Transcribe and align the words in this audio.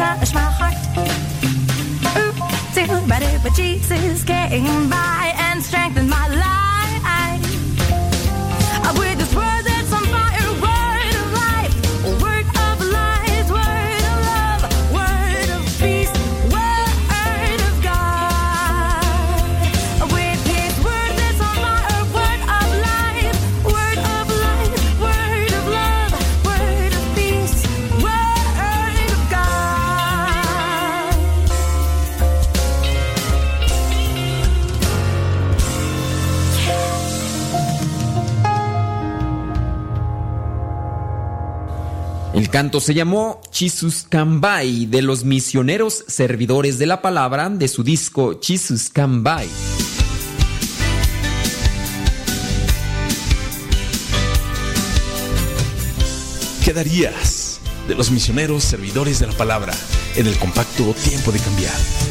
touch 0.00 0.32
my 0.32 0.40
heart. 0.40 0.78
Ooh, 2.16 2.32
but 3.42 3.54
Jesus 3.54 4.24
came 4.24 4.88
by 4.88 5.34
Canto 42.50 42.80
se 42.80 42.94
llamó 42.94 43.40
Chisus 43.52 44.06
Cambay 44.08 44.86
de 44.86 45.02
los 45.02 45.22
misioneros 45.22 46.04
servidores 46.08 46.80
de 46.80 46.86
la 46.86 47.00
palabra 47.00 47.48
de 47.48 47.68
su 47.68 47.84
disco 47.84 48.40
Chisus 48.40 48.88
Cambay. 48.88 49.48
¿Qué 56.64 56.72
darías 56.72 57.60
de 57.86 57.94
los 57.94 58.10
misioneros 58.10 58.64
servidores 58.64 59.20
de 59.20 59.28
la 59.28 59.32
palabra 59.34 59.72
en 60.16 60.26
el 60.26 60.36
compacto 60.36 60.92
Tiempo 61.04 61.30
de 61.30 61.38
Cambiar? 61.38 62.09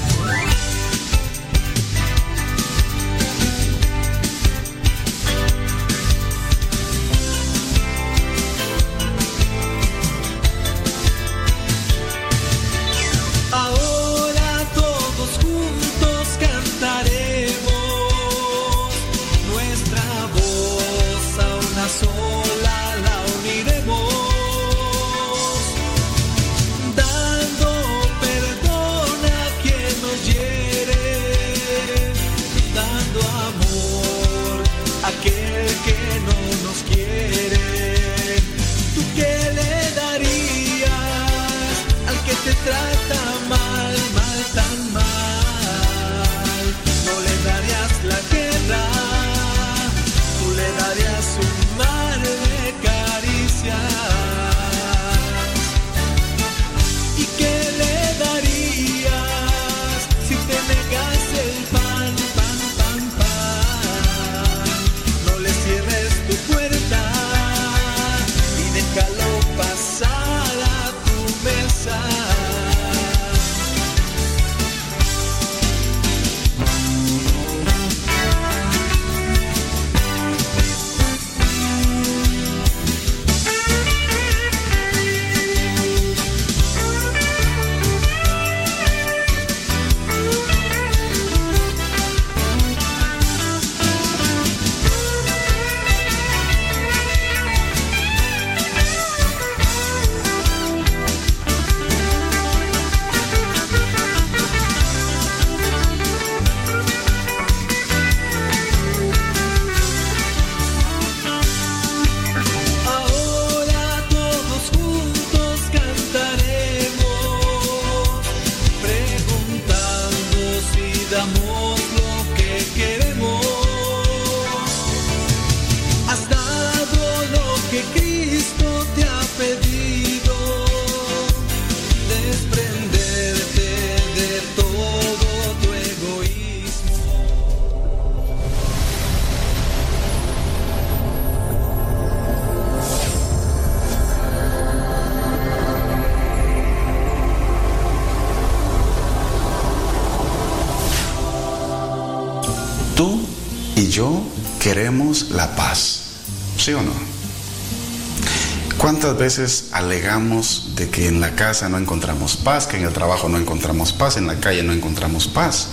Veces 159.19 159.65
alegamos 159.71 160.71
de 160.75 160.89
que 160.89 161.07
en 161.07 161.21
la 161.21 161.35
casa 161.35 161.69
no 161.69 161.77
encontramos 161.77 162.37
paz, 162.37 162.65
que 162.65 162.77
en 162.77 162.85
el 162.85 162.93
trabajo 162.93 163.29
no 163.29 163.37
encontramos 163.37 163.93
paz, 163.93 164.17
en 164.17 164.25
la 164.25 164.39
calle 164.39 164.63
no 164.63 164.73
encontramos 164.73 165.27
paz? 165.27 165.67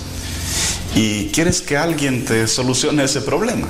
Y 0.95 1.29
quieres 1.29 1.63
que 1.63 1.79
alguien 1.79 2.27
te 2.27 2.47
solucione 2.47 3.05
ese 3.05 3.23
problema. 3.23 3.69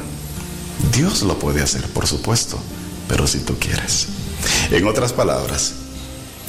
Dios 0.92 1.22
lo 1.22 1.38
puede 1.38 1.62
hacer, 1.62 1.84
por 1.90 2.06
supuesto, 2.08 2.58
pero 3.06 3.28
si 3.28 3.38
tú 3.38 3.58
quieres. 3.58 4.08
En 4.70 4.86
otras 4.86 5.12
palabras, 5.12 5.74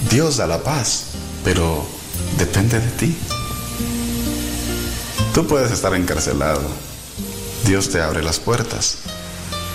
Dios 0.09 0.38
da 0.38 0.47
la 0.47 0.63
paz, 0.63 1.03
pero 1.44 1.85
depende 2.38 2.79
de 2.79 2.91
ti. 2.91 3.15
Tú 5.33 5.45
puedes 5.45 5.71
estar 5.71 5.94
encarcelado. 5.94 6.61
Dios 7.65 7.89
te 7.89 8.01
abre 8.01 8.23
las 8.23 8.39
puertas, 8.39 8.97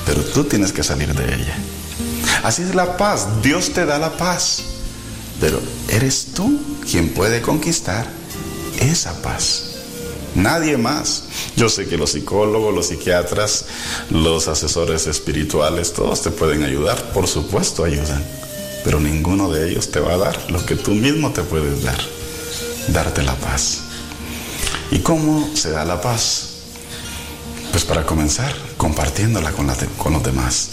pero 0.07 0.23
tú 0.23 0.45
tienes 0.45 0.73
que 0.73 0.83
salir 0.83 1.15
de 1.15 1.35
ella. 1.35 1.57
Así 2.43 2.63
es 2.63 2.75
la 2.75 2.97
paz. 2.97 3.43
Dios 3.43 3.73
te 3.73 3.87
da 3.87 3.99
la 3.99 4.17
paz, 4.17 4.63
pero 5.41 5.61
eres 5.89 6.29
tú 6.35 6.61
quien 6.91 7.11
puede 7.11 7.43
conquistar 7.43 8.07
esa 8.81 9.21
paz. 9.23 9.73
Nadie 10.35 10.77
más. 10.77 11.25
Yo 11.57 11.69
sé 11.69 11.87
que 11.87 11.99
los 11.99 12.13
psicólogos, 12.13 12.75
los 12.75 12.87
psiquiatras, 12.87 13.67
los 14.11 14.49
asesores 14.49 15.07
espirituales, 15.07 15.93
todos 15.93 16.23
te 16.23 16.31
pueden 16.31 16.63
ayudar. 16.63 17.13
Por 17.13 17.29
supuesto 17.29 17.85
ayudan. 17.85 18.25
Pero 18.85 18.99
ninguno 18.99 19.51
de 19.51 19.71
ellos 19.71 19.91
te 19.91 20.01
va 20.01 20.15
a 20.15 20.19
dar 20.19 20.51
lo 20.51 20.65
que 20.65 20.77
tú 20.77 20.93
mismo 20.93 21.33
te 21.33 21.43
puedes 21.43 21.83
dar. 21.83 21.99
Darte 22.89 23.23
la 23.23 23.35
paz. 23.37 23.81
¿Y 24.91 25.01
cómo 25.01 25.49
se 25.55 25.71
da 25.71 25.85
la 25.85 26.01
paz? 26.01 26.49
Pues 27.71 27.85
para 27.85 28.05
comenzar, 28.05 28.53
compartiéndola 28.77 29.53
con, 29.53 29.67
los 29.67 30.23
demás. 30.23 30.71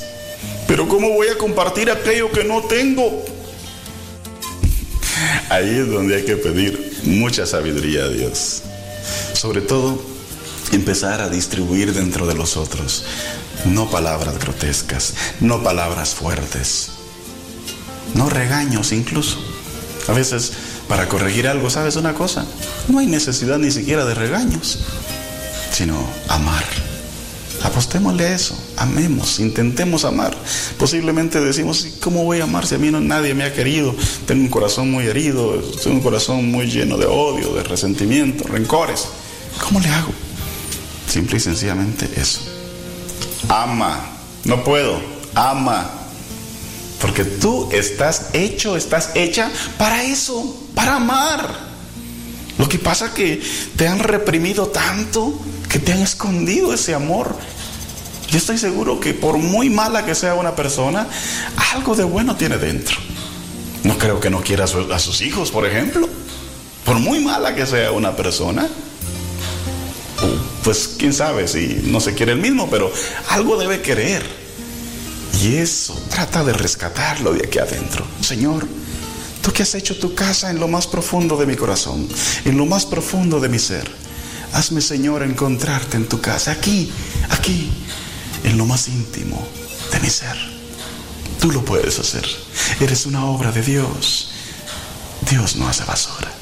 Pero 0.69 0.87
¿cómo 0.87 1.09
voy 1.09 1.29
a 1.29 1.37
compartir 1.37 1.89
aquello 1.89 2.31
que 2.31 2.43
no 2.43 2.61
tengo? 2.61 3.25
Ahí 5.49 5.79
es 5.79 5.89
donde 5.89 6.17
hay 6.17 6.25
que 6.25 6.37
pedir 6.37 6.99
mucha 7.05 7.47
sabiduría 7.47 8.03
a 8.03 8.09
Dios. 8.09 8.61
Sobre 9.33 9.61
todo, 9.61 9.99
empezar 10.71 11.21
a 11.21 11.29
distribuir 11.29 11.91
dentro 11.91 12.27
de 12.27 12.35
los 12.35 12.55
otros. 12.55 13.03
No 13.65 13.89
palabras 13.89 14.37
grotescas, 14.37 15.15
no 15.39 15.63
palabras 15.63 16.13
fuertes, 16.13 16.91
no 18.13 18.29
regaños 18.29 18.91
incluso. 18.91 19.39
A 20.07 20.13
veces 20.13 20.53
para 20.87 21.09
corregir 21.09 21.47
algo, 21.47 21.71
¿sabes 21.71 21.95
una 21.95 22.13
cosa? 22.13 22.45
No 22.89 22.99
hay 22.99 23.07
necesidad 23.07 23.57
ni 23.57 23.71
siquiera 23.71 24.05
de 24.05 24.13
regaños, 24.13 24.85
sino 25.71 26.07
amar. 26.27 26.88
Apostémosle 27.63 28.25
a 28.25 28.33
eso, 28.35 28.57
amemos, 28.77 29.39
intentemos 29.39 30.05
amar. 30.05 30.35
Posiblemente 30.77 31.41
decimos, 31.41 31.85
"¿Y 31.85 31.91
¿cómo 31.99 32.23
voy 32.23 32.39
a 32.39 32.43
amar 32.45 32.65
si 32.65 32.75
a 32.75 32.77
mí 32.77 32.89
no, 32.89 33.01
nadie 33.01 33.33
me 33.33 33.43
ha 33.43 33.53
querido? 33.53 33.93
Tengo 34.25 34.43
un 34.43 34.49
corazón 34.49 34.89
muy 34.91 35.05
herido, 35.05 35.55
tengo 35.83 35.97
un 35.97 36.01
corazón 36.01 36.49
muy 36.49 36.67
lleno 36.67 36.97
de 36.97 37.05
odio, 37.05 37.53
de 37.53 37.63
resentimiento, 37.63 38.47
rencores. 38.47 39.05
¿Cómo 39.61 39.79
le 39.79 39.89
hago? 39.89 40.11
Simple 41.07 41.37
y 41.37 41.39
sencillamente 41.41 42.09
eso. 42.15 42.39
Ama, 43.49 44.05
no 44.45 44.63
puedo, 44.63 45.01
ama. 45.35 45.89
Porque 47.01 47.23
tú 47.25 47.69
estás 47.71 48.27
hecho, 48.33 48.75
estás 48.77 49.11
hecha 49.15 49.49
para 49.77 50.03
eso, 50.03 50.55
para 50.75 50.95
amar. 50.95 51.68
Lo 52.59 52.69
que 52.69 52.77
pasa 52.77 53.13
que 53.13 53.41
te 53.75 53.87
han 53.87 53.99
reprimido 53.99 54.67
tanto 54.67 55.33
que 55.69 55.79
te 55.79 55.93
han 55.93 56.01
escondido 56.01 56.73
ese 56.73 56.93
amor. 56.93 57.35
Yo 58.29 58.37
estoy 58.37 58.57
seguro 58.57 58.99
que 58.99 59.13
por 59.13 59.37
muy 59.37 59.69
mala 59.69 60.05
que 60.05 60.13
sea 60.13 60.35
una 60.35 60.55
persona, 60.55 61.07
algo 61.73 61.95
de 61.95 62.03
bueno 62.03 62.35
tiene 62.35 62.57
dentro. 62.57 62.97
No 63.83 63.97
creo 63.97 64.19
que 64.19 64.29
no 64.29 64.41
quiera 64.41 64.65
a 64.65 64.99
sus 64.99 65.21
hijos, 65.21 65.51
por 65.51 65.65
ejemplo. 65.65 66.07
Por 66.83 66.99
muy 66.99 67.19
mala 67.19 67.55
que 67.55 67.65
sea 67.65 67.91
una 67.91 68.15
persona, 68.15 68.67
pues 70.63 70.95
quién 70.97 71.13
sabe 71.13 71.47
si 71.47 71.81
no 71.85 72.01
se 72.01 72.13
quiere 72.13 72.33
el 72.33 72.39
mismo, 72.39 72.69
pero 72.69 72.91
algo 73.29 73.57
debe 73.57 73.81
querer. 73.81 74.23
Y 75.41 75.55
eso, 75.55 75.97
trata 76.09 76.43
de 76.43 76.51
rescatarlo 76.51 77.33
de 77.33 77.45
aquí 77.45 77.59
adentro. 77.59 78.05
Señor, 78.21 78.67
tú 79.41 79.51
que 79.51 79.63
has 79.63 79.75
hecho 79.75 79.97
tu 79.97 80.13
casa 80.15 80.49
en 80.49 80.59
lo 80.59 80.67
más 80.67 80.87
profundo 80.87 81.37
de 81.37 81.45
mi 81.45 81.55
corazón, 81.55 82.07
en 82.45 82.57
lo 82.57 82.65
más 82.65 82.85
profundo 82.85 83.39
de 83.39 83.49
mi 83.49 83.59
ser, 83.59 83.89
hazme, 84.53 84.81
Señor, 84.81 85.23
encontrarte 85.23 85.97
en 85.97 86.07
tu 86.07 86.21
casa, 86.21 86.51
aquí, 86.51 86.91
aquí, 87.29 87.71
en 88.43 88.57
lo 88.57 88.65
más 88.65 88.87
íntimo 88.87 89.47
de 89.91 89.99
mi 89.99 90.09
ser. 90.09 90.35
Tú 91.39 91.51
lo 91.51 91.63
puedes 91.63 91.97
hacer. 91.99 92.25
Eres 92.81 93.05
una 93.05 93.25
obra 93.25 93.51
de 93.51 93.61
Dios. 93.61 94.31
Dios 95.29 95.55
no 95.55 95.67
hace 95.69 95.85
basura. 95.85 96.38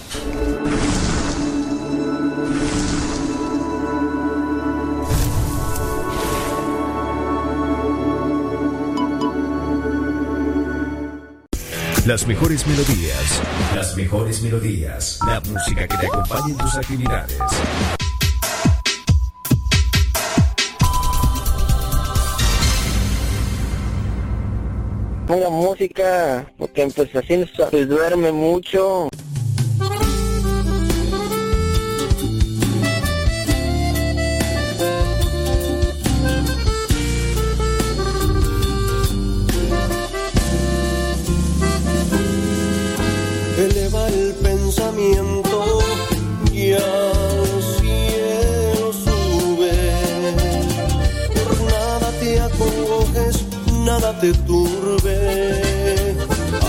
Las 12.07 12.25
mejores 12.25 12.65
melodías. 12.65 13.42
Las 13.75 13.98
mejores 13.98 14.42
melodías. 14.42 15.19
La 15.27 15.42
música 15.42 15.86
que 15.89 15.98
te 15.98 16.07
acompañe 16.07 16.51
en 16.51 16.57
tus 16.57 16.75
actividades. 16.75 17.38
Ponga 25.27 25.50
música, 25.50 26.50
porque 26.57 26.88
pues 26.95 27.13
así 27.13 27.45
se 27.54 27.86
duerme 27.86 28.31
mucho. 28.31 29.09
Te 54.32 54.40
turbe. 54.40 56.16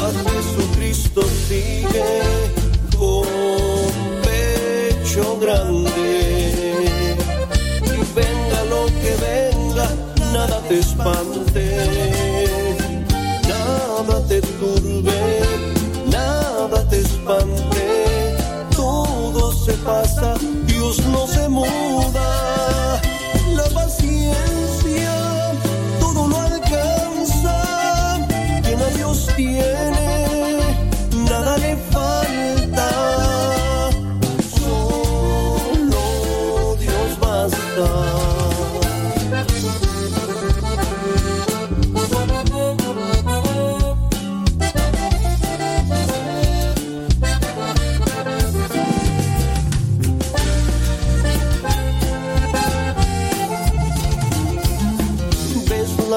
A 0.05 0.09
Jesucristo 0.31 1.23
sigue 1.49 2.05
con 2.97 3.27
pecho 4.23 5.39
grande. 5.41 6.87
Y 7.85 8.01
venga 8.15 8.65
lo 8.73 8.87
que 9.01 9.13
venga, 9.29 9.87
nada 10.33 10.61
te 10.69 10.79
espante 10.79 11.38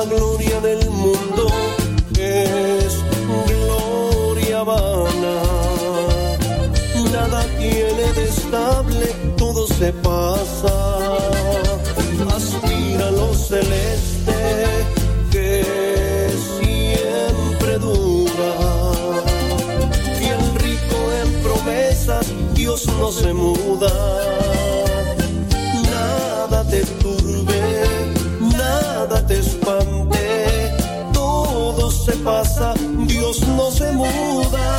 la 0.02 0.16
gloria 0.16 0.60
del 0.62 0.90
mundo 0.90 1.48
es 2.18 2.94
gloria 3.48 4.64
vana. 4.64 5.38
Nada 7.12 7.44
tiene 7.60 8.06
de 8.14 8.24
estable 8.24 9.08
todo 9.38 9.68
se 9.68 9.92
pasa. 9.94 10.74
Aspira 12.36 13.12
lo 13.12 13.34
celeste 13.34 14.40
que 15.32 16.34
siempre 16.58 17.78
dura. 17.78 18.52
Y 20.20 20.26
el 20.38 20.44
rico 20.66 20.98
en 21.22 21.44
promesas 21.44 22.26
Dios 22.56 22.88
no 23.00 23.12
se 23.12 23.34
muda 23.34 24.51
Dios 33.08 33.46
no 33.46 33.70
se 33.72 33.92
muda, 33.92 34.71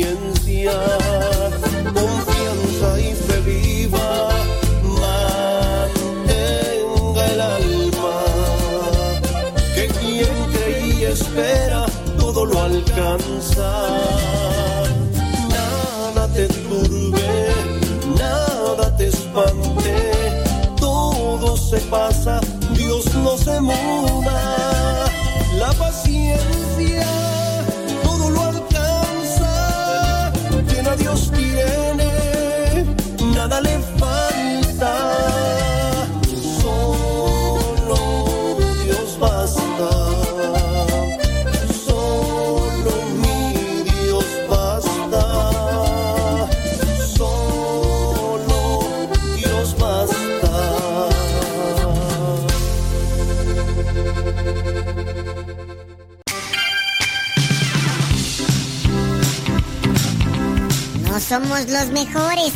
la 0.00 0.06
paciencia, 0.06 0.72
confianza 1.94 3.00
y 3.00 3.14
fe 3.14 3.40
viva. 3.40 4.28
Mantenga 5.82 7.24
el 7.32 7.40
alma, 7.40 8.18
que 9.74 9.86
quien 10.00 10.34
cree 10.52 10.86
y 10.86 11.04
espera 11.04 11.86
todo 12.18 12.44
lo 12.46 12.62
alcanza. 12.62 13.68
Nada 15.48 16.28
te 16.34 16.46
turbe, 16.48 17.48
nada 18.18 18.96
te 18.96 19.08
espante, 19.08 19.96
todo 20.78 21.56
se 21.56 21.78
pasa, 21.90 22.40
Dios 22.74 23.14
no 23.16 23.36
se 23.36 23.60
muda, 23.60 24.49
somos 61.30 61.68
los 61.68 61.90
mejores, 61.92 62.54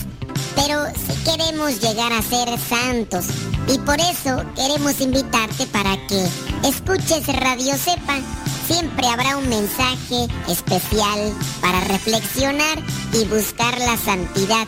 pero 0.56 0.84
sí 0.96 1.14
queremos 1.24 1.80
llegar 1.80 2.12
a 2.12 2.20
ser 2.22 2.58
santos. 2.58 3.26
Y 3.68 3.78
por 3.78 4.00
eso 4.00 4.42
queremos 4.56 5.00
invitarte 5.00 5.64
para 5.68 5.96
que 6.08 6.26
escuches 6.68 7.24
Radio 7.28 7.76
Sepa. 7.78 8.18
Siempre 8.66 9.06
habrá 9.06 9.36
un 9.36 9.48
mensaje 9.48 10.26
especial 10.48 11.32
para 11.60 11.82
reflexionar 11.82 12.78
y 13.12 13.24
buscar 13.26 13.78
la 13.78 13.96
santidad 13.96 14.66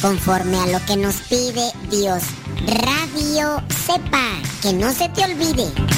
conforme 0.00 0.56
a 0.56 0.66
lo 0.68 0.86
que 0.86 0.96
nos 0.96 1.16
pide 1.22 1.72
Dios. 1.90 2.22
Radio 2.64 3.60
Sepa, 3.86 4.38
que 4.62 4.72
no 4.72 4.92
se 4.92 5.08
te 5.08 5.24
olvide. 5.24 5.97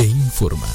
e 0.00 0.04
informa. 0.04 0.66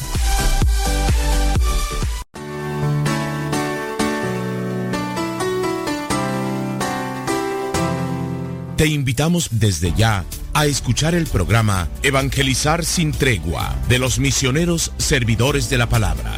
Te 8.77 8.85
invitamos 8.85 9.49
desde 9.51 9.93
ya 9.93 10.25
a 10.53 10.67
escuchar 10.67 11.15
el 11.15 11.25
programa 11.25 11.89
Evangelizar 12.03 12.85
sin 12.85 13.13
tregua 13.13 13.75
de 13.89 13.97
los 13.97 14.19
misioneros 14.19 14.91
servidores 14.97 15.71
de 15.71 15.79
la 15.79 15.89
palabra. 15.89 16.31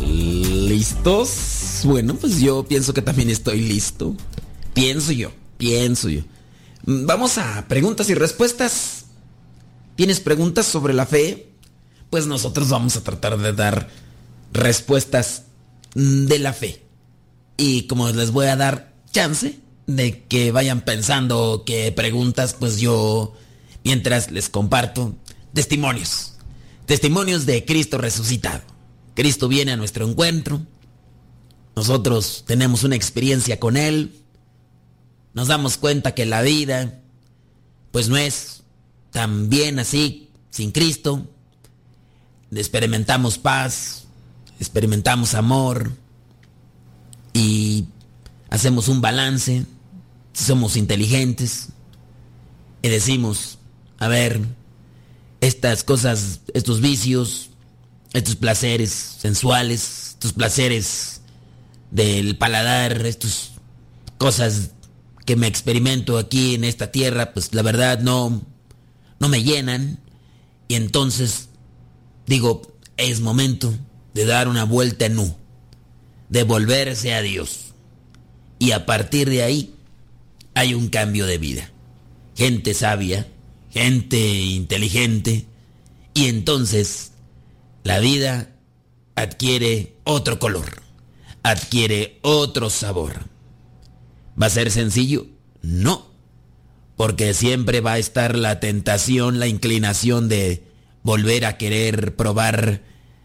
¿Listos? 0.00 1.82
Bueno, 1.84 2.14
pues 2.16 2.40
yo 2.40 2.64
pienso 2.64 2.92
que 2.92 3.02
también 3.02 3.30
estoy 3.30 3.60
listo. 3.60 4.16
Pienso 4.74 5.12
yo, 5.12 5.30
pienso 5.58 6.08
yo. 6.08 6.22
Mm, 6.86 7.04
Vamos 7.06 7.36
a 7.38 7.66
preguntas 7.68 8.08
y 8.08 8.14
respuestas. 8.14 8.95
¿Tienes 9.96 10.20
preguntas 10.20 10.66
sobre 10.66 10.92
la 10.94 11.06
fe? 11.06 11.48
Pues 12.10 12.26
nosotros 12.26 12.68
vamos 12.68 12.96
a 12.96 13.02
tratar 13.02 13.38
de 13.38 13.52
dar 13.52 13.88
respuestas 14.52 15.44
mm, 15.94 16.26
de 16.26 16.38
la 16.38 16.52
fe. 16.52 16.82
Y 17.56 17.86
como 17.86 18.08
les 18.10 18.30
voy 18.30 18.46
a 18.46 18.56
dar 18.56 18.94
chance 19.10 19.58
de 19.86 20.24
que 20.24 20.52
vayan 20.52 20.82
pensando 20.82 21.62
qué 21.64 21.90
preguntas, 21.92 22.54
pues 22.54 22.78
yo, 22.78 23.34
mientras 23.84 24.30
les 24.30 24.50
comparto 24.50 25.16
testimonios. 25.54 26.34
Testimonios 26.84 27.46
de 27.46 27.64
Cristo 27.64 27.96
resucitado. 27.96 28.62
Cristo 29.14 29.48
viene 29.48 29.72
a 29.72 29.76
nuestro 29.76 30.06
encuentro. 30.06 30.60
Nosotros 31.74 32.44
tenemos 32.46 32.84
una 32.84 32.96
experiencia 32.96 33.58
con 33.58 33.78
Él. 33.78 34.22
Nos 35.32 35.48
damos 35.48 35.78
cuenta 35.78 36.14
que 36.14 36.26
la 36.26 36.42
vida, 36.42 37.00
pues 37.92 38.10
no 38.10 38.18
es 38.18 38.62
tan 39.16 39.48
bien 39.48 39.78
así 39.78 40.28
sin 40.50 40.72
Cristo. 40.72 41.26
Experimentamos 42.52 43.38
paz, 43.38 44.04
experimentamos 44.60 45.32
amor 45.32 45.90
y 47.32 47.86
hacemos 48.50 48.88
un 48.88 49.00
balance, 49.00 49.64
somos 50.34 50.76
inteligentes 50.76 51.68
y 52.82 52.88
decimos, 52.90 53.56
a 53.98 54.06
ver, 54.08 54.38
estas 55.40 55.82
cosas, 55.82 56.40
estos 56.52 56.82
vicios, 56.82 57.48
estos 58.12 58.36
placeres 58.36 58.90
sensuales, 58.90 60.08
estos 60.10 60.34
placeres 60.34 61.22
del 61.90 62.36
paladar, 62.36 63.06
estas 63.06 63.52
cosas 64.18 64.72
que 65.24 65.36
me 65.36 65.46
experimento 65.46 66.18
aquí 66.18 66.54
en 66.54 66.64
esta 66.64 66.92
tierra, 66.92 67.32
pues 67.32 67.54
la 67.54 67.62
verdad 67.62 68.00
no, 68.00 68.42
no 69.20 69.28
me 69.28 69.42
llenan. 69.42 70.00
Y 70.68 70.74
entonces 70.74 71.48
digo, 72.26 72.62
es 72.96 73.20
momento 73.20 73.74
de 74.14 74.24
dar 74.24 74.48
una 74.48 74.64
vuelta 74.64 75.06
en 75.06 75.18
U, 75.18 75.36
de 76.28 76.42
volverse 76.42 77.14
a 77.14 77.22
Dios. 77.22 77.74
Y 78.58 78.72
a 78.72 78.86
partir 78.86 79.28
de 79.28 79.42
ahí 79.42 79.74
hay 80.54 80.74
un 80.74 80.88
cambio 80.88 81.26
de 81.26 81.38
vida. 81.38 81.70
Gente 82.34 82.74
sabia, 82.74 83.26
gente 83.70 84.18
inteligente, 84.18 85.46
y 86.14 86.26
entonces 86.28 87.12
la 87.84 87.98
vida 88.00 88.50
adquiere 89.14 89.96
otro 90.04 90.38
color, 90.38 90.82
adquiere 91.42 92.18
otro 92.22 92.70
sabor. 92.70 93.24
¿Va 94.40 94.46
a 94.46 94.50
ser 94.50 94.70
sencillo? 94.70 95.26
No, 95.60 96.06
porque 96.96 97.34
siempre 97.34 97.80
va 97.80 97.94
a 97.94 97.98
estar 97.98 98.36
la 98.36 98.58
tentación, 98.58 99.38
la 99.38 99.46
inclinación 99.46 100.28
de 100.28 100.62
volver 101.02 101.44
a 101.44 101.58
querer 101.58 102.16
probar 102.16 102.82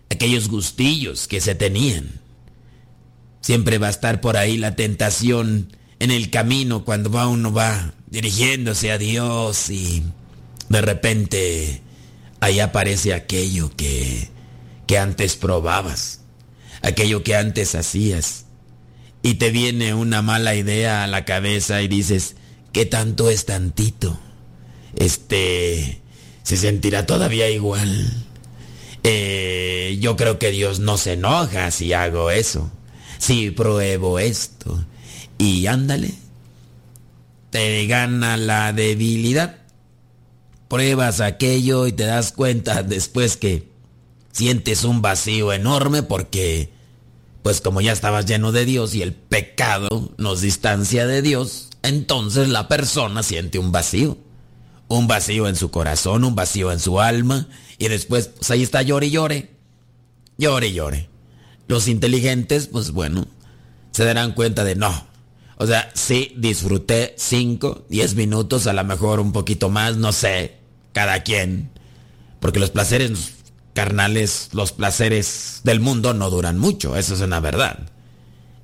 aquellos 0.09 0.49
gustillos 0.49 1.27
que 1.27 1.39
se 1.39 1.55
tenían. 1.55 2.19
Siempre 3.39 3.77
va 3.77 3.87
a 3.87 3.91
estar 3.91 4.21
por 4.21 4.37
ahí 4.37 4.57
la 4.57 4.75
tentación 4.75 5.75
en 5.99 6.11
el 6.11 6.29
camino 6.29 6.83
cuando 6.83 7.09
va 7.09 7.27
uno 7.27 7.53
va 7.53 7.93
dirigiéndose 8.07 8.91
a 8.91 8.97
Dios 8.97 9.69
y 9.69 10.03
de 10.67 10.81
repente 10.81 11.81
ahí 12.41 12.59
aparece 12.59 13.13
aquello 13.13 13.71
que, 13.75 14.29
que 14.85 14.97
antes 14.97 15.37
probabas, 15.37 16.21
aquello 16.81 17.23
que 17.23 17.35
antes 17.35 17.73
hacías. 17.73 18.45
Y 19.23 19.35
te 19.35 19.51
viene 19.51 19.93
una 19.93 20.21
mala 20.21 20.55
idea 20.55 21.03
a 21.03 21.07
la 21.07 21.25
cabeza 21.25 21.81
y 21.81 21.87
dices, 21.87 22.35
¿qué 22.71 22.85
tanto 22.85 23.29
es 23.29 23.45
tantito? 23.45 24.17
Este, 24.95 26.01
se 26.43 26.57
sentirá 26.57 27.05
todavía 27.05 27.49
igual. 27.49 28.11
Eh, 29.03 29.97
yo 29.99 30.15
creo 30.15 30.37
que 30.37 30.51
Dios 30.51 30.79
no 30.79 30.97
se 30.97 31.13
enoja 31.13 31.71
si 31.71 31.93
hago 31.93 32.31
eso, 32.31 32.71
si 33.17 33.51
pruebo 33.51 34.19
esto. 34.19 34.85
Y 35.37 35.65
ándale, 35.67 36.13
te 37.49 37.85
gana 37.87 38.37
la 38.37 38.73
debilidad. 38.73 39.57
Pruebas 40.67 41.19
aquello 41.19 41.87
y 41.87 41.91
te 41.91 42.03
das 42.03 42.31
cuenta 42.31 42.83
después 42.83 43.35
que 43.37 43.69
sientes 44.31 44.85
un 44.85 45.01
vacío 45.01 45.51
enorme 45.51 46.03
porque, 46.03 46.71
pues 47.43 47.59
como 47.59 47.81
ya 47.81 47.91
estabas 47.91 48.25
lleno 48.25 48.53
de 48.53 48.63
Dios 48.65 48.95
y 48.95 49.01
el 49.01 49.13
pecado 49.13 50.13
nos 50.17 50.39
distancia 50.39 51.05
de 51.07 51.21
Dios, 51.21 51.70
entonces 51.83 52.49
la 52.49 52.67
persona 52.67 53.23
siente 53.23 53.59
un 53.59 53.71
vacío. 53.71 54.17
Un 54.87 55.07
vacío 55.07 55.47
en 55.47 55.55
su 55.55 55.71
corazón, 55.71 56.23
un 56.23 56.35
vacío 56.35 56.71
en 56.71 56.79
su 56.79 56.99
alma, 56.99 57.47
y 57.77 57.87
después, 57.87 58.27
pues 58.27 58.51
ahí 58.51 58.61
está, 58.61 58.81
llore 58.81 59.07
y 59.07 59.11
llore. 59.11 59.51
Llore 60.37 60.67
y 60.67 60.73
llore. 60.73 61.09
Los 61.67 61.87
inteligentes, 61.87 62.67
pues 62.67 62.91
bueno, 62.91 63.25
se 63.91 64.03
darán 64.03 64.33
cuenta 64.33 64.63
de 64.63 64.75
no. 64.75 65.07
O 65.57 65.67
sea, 65.67 65.91
sí 65.93 66.33
disfruté 66.37 67.15
5, 67.17 67.85
10 67.89 68.15
minutos, 68.15 68.67
a 68.67 68.73
lo 68.73 68.83
mejor 68.83 69.19
un 69.19 69.31
poquito 69.31 69.69
más, 69.69 69.95
no 69.97 70.11
sé, 70.11 70.57
cada 70.91 71.23
quien. 71.23 71.69
Porque 72.39 72.59
los 72.59 72.71
placeres 72.71 73.35
carnales, 73.73 74.49
los 74.53 74.71
placeres 74.71 75.61
del 75.63 75.79
mundo 75.79 76.13
no 76.13 76.29
duran 76.29 76.57
mucho, 76.57 76.97
eso 76.97 77.13
es 77.13 77.21
una 77.21 77.39
verdad. 77.39 77.79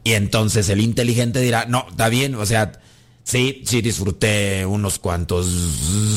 Y 0.03 0.13
entonces 0.13 0.69
el 0.69 0.81
inteligente 0.81 1.39
dirá, 1.39 1.65
no, 1.65 1.85
está 1.89 2.09
bien, 2.09 2.35
o 2.35 2.45
sea, 2.45 2.73
sí, 3.27 3.61
sí 3.65 3.81
disfruté 3.81 4.65
unos 4.65 4.99
cuantos 4.99 5.47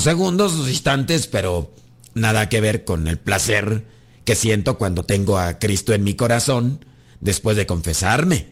segundos, 0.00 0.68
instantes, 0.68 1.26
pero 1.26 1.74
nada 2.14 2.48
que 2.48 2.60
ver 2.60 2.84
con 2.84 3.08
el 3.08 3.18
placer 3.18 3.84
que 4.24 4.36
siento 4.36 4.78
cuando 4.78 5.02
tengo 5.02 5.36
a 5.36 5.58
Cristo 5.58 5.92
en 5.92 6.04
mi 6.04 6.14
corazón 6.14 6.84
después 7.18 7.56
de 7.56 7.66
confesarme, 7.66 8.46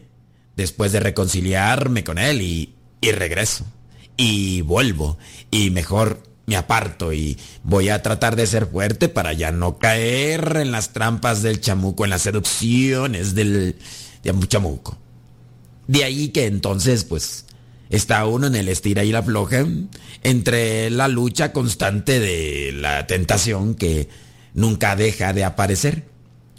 después 0.57 0.91
de 0.91 0.99
reconciliarme 0.99 2.03
con 2.03 2.17
Él 2.17 2.41
y, 2.41 2.75
y 2.99 3.11
regreso. 3.11 3.65
Y 4.17 4.59
vuelvo. 4.61 5.17
Y 5.49 5.69
mejor 5.69 6.21
me 6.45 6.57
aparto 6.57 7.13
y 7.13 7.37
voy 7.63 7.87
a 7.87 8.01
tratar 8.01 8.35
de 8.35 8.45
ser 8.45 8.65
fuerte 8.65 9.07
para 9.07 9.31
ya 9.31 9.53
no 9.53 9.77
caer 9.77 10.57
en 10.57 10.71
las 10.71 10.91
trampas 10.91 11.41
del 11.41 11.61
chamuco, 11.61 12.03
en 12.03 12.09
las 12.09 12.23
seducciones 12.23 13.35
del, 13.35 13.77
del 14.21 14.47
chamuco. 14.49 14.97
De 15.87 16.03
ahí 16.03 16.29
que 16.29 16.45
entonces, 16.45 17.05
pues, 17.05 17.45
está 17.89 18.25
uno 18.25 18.47
en 18.47 18.55
el 18.55 18.69
estira 18.69 19.03
y 19.03 19.11
la 19.11 19.23
floja 19.23 19.65
entre 20.23 20.89
la 20.89 21.07
lucha 21.07 21.51
constante 21.51 22.19
de 22.19 22.71
la 22.73 23.07
tentación 23.07 23.75
que 23.75 24.09
nunca 24.53 24.95
deja 24.95 25.33
de 25.33 25.43
aparecer. 25.43 26.05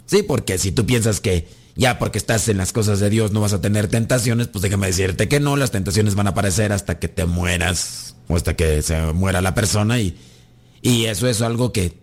Sí, 0.05 0.23
porque 0.23 0.57
si 0.57 0.71
tú 0.71 0.85
piensas 0.85 1.21
que 1.21 1.47
ya 1.75 1.99
porque 1.99 2.17
estás 2.17 2.47
en 2.49 2.57
las 2.57 2.73
cosas 2.73 2.99
de 2.99 3.09
Dios 3.09 3.31
no 3.31 3.41
vas 3.41 3.53
a 3.53 3.61
tener 3.61 3.87
tentaciones, 3.87 4.47
pues 4.47 4.61
déjame 4.61 4.87
decirte 4.87 5.29
que 5.29 5.39
no, 5.39 5.55
las 5.55 5.71
tentaciones 5.71 6.15
van 6.15 6.27
a 6.27 6.31
aparecer 6.31 6.73
hasta 6.73 6.99
que 6.99 7.07
te 7.07 7.25
mueras 7.25 8.15
o 8.27 8.35
hasta 8.35 8.55
que 8.55 8.81
se 8.81 8.99
muera 9.13 9.41
la 9.41 9.55
persona 9.55 9.99
y, 9.99 10.17
y 10.81 11.05
eso 11.05 11.27
es 11.27 11.41
algo 11.41 11.71
que 11.71 11.93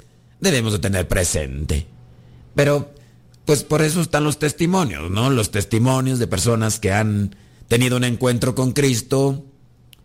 debemos 0.40 0.72
de 0.72 0.78
tener 0.78 1.06
presente. 1.06 1.86
Pero, 2.54 2.92
pues 3.44 3.62
por 3.62 3.82
eso 3.82 4.00
están 4.00 4.24
los 4.24 4.38
testimonios, 4.38 5.10
¿no? 5.10 5.30
Los 5.30 5.50
testimonios 5.50 6.18
de 6.18 6.26
personas 6.26 6.80
que 6.80 6.92
han 6.92 7.36
tenido 7.68 7.96
un 7.96 8.04
encuentro 8.04 8.54
con 8.54 8.72
Cristo, 8.72 9.44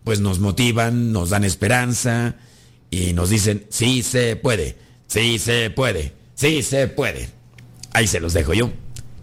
pues 0.04 0.20
nos 0.20 0.38
motivan, 0.38 1.12
nos 1.12 1.30
dan 1.30 1.44
esperanza 1.44 2.36
y 2.90 3.14
nos 3.14 3.30
dicen, 3.30 3.66
sí 3.70 4.02
se 4.02 4.36
puede, 4.36 4.76
sí 5.08 5.38
se 5.38 5.70
puede, 5.70 6.12
sí 6.34 6.62
se 6.62 6.88
puede. 6.88 7.30
Ahí 7.92 8.06
se 8.06 8.20
los 8.20 8.34
dejo 8.34 8.54
yo, 8.54 8.70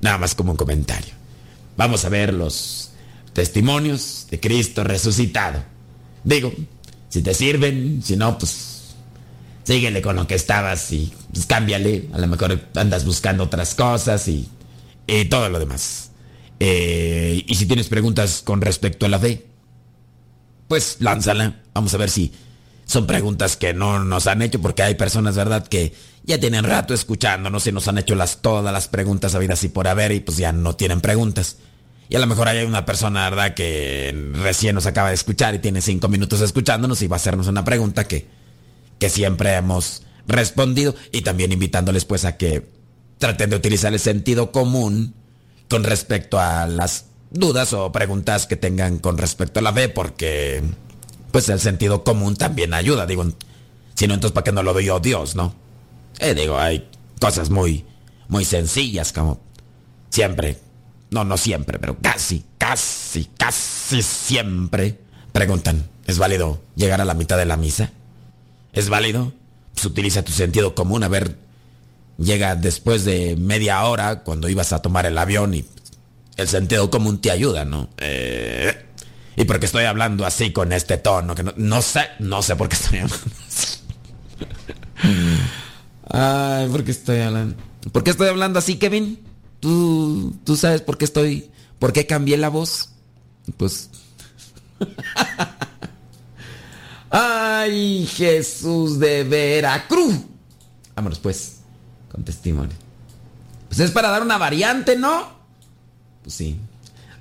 nada 0.02 0.18
más 0.18 0.36
como 0.36 0.52
un 0.52 0.58
comentario. 0.58 1.14
Vamos 1.78 2.04
a 2.04 2.10
ver 2.10 2.34
los 2.34 2.92
testimonios 3.34 4.28
de 4.30 4.40
Cristo 4.40 4.84
resucitado. 4.84 5.64
Digo, 6.24 6.52
si 7.10 7.22
te 7.22 7.34
sirven, 7.34 8.02
si 8.04 8.16
no, 8.16 8.38
pues 8.38 8.96
síguele 9.64 10.02
con 10.02 10.16
lo 10.16 10.28
que 10.28 10.36
estabas 10.36 10.92
y 10.92 11.12
pues, 11.34 11.46
cámbiale. 11.46 12.08
A 12.14 12.18
lo 12.18 12.28
mejor 12.28 12.60
andas 12.76 13.06
buscando 13.06 13.44
otras 13.44 13.76
cosas 13.76 14.28
y, 14.28 14.50
y 15.08 15.26
todo 15.26 15.50
lo 15.50 15.60
demás. 15.60 16.11
Eh, 16.64 17.44
y 17.48 17.56
si 17.56 17.66
tienes 17.66 17.88
preguntas 17.88 18.44
con 18.46 18.62
respecto 18.62 19.08
a 19.08 19.10
la 19.10 19.18
fe, 19.18 19.48
pues 20.68 20.98
lánzala. 21.00 21.64
Vamos 21.74 21.92
a 21.96 21.98
ver 21.98 22.12
si 22.12 22.32
son 22.86 23.08
preguntas 23.08 23.58
que 23.58 23.74
no 23.74 24.04
nos 24.04 24.28
han 24.28 24.44
hecho, 24.44 24.62
porque 24.62 24.84
hay 24.84 24.94
personas, 24.94 25.36
¿verdad?, 25.36 25.68
que 25.68 25.92
ya 26.24 26.40
tienen 26.40 26.64
rato 26.64 26.94
escuchándonos 26.94 27.66
y 27.66 27.72
nos 27.72 27.88
han 27.88 27.98
hecho 27.98 28.14
las, 28.14 28.44
todas 28.44 28.72
las 28.72 28.88
preguntas 28.88 29.34
habidas 29.34 29.64
y 29.64 29.70
por 29.70 29.88
haber 29.88 30.12
y 30.12 30.20
pues 30.20 30.38
ya 30.38 30.52
no 30.52 30.76
tienen 30.76 31.02
preguntas. 31.02 31.58
Y 32.10 32.16
a 32.16 32.20
lo 32.20 32.28
mejor 32.28 32.48
hay 32.48 32.64
una 32.64 32.86
persona, 32.86 33.28
¿verdad?, 33.28 33.56
que 33.56 34.16
recién 34.34 34.76
nos 34.76 34.86
acaba 34.86 35.10
de 35.10 35.16
escuchar 35.16 35.56
y 35.56 35.60
tiene 35.60 35.82
cinco 35.82 36.10
minutos 36.10 36.42
escuchándonos 36.42 37.02
y 37.02 37.08
va 37.08 37.16
a 37.16 37.18
hacernos 37.18 37.48
una 37.48 37.66
pregunta 37.66 38.08
que, 38.08 38.28
que 39.00 39.10
siempre 39.10 39.56
hemos 39.56 40.04
respondido 40.28 40.94
y 41.12 41.24
también 41.24 41.52
invitándoles 41.54 42.06
pues 42.06 42.24
a 42.24 42.38
que 42.38 42.70
traten 43.18 43.50
de 43.50 43.56
utilizar 43.56 43.92
el 43.94 44.00
sentido 44.00 44.52
común 44.52 45.16
con 45.72 45.86
respecto 45.86 46.38
a 46.38 46.68
las 46.68 47.06
dudas 47.30 47.72
o 47.72 47.94
preguntas 47.94 48.46
que 48.46 48.58
tengan 48.58 49.00
con 49.00 49.18
respecto 49.18 49.62
a 49.62 49.64
la 49.64 49.72
fe, 49.72 49.88
porque 49.88 50.62
pues 51.32 51.48
el 51.48 51.62
sentido 51.62 52.04
común 52.04 52.36
también 52.36 52.74
ayuda, 52.74 53.06
digo, 53.06 53.26
si 53.96 54.06
no, 54.06 54.14
entonces 54.14 54.34
¿para 54.34 54.44
qué 54.44 54.52
no 54.52 54.64
lo 54.64 54.74
veo 54.74 55.00
Dios, 55.00 55.34
no? 55.34 55.56
Eh, 56.20 56.34
digo, 56.36 56.60
hay 56.60 56.90
cosas 57.22 57.50
muy, 57.50 57.86
muy 58.28 58.44
sencillas 58.44 59.14
como 59.14 59.40
siempre, 60.10 60.58
no, 61.10 61.24
no 61.24 61.38
siempre, 61.38 61.80
pero 61.80 61.98
casi, 62.02 62.44
casi, 62.58 63.30
casi 63.38 64.02
siempre 64.02 65.00
preguntan, 65.32 65.88
¿es 66.06 66.18
válido 66.18 66.60
llegar 66.76 67.00
a 67.00 67.06
la 67.06 67.14
mitad 67.14 67.38
de 67.38 67.46
la 67.46 67.56
misa? 67.56 67.94
¿Es 68.74 68.90
válido? 68.90 69.32
Pues 69.74 69.86
utiliza 69.86 70.22
tu 70.22 70.34
sentido 70.34 70.76
común, 70.76 71.04
a 71.04 71.08
ver, 71.08 71.38
llega 72.22 72.56
después 72.56 73.06
de 73.06 73.36
media 73.36 73.84
hora 73.84 74.24
cuando 74.24 74.50
ibas 74.50 74.74
a 74.74 74.82
tomar 74.82 75.06
el 75.06 75.18
avión 75.18 75.54
y 75.54 75.66
el 76.38 76.48
sentido 76.48 76.90
común 76.90 77.20
te 77.22 77.32
ayuda, 77.32 77.66
¿no? 77.66 77.90
Eh, 77.98 78.86
y 79.36 79.46
porque 79.46 79.66
estoy 79.66 79.86
hablando 79.86 80.26
así 80.26 80.52
con 80.52 80.74
este 80.74 80.98
tono, 80.98 81.36
que 81.36 81.44
no, 81.44 81.54
no 81.56 81.82
sé, 81.82 82.10
no 82.20 82.42
sé 82.42 82.56
por 82.56 82.70
qué 82.70 82.76
estoy 82.76 83.00
hablando 83.00 83.26
así. 83.48 83.78
Ay, 86.14 86.68
¿por 86.70 86.84
qué 86.84 86.92
estoy 86.92 87.20
hablando? 87.20 87.56
¿Por 87.92 88.04
qué 88.04 88.12
estoy 88.12 88.28
hablando 88.28 88.60
así, 88.60 88.78
Kevin? 88.78 89.20
¿Tú, 89.60 90.36
tú 90.44 90.56
sabes 90.56 90.82
por 90.82 90.98
qué 90.98 91.06
estoy, 91.06 91.50
por 91.80 91.94
qué 91.94 92.06
cambié 92.06 92.38
la 92.38 92.50
voz? 92.50 92.90
Pues... 93.58 93.90
Ay, 97.10 98.06
Jesús 98.06 98.98
de 99.00 99.24
Veracruz. 99.26 100.16
Vámonos 100.96 101.20
pues, 101.20 101.61
con 102.12 102.24
testimonio. 102.24 102.76
Pues 103.70 103.80
es 103.80 103.92
para 103.92 104.10
dar 104.10 104.22
una 104.22 104.38
variante, 104.38 104.98
¿no? 104.98 105.30
Pues 106.24 106.36
sí. 106.36 106.58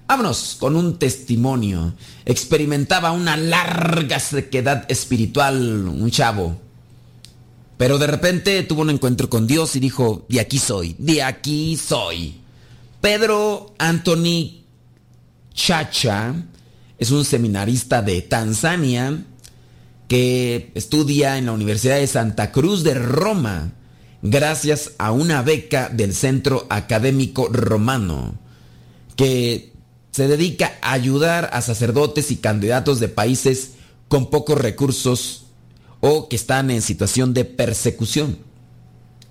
Vámonos 0.09 0.57
con 0.59 0.75
un 0.75 0.99
testimonio. 0.99 1.95
Experimentaba 2.25 3.13
una 3.13 3.37
larga 3.37 4.19
sequedad 4.19 4.85
espiritual, 4.89 5.87
un 5.87 6.11
chavo. 6.11 6.59
Pero 7.77 7.99
de 7.99 8.09
repente 8.09 8.63
tuvo 8.65 8.83
un 8.83 8.91
encuentro 8.91 9.31
con 9.31 9.47
Dios 9.47 9.77
y 9.77 9.81
dijo, 9.81 10.27
de 10.29 10.41
aquí 10.41 10.59
soy, 10.59 10.97
de 10.99 11.23
aquí 11.23 11.77
soy. 11.77 12.41
Pedro 13.01 13.75
Anthony 13.79 14.65
Chacha 15.55 16.35
es 16.99 17.11
un 17.13 17.25
seminarista 17.25 18.03
de 18.03 18.21
Tanzania 18.23 19.25
que 20.09 20.73
estudia 20.75 21.39
en 21.39 21.47
la 21.47 21.53
Universidad 21.53 21.97
de 21.97 22.07
Santa 22.09 22.51
Cruz 22.51 22.83
de 22.83 22.95
Roma 22.95 23.73
gracias 24.23 24.93
a 24.99 25.13
una 25.13 25.43
beca 25.43 25.89
del 25.89 26.15
Centro 26.15 26.67
Académico 26.69 27.49
Romano 27.49 28.35
que 29.17 29.73
se 30.11 30.29
dedica 30.29 30.73
a 30.83 30.93
ayudar 30.93 31.51
a 31.53 31.63
sacerdotes 31.63 32.31
y 32.31 32.37
candidatos 32.37 33.01
de 33.01 33.09
países 33.09 33.73
con 34.09 34.29
pocos 34.29 34.59
recursos 34.59 35.45
o 36.01 36.29
que 36.29 36.37
están 36.37 36.71
en 36.71 36.83
situación 36.83 37.33
de 37.35 37.45
persecución. 37.45 38.39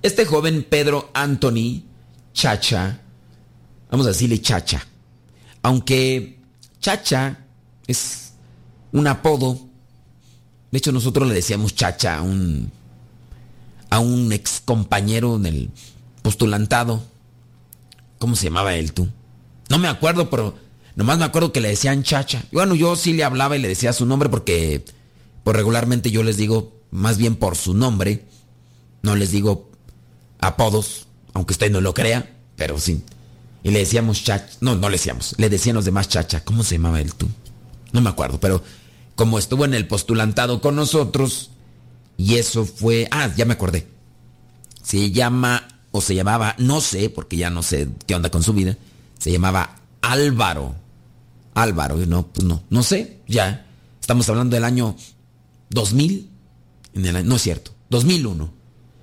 Este 0.01 0.25
joven 0.25 0.65
Pedro 0.67 1.09
Anthony 1.13 1.83
Chacha, 2.33 3.01
vamos 3.91 4.05
a 4.05 4.09
decirle 4.09 4.41
Chacha, 4.41 4.85
aunque 5.61 6.39
Chacha 6.79 7.45
es 7.87 8.33
un 8.91 9.07
apodo, 9.07 9.59
de 10.71 10.77
hecho 10.77 10.91
nosotros 10.91 11.27
le 11.27 11.33
decíamos 11.33 11.75
Chacha 11.75 12.17
a 12.17 12.21
un, 12.21 12.71
a 13.89 13.99
un 13.99 14.31
ex 14.31 14.61
compañero 14.63 15.35
en 15.35 15.45
el 15.45 15.69
postulantado, 16.21 17.03
¿cómo 18.17 18.35
se 18.35 18.45
llamaba 18.45 18.75
él 18.75 18.93
tú? 18.93 19.07
No 19.69 19.77
me 19.77 19.87
acuerdo, 19.87 20.29
pero 20.29 20.55
nomás 20.95 21.17
me 21.17 21.25
acuerdo 21.25 21.51
que 21.51 21.61
le 21.61 21.69
decían 21.69 22.03
Chacha. 22.03 22.43
Bueno, 22.51 22.75
yo 22.75 22.95
sí 22.95 23.13
le 23.13 23.23
hablaba 23.23 23.55
y 23.55 23.61
le 23.61 23.67
decía 23.67 23.93
su 23.93 24.05
nombre 24.05 24.29
porque 24.29 24.83
pues 25.43 25.55
regularmente 25.55 26.11
yo 26.11 26.23
les 26.23 26.37
digo 26.37 26.73
más 26.91 27.17
bien 27.17 27.35
por 27.35 27.55
su 27.55 27.73
nombre, 27.73 28.25
no 29.01 29.15
les 29.15 29.31
digo 29.31 29.69
apodos, 30.39 31.07
aunque 31.33 31.53
usted 31.53 31.71
no 31.71 31.81
lo 31.81 31.93
crea, 31.93 32.35
pero 32.55 32.79
sí. 32.79 33.03
Y 33.63 33.71
le 33.71 33.79
decíamos 33.79 34.23
Chacha, 34.23 34.49
no, 34.61 34.75
no 34.75 34.89
le 34.89 34.97
decíamos, 34.97 35.35
le 35.37 35.49
decían 35.49 35.75
los 35.75 35.85
demás 35.85 36.09
Chacha, 36.09 36.43
¿cómo 36.43 36.63
se 36.63 36.75
llamaba 36.75 37.01
él 37.01 37.13
tú? 37.13 37.27
No 37.91 38.01
me 38.01 38.09
acuerdo, 38.09 38.39
pero 38.39 38.63
como 39.15 39.37
estuvo 39.37 39.65
en 39.65 39.73
el 39.73 39.87
postulantado 39.87 40.61
con 40.61 40.75
nosotros, 40.75 41.51
y 42.19 42.35
eso 42.35 42.65
fue, 42.65 43.07
ah, 43.11 43.33
ya 43.37 43.45
me 43.45 43.53
acordé. 43.53 43.87
Se 44.83 45.09
llama, 45.09 45.65
o 45.91 46.01
se 46.01 46.15
llamaba, 46.15 46.53
no 46.57 46.81
sé, 46.81 47.09
porque 47.09 47.37
ya 47.37 47.49
no 47.49 47.63
sé 47.63 47.87
qué 48.05 48.13
onda 48.13 48.29
con 48.29 48.43
su 48.43 48.51
vida, 48.51 48.77
se 49.17 49.31
llamaba 49.31 49.77
Álvaro. 50.01 50.75
Álvaro, 51.53 51.95
no, 51.95 52.27
pues 52.27 52.45
no, 52.45 52.61
no 52.69 52.83
sé, 52.83 53.21
ya. 53.25 53.65
Estamos 54.01 54.27
hablando 54.27 54.53
del 54.55 54.65
año 54.65 54.97
2000, 55.69 56.29
en 56.95 57.05
el, 57.05 57.25
no 57.25 57.37
es 57.37 57.41
cierto, 57.41 57.71
2001. 57.89 58.51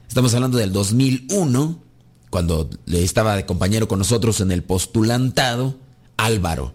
Estamos 0.07 0.35
hablando 0.35 0.59
del 0.59 0.75
2001, 0.75 1.83
cuando 2.29 2.69
le 2.85 3.03
estaba 3.03 3.35
de 3.35 3.47
compañero 3.47 3.89
con 3.89 3.99
nosotros 3.99 4.43
en 4.43 4.51
el 4.51 4.63
postulantado, 4.63 5.79
Álvaro. 6.19 6.75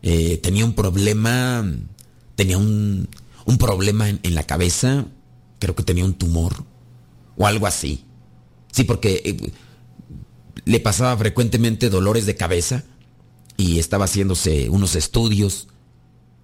Eh, 0.00 0.38
tenía 0.42 0.64
un 0.64 0.72
problema, 0.72 1.70
tenía 2.34 2.56
un, 2.56 3.10
un 3.44 3.58
problema 3.58 4.08
en, 4.08 4.34
la 4.34 4.44
cabeza, 4.44 5.04
creo 5.58 5.74
que 5.74 5.82
tenía 5.82 6.04
un 6.04 6.14
tumor 6.14 6.64
o 7.36 7.46
algo 7.46 7.66
así. 7.66 8.04
Sí, 8.72 8.84
porque 8.84 9.22
eh, 9.24 9.52
le 10.64 10.80
pasaba 10.80 11.16
frecuentemente 11.16 11.90
dolores 11.90 12.26
de 12.26 12.36
cabeza 12.36 12.84
y 13.56 13.78
estaba 13.78 14.04
haciéndose 14.04 14.68
unos 14.68 14.96
estudios. 14.96 15.68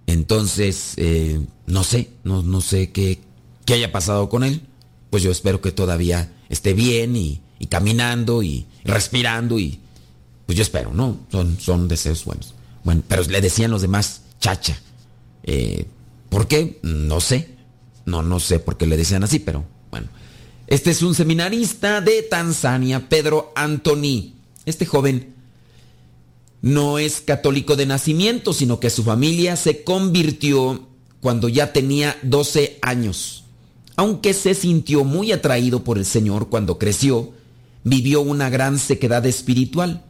Entonces, 0.07 0.93
eh, 0.97 1.45
no 1.67 1.83
sé, 1.83 2.09
no, 2.23 2.41
no 2.41 2.61
sé 2.61 2.91
qué, 2.91 3.19
qué, 3.65 3.75
haya 3.75 3.91
pasado 3.91 4.29
con 4.29 4.43
él. 4.43 4.61
Pues 5.09 5.23
yo 5.23 5.31
espero 5.31 5.61
que 5.61 5.71
todavía 5.71 6.33
esté 6.49 6.73
bien 6.73 7.15
y, 7.15 7.41
y, 7.59 7.67
caminando 7.67 8.41
y 8.41 8.65
respirando 8.83 9.59
y 9.59 9.79
pues 10.45 10.57
yo 10.57 10.63
espero, 10.63 10.93
¿no? 10.93 11.19
Son, 11.31 11.59
son 11.59 11.87
deseos 11.87 12.25
buenos. 12.25 12.53
Bueno, 12.83 13.03
pero 13.07 13.23
le 13.23 13.41
decían 13.41 13.71
los 13.71 13.81
demás 13.81 14.21
chacha. 14.39 14.79
Eh, 15.43 15.85
¿Por 16.29 16.47
qué? 16.47 16.79
No 16.81 17.21
sé. 17.21 17.52
No, 18.05 18.21
no 18.21 18.39
sé 18.39 18.59
por 18.59 18.77
qué 18.77 18.85
le 18.85 18.97
decían 18.97 19.23
así, 19.23 19.39
pero 19.39 19.65
bueno. 19.91 20.07
Este 20.67 20.91
es 20.91 21.01
un 21.01 21.13
seminarista 21.13 22.01
de 22.01 22.23
Tanzania, 22.23 23.07
Pedro 23.09 23.51
Anthony. 23.55 24.33
Este 24.65 24.85
joven 24.85 25.33
no 26.61 26.97
es 26.97 27.21
católico 27.21 27.75
de 27.75 27.85
nacimiento, 27.85 28.53
sino 28.53 28.79
que 28.79 28.89
su 28.89 29.03
familia 29.03 29.57
se 29.57 29.83
convirtió 29.83 30.87
cuando 31.19 31.49
ya 31.49 31.73
tenía 31.73 32.17
12 32.23 32.79
años. 32.81 33.43
Aunque 33.95 34.33
se 34.33 34.55
sintió 34.55 35.03
muy 35.03 35.31
atraído 35.31 35.83
por 35.83 35.97
el 35.97 36.05
Señor 36.05 36.49
cuando 36.49 36.79
creció, 36.79 37.33
vivió 37.83 38.21
una 38.21 38.49
gran 38.49 38.79
sequedad 38.79 39.25
espiritual. 39.25 40.03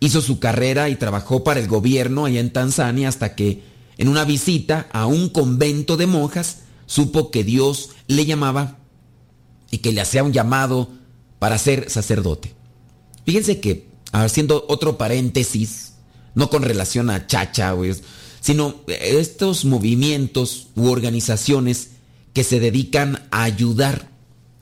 Hizo 0.00 0.20
su 0.20 0.38
carrera 0.40 0.88
y 0.88 0.96
trabajó 0.96 1.44
para 1.44 1.60
el 1.60 1.68
gobierno 1.68 2.26
allá 2.26 2.40
en 2.40 2.52
Tanzania 2.52 3.08
hasta 3.08 3.34
que, 3.34 3.62
en 3.96 4.08
una 4.08 4.24
visita 4.24 4.88
a 4.92 5.06
un 5.06 5.28
convento 5.30 5.96
de 5.96 6.06
monjas, 6.06 6.58
supo 6.86 7.30
que 7.30 7.44
Dios 7.44 7.90
le 8.06 8.24
llamaba 8.24 8.78
y 9.70 9.78
que 9.78 9.92
le 9.92 10.00
hacía 10.00 10.24
un 10.24 10.32
llamado 10.32 10.88
para 11.38 11.58
ser 11.58 11.90
sacerdote. 11.90 12.54
Fíjense 13.24 13.60
que, 13.60 13.88
haciendo 14.12 14.64
otro 14.68 14.96
paréntesis, 14.96 15.94
no 16.34 16.48
con 16.48 16.62
relación 16.62 17.10
a 17.10 17.26
Chacha, 17.26 17.74
sino 18.40 18.76
estos 18.86 19.64
movimientos 19.64 20.68
u 20.76 20.88
organizaciones 20.88 21.90
que 22.32 22.44
se 22.44 22.60
dedican 22.60 23.26
a 23.30 23.42
ayudar 23.42 24.08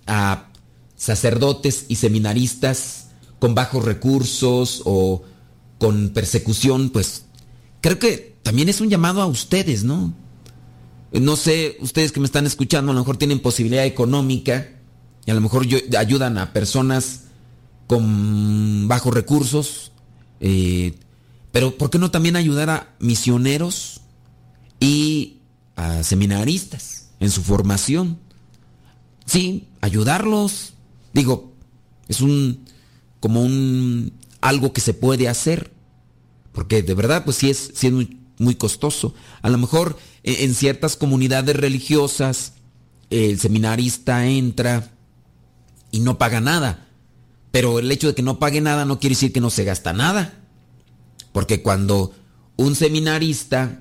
a 0.07 0.49
sacerdotes 0.97 1.87
y 1.89 1.97
seminaristas 1.97 3.09
con 3.39 3.55
bajos 3.55 3.85
recursos 3.85 4.83
o 4.85 5.23
con 5.79 6.11
persecución, 6.11 6.91
pues 6.91 7.27
creo 7.81 7.99
que 7.99 8.37
también 8.43 8.69
es 8.69 8.81
un 8.81 8.89
llamado 8.89 9.21
a 9.21 9.27
ustedes, 9.27 9.85
¿no? 9.85 10.15
No 11.21 11.37
sé, 11.37 11.77
ustedes 11.81 12.13
que 12.13 12.21
me 12.21 12.27
están 12.27 12.47
escuchando 12.47 12.91
a 12.91 12.95
lo 12.95 13.01
mejor 13.01 13.17
tienen 13.17 13.41
posibilidad 13.41 13.85
económica 13.85 14.69
y 15.25 15.31
a 15.31 15.35
lo 15.35 15.41
mejor 15.41 15.67
ayudan 15.97 16.39
a 16.39 16.53
personas 16.53 17.25
con 17.87 18.89
bajos 18.89 19.15
recursos, 19.15 19.93
eh, 20.41 20.95
pero 21.53 21.79
¿por 21.79 21.91
qué 21.91 21.99
no 21.99 22.11
también 22.11 22.37
ayudar 22.37 22.69
a 22.69 22.95
misioneros 22.99 24.01
y 24.81 25.39
a 25.77 26.03
seminaristas 26.03 27.11
en 27.21 27.31
su 27.31 27.43
formación? 27.43 28.19
Sí, 29.25 29.69
ayudarlos. 29.81 30.75
Digo, 31.13 31.53
es 32.09 32.21
un 32.21 32.65
como 33.21 33.41
un 33.41 34.13
algo 34.41 34.73
que 34.73 34.81
se 34.81 34.95
puede 34.95 35.29
hacer. 35.29 35.73
Porque 36.53 36.83
de 36.83 36.95
verdad, 36.95 37.25
pues 37.25 37.39
sí 37.39 37.51
es, 37.51 37.73
sí 37.75 37.87
es 37.87 37.93
muy, 37.93 38.21
muy 38.39 38.55
costoso. 38.55 39.15
A 39.43 39.49
lo 39.49 39.59
mejor 39.59 39.97
en, 40.25 40.49
en 40.51 40.55
ciertas 40.55 40.97
comunidades 40.97 41.55
religiosas, 41.55 42.55
el 43.11 43.39
seminarista 43.39 44.27
entra 44.27 44.91
y 45.93 46.01
no 46.01 46.19
paga 46.19 46.41
nada. 46.41 46.89
Pero 47.53 47.79
el 47.79 47.93
hecho 47.93 48.09
de 48.09 48.15
que 48.17 48.23
no 48.23 48.41
pague 48.41 48.61
nada 48.61 48.85
no 48.85 48.99
quiere 48.99 49.15
decir 49.15 49.33
que 49.33 49.41
no 49.41 49.51
se 49.51 49.63
gasta 49.63 49.93
nada. 49.93 50.41
Porque 51.33 51.63
cuando 51.63 52.13
un 52.57 52.75
seminarista 52.75 53.81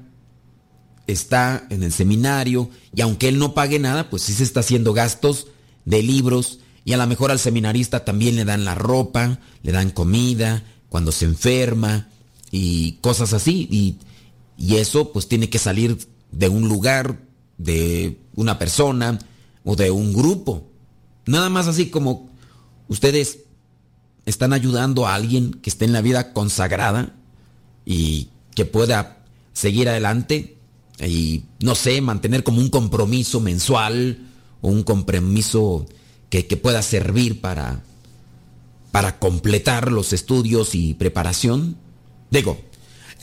está 1.08 1.66
en 1.70 1.84
el 1.84 1.92
seminario 1.92 2.70
y 2.96 3.02
aunque 3.02 3.28
él 3.28 3.40
no 3.40 3.54
pague 3.54 3.80
nada, 3.80 4.10
pues 4.10 4.22
sí 4.22 4.34
se 4.34 4.44
está 4.44 4.60
haciendo 4.60 4.94
gastos 4.94 5.48
de 5.86 6.04
libros 6.04 6.60
y 6.86 6.94
a 6.94 6.98
lo 6.98 7.08
mejor 7.08 7.32
al 7.32 7.40
seminarista 7.40 8.06
también 8.06 8.36
le 8.36 8.46
dan 8.46 8.66
la 8.66 8.76
ropa, 8.76 9.40
le 9.64 9.72
dan 9.72 9.90
comida, 9.90 10.64
cuando 10.90 11.12
se 11.12 11.26
enferma 11.26 12.10
y 12.52 12.94
cosas 13.02 13.34
así. 13.34 13.68
Y, 13.72 13.98
y 14.58 14.76
eso 14.76 15.12
pues 15.12 15.28
tiene 15.28 15.50
que 15.50 15.60
salir 15.60 15.98
de 16.34 16.50
un 16.50 16.68
lugar, 16.68 17.20
de 17.58 18.20
una 18.36 18.60
persona 18.60 19.20
o 19.64 19.76
de 19.76 19.92
un 19.92 20.14
grupo. 20.14 20.68
Nada 21.26 21.50
más 21.50 21.68
así 21.68 21.90
como 21.90 22.30
ustedes 22.88 23.40
están 24.26 24.54
ayudando 24.54 25.08
a 25.08 25.16
alguien 25.16 25.54
que 25.54 25.70
esté 25.70 25.86
en 25.86 25.94
la 25.94 26.02
vida 26.02 26.34
consagrada 26.34 27.16
y 27.86 28.30
que 28.56 28.66
pueda 28.66 29.24
seguir 29.54 29.88
adelante 29.90 30.58
y 31.00 31.44
no 31.60 31.76
sé, 31.76 32.02
mantener 32.02 32.44
como 32.44 32.60
un 32.60 32.70
compromiso 32.70 33.40
mensual 33.40 34.28
o 34.62 34.70
un 34.70 34.84
compromiso 34.84 35.86
que, 36.30 36.48
que 36.48 36.58
pueda 36.58 36.82
servir 36.82 37.42
para, 37.42 37.84
para 38.92 39.20
completar 39.20 39.92
los 39.92 40.14
estudios 40.14 40.76
y 40.76 40.94
preparación. 40.94 41.78
Digo, 42.30 42.60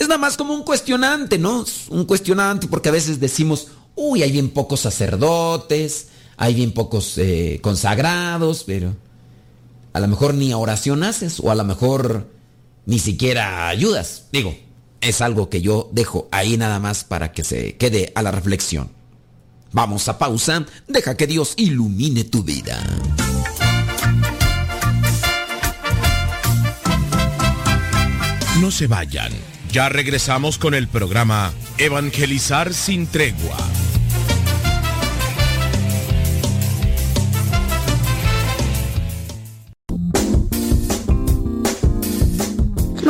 es 0.01 0.09
nada 0.09 0.19
más 0.19 0.39
como 0.39 0.55
un 0.55 0.65
cuestionante, 0.65 1.39
¿no? 1.39 1.65
Un 1.91 2.07
cuestionante 2.07 2.67
porque 2.67 2.89
a 2.89 2.93
veces 2.93 3.21
decimos, 3.21 3.69
uy, 3.95 4.23
hay 4.23 4.33
bien 4.33 4.49
pocos 4.49 4.81
sacerdotes, 4.81 6.09
hay 6.39 6.55
bien 6.55 6.73
pocos 6.73 7.19
eh, 7.19 7.61
consagrados, 7.63 8.65
pero 8.65 8.97
a 9.93 10.01
lo 10.01 10.09
mejor 10.09 10.33
ni 10.33 10.55
oración 10.55 11.05
haces 11.05 11.39
o 11.39 11.51
a 11.51 11.55
lo 11.55 11.65
mejor 11.65 12.27
ni 12.87 12.99
siquiera 12.99 13.69
ayudas. 13.69 14.25
Digo, 14.33 14.57
es 15.03 15.21
algo 15.21 15.51
que 15.51 15.61
yo 15.61 15.91
dejo 15.93 16.29
ahí 16.33 16.57
nada 16.57 16.81
más 16.81 17.05
para 17.05 17.33
que 17.33 17.45
se 17.45 17.77
quede 17.77 18.11
a 18.15 18.23
la 18.23 18.31
reflexión. 18.31 18.91
Vamos 19.73 20.09
a 20.09 20.19
pausa, 20.19 20.65
deja 20.89 21.15
que 21.15 21.27
Dios 21.27 21.53
ilumine 21.59 22.25
tu 22.25 22.43
vida. 22.43 22.83
No 28.63 28.71
se 28.71 28.87
vayan. 28.87 29.60
Ya 29.73 29.89
regresamos 29.89 30.59
con 30.59 30.75
el 30.75 30.89
programa 30.89 31.53
Evangelizar 31.79 32.75
sin 32.75 33.07
tregua. 33.07 33.57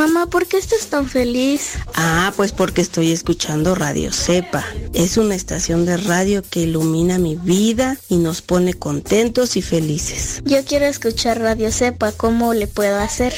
Mamá, 0.01 0.25
¿por 0.25 0.47
qué 0.47 0.57
estás 0.57 0.87
tan 0.87 1.07
feliz? 1.07 1.73
Ah, 1.93 2.33
pues 2.35 2.53
porque 2.53 2.81
estoy 2.81 3.11
escuchando 3.11 3.75
Radio 3.75 4.11
Cepa. 4.11 4.65
Es 4.95 5.17
una 5.17 5.35
estación 5.35 5.85
de 5.85 5.95
radio 5.95 6.41
que 6.41 6.61
ilumina 6.61 7.19
mi 7.19 7.35
vida 7.35 7.99
y 8.09 8.17
nos 8.17 8.41
pone 8.41 8.73
contentos 8.73 9.57
y 9.57 9.61
felices. 9.61 10.41
Yo 10.43 10.65
quiero 10.65 10.87
escuchar 10.87 11.39
Radio 11.39 11.71
Sepa, 11.71 12.13
¿cómo 12.13 12.55
le 12.55 12.65
puedo 12.65 12.97
hacer? 12.97 13.31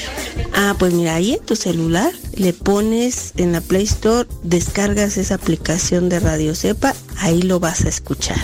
Ah, 0.54 0.74
pues 0.80 0.94
mira, 0.94 1.16
ahí 1.16 1.34
en 1.34 1.46
tu 1.46 1.58
celular 1.58 2.14
le 2.34 2.54
pones 2.54 3.34
en 3.36 3.52
la 3.52 3.60
Play 3.60 3.84
Store, 3.84 4.30
descargas 4.44 5.18
esa 5.18 5.36
aplicación 5.36 6.08
de 6.08 6.22
Radio 6.22 6.56
Cepa, 6.56 6.96
ahí 7.18 7.42
lo 7.42 7.60
vas 7.60 7.84
a 7.84 7.90
escuchar. 7.90 8.40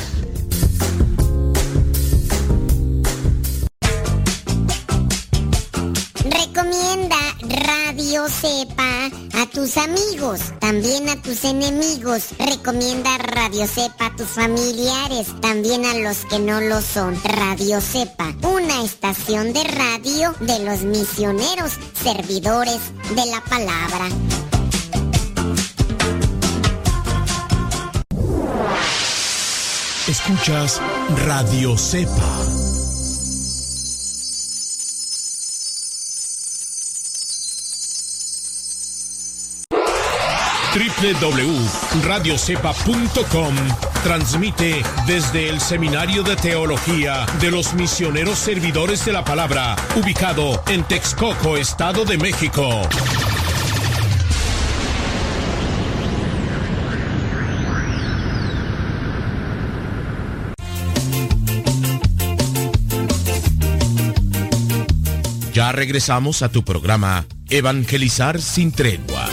Cepa 8.29 9.09
a 9.41 9.45
tus 9.47 9.77
amigos, 9.77 10.39
también 10.59 11.09
a 11.09 11.21
tus 11.21 11.43
enemigos. 11.43 12.27
Recomienda 12.37 13.17
Radio 13.17 13.67
Cepa 13.67 14.07
a 14.07 14.15
tus 14.15 14.27
familiares, 14.27 15.27
también 15.41 15.85
a 15.85 15.95
los 15.95 16.25
que 16.25 16.39
no 16.39 16.61
lo 16.61 16.81
son. 16.81 17.19
Radio 17.23 17.81
Cepa, 17.81 18.33
una 18.43 18.83
estación 18.83 19.51
de 19.53 19.63
radio 19.63 20.33
de 20.39 20.59
los 20.59 20.81
misioneros, 20.81 21.73
servidores 22.01 22.79
de 23.15 23.25
la 23.25 23.43
palabra. 23.43 24.09
Escuchas 30.07 30.81
Radio 31.27 31.77
Cepa. 31.77 32.48
www.radiocepa.com 40.73 43.55
transmite 44.03 44.83
desde 45.07 45.49
el 45.49 45.59
Seminario 45.59 46.21
de 46.23 46.35
Teología 46.35 47.25
de 47.41 47.49
los 47.49 47.73
Misioneros 47.73 48.37
Servidores 48.37 49.03
de 49.03 49.13
la 49.13 49.25
Palabra, 49.25 49.75
ubicado 49.95 50.61
en 50.67 50.83
Texcoco, 50.83 51.57
Estado 51.57 52.05
de 52.05 52.19
México. 52.19 52.69
Ya 65.51 65.71
regresamos 65.71 66.43
a 66.43 66.49
tu 66.49 66.63
programa 66.63 67.25
Evangelizar 67.49 68.39
sin 68.39 68.71
tregua. 68.71 69.27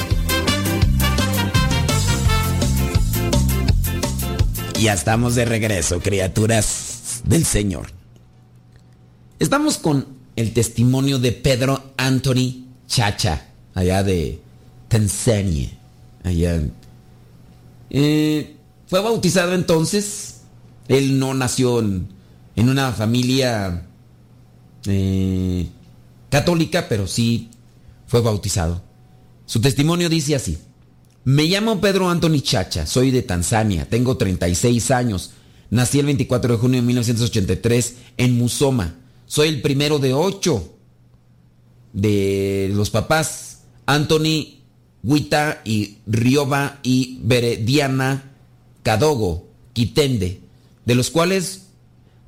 Ya 4.81 4.93
estamos 4.93 5.35
de 5.35 5.47
regreso, 5.47 6.01
criaturas 6.01 7.23
del 7.25 7.47
Señor. 7.47 7.87
Estamos 9.39 9.79
con 9.79 10.07
el 10.37 10.53
testimonio 10.53 11.19
de 11.19 11.33
Pedro 11.33 11.93
Anthony 11.97 12.67
Chacha, 12.87 13.47
allá 13.75 14.03
de 14.03 14.39
Tanzania. 14.89 15.71
Allá. 16.23 16.61
Eh, 17.89 18.57
fue 18.87 19.01
bautizado 19.01 19.55
entonces. 19.55 20.43
Él 20.89 21.19
no 21.19 21.33
nació 21.33 21.81
en, 21.81 22.09
una 22.57 22.93
familia 22.93 23.87
eh, 24.85 25.69
católica, 26.29 26.87
pero 26.89 27.07
sí 27.07 27.49
fue 28.07 28.21
bautizado. 28.21 28.83
Su 29.47 29.61
testimonio 29.61 30.11
dice 30.11 30.35
así. 30.35 30.59
Me 31.27 31.47
llamo 31.47 31.81
Pedro 31.81 32.09
Anthony 32.09 32.39
Chacha, 32.41 32.87
soy 32.87 33.11
de 33.11 33.21
Tanzania, 33.21 33.89
tengo 33.89 34.17
36 34.17 34.93
años. 34.93 35.33
Nací 35.71 35.99
el 35.99 36.07
24 36.07 36.53
de 36.53 36.61
junio 36.61 36.81
de 36.81 36.87
1983 36.87 37.97
en 38.17 38.39
Musoma. 38.39 38.95
Soy 39.27 39.49
el 39.49 39.61
primero 39.61 39.99
de 39.99 40.15
ocho 40.15 40.77
de 41.93 42.71
los 42.73 42.91
papás 42.91 43.62
Anthony, 43.87 44.61
Huita 45.03 45.62
y 45.65 45.99
Rioba 46.07 46.79
y 46.85 47.19
Berediana 47.25 48.31
Cadogo, 48.85 49.49
Quitende, 49.73 50.43
de 50.85 50.95
los 50.95 51.11
cuales, 51.11 51.71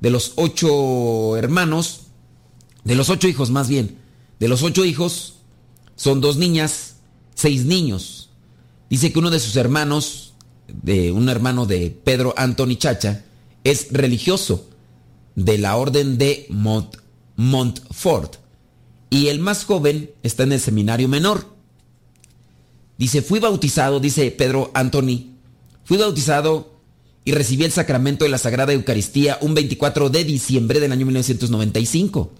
de 0.01 0.09
los 0.09 0.33
ocho 0.35 1.37
hermanos, 1.37 2.01
de 2.83 2.95
los 2.95 3.07
ocho 3.07 3.29
hijos 3.29 3.49
más 3.49 3.69
bien, 3.69 3.97
de 4.41 4.49
los 4.49 4.61
ocho 4.61 4.83
hijos, 4.83 5.35
son 5.95 6.19
dos 6.19 6.35
niñas, 6.35 6.97
seis 7.33 7.63
niños. 7.63 8.18
Dice 8.89 9.11
que 9.13 9.19
uno 9.19 9.29
de 9.29 9.39
sus 9.39 9.55
hermanos, 9.55 10.33
de 10.67 11.11
un 11.11 11.29
hermano 11.29 11.65
de 11.65 11.91
Pedro 12.03 12.33
Anthony 12.37 12.75
Chacha, 12.77 13.23
es 13.63 13.87
religioso 13.91 14.69
de 15.35 15.57
la 15.57 15.75
orden 15.77 16.17
de 16.17 16.47
Mont 16.49 16.97
Montfort 17.35 18.35
y 19.09 19.27
el 19.27 19.39
más 19.39 19.63
joven 19.63 20.11
está 20.23 20.43
en 20.43 20.51
el 20.51 20.59
seminario 20.59 21.07
menor. 21.07 21.45
Dice, 22.97 23.21
fui 23.21 23.39
bautizado, 23.39 23.99
dice 23.99 24.29
Pedro 24.31 24.71
Anthony, 24.73 25.27
fui 25.85 25.97
bautizado 25.97 26.79
y 27.23 27.31
recibí 27.31 27.63
el 27.63 27.71
sacramento 27.71 28.25
de 28.25 28.29
la 28.29 28.37
Sagrada 28.37 28.73
Eucaristía 28.73 29.37
un 29.41 29.53
24 29.53 30.09
de 30.09 30.23
diciembre 30.25 30.79
del 30.79 30.91
año 30.91 31.05
1995. 31.05 32.31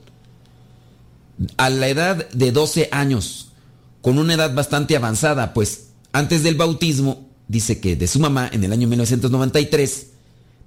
A 1.56 1.70
la 1.70 1.88
edad 1.88 2.30
de 2.32 2.52
12 2.52 2.90
años, 2.92 3.54
con 4.02 4.18
una 4.18 4.34
edad 4.34 4.54
bastante 4.54 4.98
avanzada, 4.98 5.54
pues 5.54 5.89
antes 6.12 6.44
del 6.44 6.56
bautismo, 6.56 7.28
dice 7.48 7.80
que 7.80 7.96
de 7.96 8.08
su 8.08 8.20
mamá 8.20 8.50
en 8.52 8.64
el 8.64 8.72
año 8.72 8.88
1993, 8.88 10.08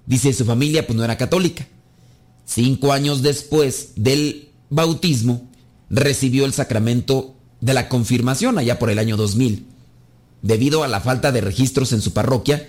dice 0.07 0.33
su 0.33 0.45
familia 0.45 0.87
pues 0.87 0.97
no 0.97 1.05
era 1.05 1.17
católica. 1.17 1.67
Cinco 2.45 2.93
años 2.93 3.23
después 3.23 3.91
del 3.97 4.49
bautismo, 4.71 5.49
recibió 5.91 6.45
el 6.45 6.53
sacramento 6.53 7.35
de 7.61 7.75
la 7.75 7.89
confirmación 7.89 8.59
allá 8.59 8.79
por 8.79 8.91
el 8.91 8.99
año 8.99 9.17
2000. 9.17 9.67
Debido 10.43 10.83
a 10.83 10.89
la 10.89 11.01
falta 11.01 11.31
de 11.31 11.41
registros 11.41 11.93
en 11.93 12.01
su 12.01 12.13
parroquia, 12.13 12.69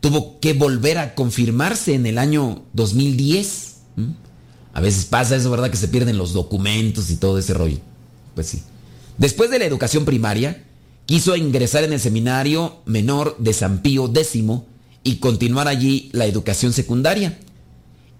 tuvo 0.00 0.40
que 0.40 0.52
volver 0.52 0.98
a 0.98 1.14
confirmarse 1.14 1.94
en 1.94 2.06
el 2.06 2.18
año 2.18 2.64
2010. 2.74 3.76
¿Mm? 3.96 4.02
A 4.74 4.80
veces 4.80 5.04
pasa 5.06 5.36
eso, 5.36 5.50
¿verdad? 5.50 5.70
Que 5.70 5.76
se 5.76 5.88
pierden 5.88 6.18
los 6.18 6.32
documentos 6.32 7.10
y 7.10 7.16
todo 7.16 7.38
ese 7.38 7.54
rollo. 7.54 7.78
Pues 8.34 8.48
sí. 8.48 8.62
Después 9.16 9.50
de 9.50 9.58
la 9.58 9.64
educación 9.64 10.04
primaria, 10.04 10.64
quiso 11.06 11.36
ingresar 11.36 11.84
en 11.84 11.92
el 11.92 12.00
seminario 12.00 12.78
menor 12.86 13.36
de 13.38 13.52
San 13.52 13.82
Pío 13.82 14.06
X 14.14 14.42
y 15.04 15.16
continuar 15.16 15.68
allí 15.68 16.10
la 16.12 16.26
educación 16.26 16.72
secundaria. 16.72 17.38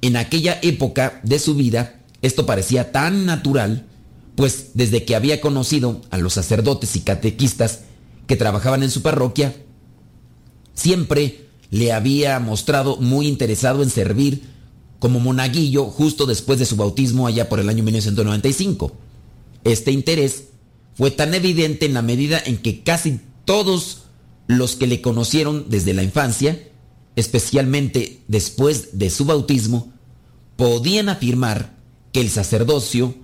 En 0.00 0.16
aquella 0.16 0.58
época 0.62 1.20
de 1.22 1.38
su 1.38 1.54
vida, 1.54 2.00
esto 2.22 2.46
parecía 2.46 2.92
tan 2.92 3.24
natural, 3.24 3.86
pues 4.34 4.70
desde 4.74 5.04
que 5.04 5.14
había 5.14 5.40
conocido 5.40 6.00
a 6.10 6.18
los 6.18 6.34
sacerdotes 6.34 6.96
y 6.96 7.00
catequistas 7.00 7.80
que 8.26 8.36
trabajaban 8.36 8.82
en 8.82 8.90
su 8.90 9.02
parroquia, 9.02 9.54
siempre 10.74 11.46
le 11.70 11.92
había 11.92 12.38
mostrado 12.38 12.96
muy 12.96 13.28
interesado 13.28 13.82
en 13.82 13.90
servir 13.90 14.42
como 14.98 15.20
monaguillo 15.20 15.86
justo 15.86 16.26
después 16.26 16.58
de 16.58 16.64
su 16.64 16.76
bautismo 16.76 17.26
allá 17.26 17.48
por 17.48 17.60
el 17.60 17.68
año 17.68 17.82
1995. 17.82 18.92
Este 19.64 19.90
interés 19.90 20.44
fue 20.94 21.10
tan 21.10 21.34
evidente 21.34 21.86
en 21.86 21.94
la 21.94 22.02
medida 22.02 22.40
en 22.44 22.58
que 22.58 22.82
casi 22.82 23.20
todos 23.44 24.04
los 24.46 24.76
que 24.76 24.86
le 24.86 25.00
conocieron 25.00 25.66
desde 25.68 25.94
la 25.94 26.02
infancia, 26.02 26.68
especialmente 27.16 28.20
después 28.28 28.98
de 28.98 29.10
su 29.10 29.24
bautismo, 29.24 29.92
podían 30.56 31.08
afirmar 31.08 31.74
que 32.12 32.20
el 32.20 32.30
sacerdocio 32.30 33.14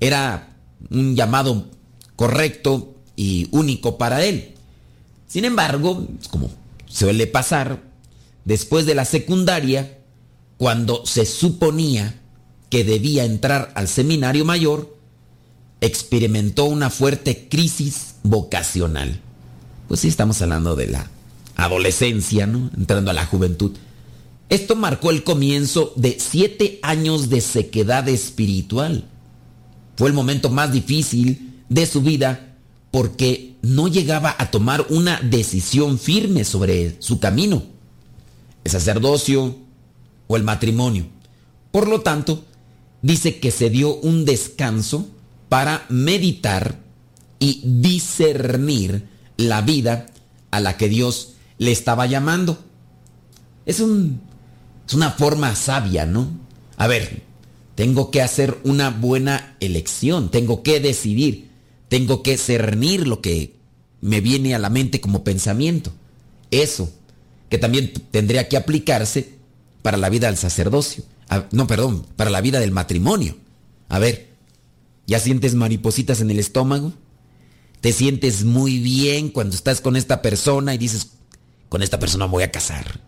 era 0.00 0.56
un 0.90 1.14
llamado 1.14 1.68
correcto 2.16 2.94
y 3.16 3.48
único 3.52 3.98
para 3.98 4.24
él. 4.24 4.54
Sin 5.26 5.44
embargo, 5.44 6.06
como 6.30 6.50
suele 6.86 7.26
pasar, 7.26 7.82
después 8.44 8.86
de 8.86 8.94
la 8.94 9.04
secundaria, 9.04 9.98
cuando 10.56 11.04
se 11.06 11.26
suponía 11.26 12.20
que 12.70 12.84
debía 12.84 13.24
entrar 13.24 13.72
al 13.74 13.88
seminario 13.88 14.44
mayor, 14.44 14.93
experimentó 15.84 16.64
una 16.64 16.90
fuerte 16.90 17.48
crisis 17.48 18.16
vocacional. 18.22 19.20
Pues 19.88 20.00
sí, 20.00 20.08
estamos 20.08 20.40
hablando 20.40 20.76
de 20.76 20.86
la 20.86 21.10
adolescencia, 21.56 22.46
¿no? 22.46 22.70
Entrando 22.76 23.10
a 23.10 23.14
la 23.14 23.26
juventud. 23.26 23.72
Esto 24.48 24.76
marcó 24.76 25.10
el 25.10 25.24
comienzo 25.24 25.92
de 25.96 26.18
siete 26.18 26.78
años 26.82 27.28
de 27.28 27.40
sequedad 27.40 28.08
espiritual. 28.08 29.04
Fue 29.96 30.08
el 30.08 30.14
momento 30.14 30.48
más 30.48 30.72
difícil 30.72 31.60
de 31.68 31.86
su 31.86 32.00
vida 32.00 32.56
porque 32.90 33.56
no 33.62 33.88
llegaba 33.88 34.34
a 34.38 34.50
tomar 34.50 34.86
una 34.90 35.20
decisión 35.20 35.98
firme 35.98 36.44
sobre 36.44 36.96
su 37.00 37.20
camino, 37.20 37.62
el 38.64 38.70
sacerdocio 38.70 39.58
o 40.28 40.36
el 40.36 40.44
matrimonio. 40.44 41.06
Por 41.70 41.88
lo 41.88 42.00
tanto, 42.00 42.44
dice 43.02 43.38
que 43.38 43.50
se 43.50 43.68
dio 43.70 43.96
un 43.96 44.24
descanso 44.24 45.08
para 45.48 45.86
meditar 45.88 46.80
y 47.38 47.62
discernir 47.64 49.08
la 49.36 49.62
vida 49.62 50.06
a 50.50 50.60
la 50.60 50.76
que 50.76 50.88
Dios 50.88 51.34
le 51.58 51.72
estaba 51.72 52.06
llamando. 52.06 52.58
Es, 53.66 53.80
un, 53.80 54.20
es 54.86 54.94
una 54.94 55.10
forma 55.10 55.54
sabia, 55.54 56.06
¿no? 56.06 56.28
A 56.76 56.86
ver, 56.86 57.22
tengo 57.74 58.10
que 58.10 58.22
hacer 58.22 58.58
una 58.64 58.90
buena 58.90 59.56
elección, 59.60 60.30
tengo 60.30 60.62
que 60.62 60.80
decidir, 60.80 61.50
tengo 61.88 62.22
que 62.22 62.36
cernir 62.36 63.06
lo 63.06 63.20
que 63.20 63.56
me 64.00 64.20
viene 64.20 64.54
a 64.54 64.58
la 64.58 64.70
mente 64.70 65.00
como 65.00 65.24
pensamiento. 65.24 65.92
Eso, 66.50 66.92
que 67.48 67.58
también 67.58 67.92
tendría 68.10 68.48
que 68.48 68.56
aplicarse 68.56 69.34
para 69.82 69.96
la 69.96 70.08
vida 70.08 70.28
del 70.28 70.36
sacerdocio. 70.36 71.04
No, 71.50 71.66
perdón, 71.66 72.06
para 72.16 72.30
la 72.30 72.40
vida 72.40 72.60
del 72.60 72.70
matrimonio. 72.70 73.36
A 73.88 73.98
ver, 73.98 74.33
¿ya 75.06 75.18
sientes 75.18 75.54
maripositas 75.54 76.20
en 76.20 76.30
el 76.30 76.38
estómago? 76.38 76.92
¿Te 77.80 77.92
sientes 77.92 78.44
muy 78.44 78.78
bien 78.78 79.28
cuando 79.28 79.54
estás 79.54 79.80
con 79.80 79.96
esta 79.96 80.22
persona 80.22 80.74
y 80.74 80.78
dices, 80.78 81.12
con 81.68 81.82
esta 81.82 81.98
persona 81.98 82.26
me 82.26 82.32
voy 82.32 82.42
a 82.42 82.50
casar? 82.50 83.00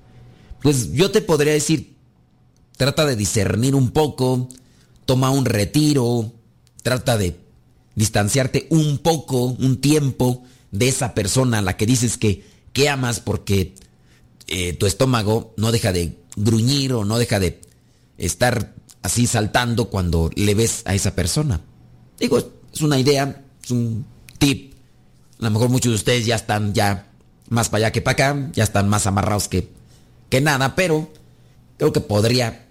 Pues 0.62 0.92
yo 0.92 1.10
te 1.10 1.22
podría 1.22 1.52
decir, 1.52 1.96
trata 2.76 3.06
de 3.06 3.16
discernir 3.16 3.74
un 3.74 3.90
poco, 3.90 4.48
toma 5.04 5.30
un 5.30 5.46
retiro, 5.46 6.32
trata 6.82 7.16
de 7.16 7.38
distanciarte 7.94 8.66
un 8.70 8.98
poco, 8.98 9.44
un 9.44 9.80
tiempo 9.80 10.44
de 10.70 10.88
esa 10.88 11.14
persona 11.14 11.58
a 11.58 11.62
la 11.62 11.76
que 11.76 11.86
dices 11.86 12.18
que, 12.18 12.44
que 12.72 12.88
amas 12.88 13.20
porque 13.20 13.74
eh, 14.46 14.74
tu 14.74 14.86
estómago 14.86 15.54
no 15.56 15.72
deja 15.72 15.92
de 15.92 16.18
gruñir 16.36 16.92
o 16.92 17.04
no 17.04 17.18
deja 17.18 17.40
de 17.40 17.60
estar 18.18 18.74
así 19.02 19.26
saltando 19.26 19.88
cuando 19.88 20.30
le 20.34 20.54
ves 20.54 20.82
a 20.84 20.94
esa 20.94 21.14
persona. 21.14 21.62
Digo, 22.18 22.38
es 22.38 22.80
una 22.80 22.98
idea, 22.98 23.42
es 23.62 23.70
un 23.70 24.06
tip. 24.38 24.74
A 25.40 25.44
lo 25.44 25.50
mejor 25.50 25.68
muchos 25.68 25.92
de 25.92 25.96
ustedes 25.96 26.26
ya 26.26 26.36
están 26.36 26.72
ya 26.74 27.08
más 27.48 27.68
para 27.68 27.86
allá 27.86 27.92
que 27.92 28.00
para 28.00 28.12
acá, 28.12 28.50
ya 28.52 28.64
están 28.64 28.88
más 28.88 29.06
amarrados 29.06 29.48
que, 29.48 29.68
que 30.30 30.40
nada, 30.40 30.74
pero 30.74 31.10
creo 31.76 31.92
que 31.92 32.00
podría, 32.00 32.66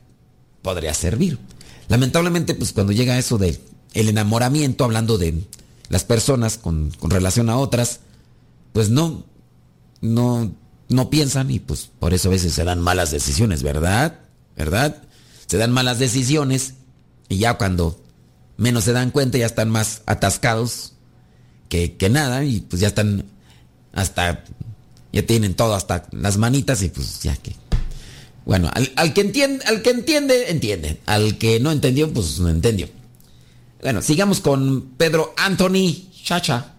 podría 0.62 0.94
servir. 0.94 1.40
Lamentablemente, 1.88 2.56
pues 2.56 2.74
cuando 2.74 2.94
llega 2.94 3.18
eso 3.18 3.38
de 3.38 3.60
el 3.94 4.10
enamoramiento, 4.10 4.84
hablando 4.84 5.18
de 5.18 5.44
las 5.90 6.04
personas 6.04 6.58
con, 6.58 6.92
con 7.00 7.12
relación 7.12 7.50
a 7.50 7.58
otras, 7.58 8.00
pues 8.74 8.90
no, 8.90 9.24
no, 10.02 10.52
no 10.90 11.10
piensan 11.10 11.52
y 11.52 11.60
pues 11.60 11.90
por 12.00 12.14
eso 12.14 12.30
a 12.30 12.32
veces 12.32 12.54
se 12.54 12.64
dan 12.64 12.82
malas 12.82 13.12
decisiones, 13.12 13.64
¿verdad? 13.64 14.20
¿Verdad? 14.58 15.04
Se 15.46 15.58
dan 15.58 15.72
malas 15.72 16.00
decisiones 16.00 16.74
y 17.30 17.38
ya 17.38 17.58
cuando 17.58 18.00
menos 18.58 18.84
se 18.84 18.94
dan 18.94 19.12
cuenta 19.12 19.38
ya 19.38 19.46
están 19.46 19.70
más 19.70 20.02
atascados 20.06 20.94
que, 21.70 21.96
que 21.98 22.10
nada 22.10 22.44
y 22.44 22.62
pues 22.62 22.82
ya 22.82 22.88
están 22.88 23.26
hasta, 23.94 24.44
ya 25.12 25.26
tienen 25.26 25.56
todo 25.56 25.76
hasta 25.76 26.08
las 26.12 26.38
manitas 26.38 26.82
y 26.84 26.90
pues 26.90 27.22
ya 27.22 27.36
que... 27.36 27.56
Bueno, 28.46 28.70
al, 28.74 28.92
al 28.96 29.14
que 29.14 29.22
entiende, 29.22 29.66
al 29.66 29.82
que 29.82 29.90
entiende, 29.90 30.52
entiende. 30.52 31.00
Al 31.08 31.40
que 31.40 31.60
no 31.60 31.72
entendió, 31.72 32.14
pues 32.14 32.38
no 32.40 32.50
entendió. 32.50 32.88
Bueno, 33.82 34.04
sigamos 34.04 34.40
con 34.40 34.94
Pedro 34.98 35.34
Anthony 35.36 36.12
Chacha. 36.24 36.74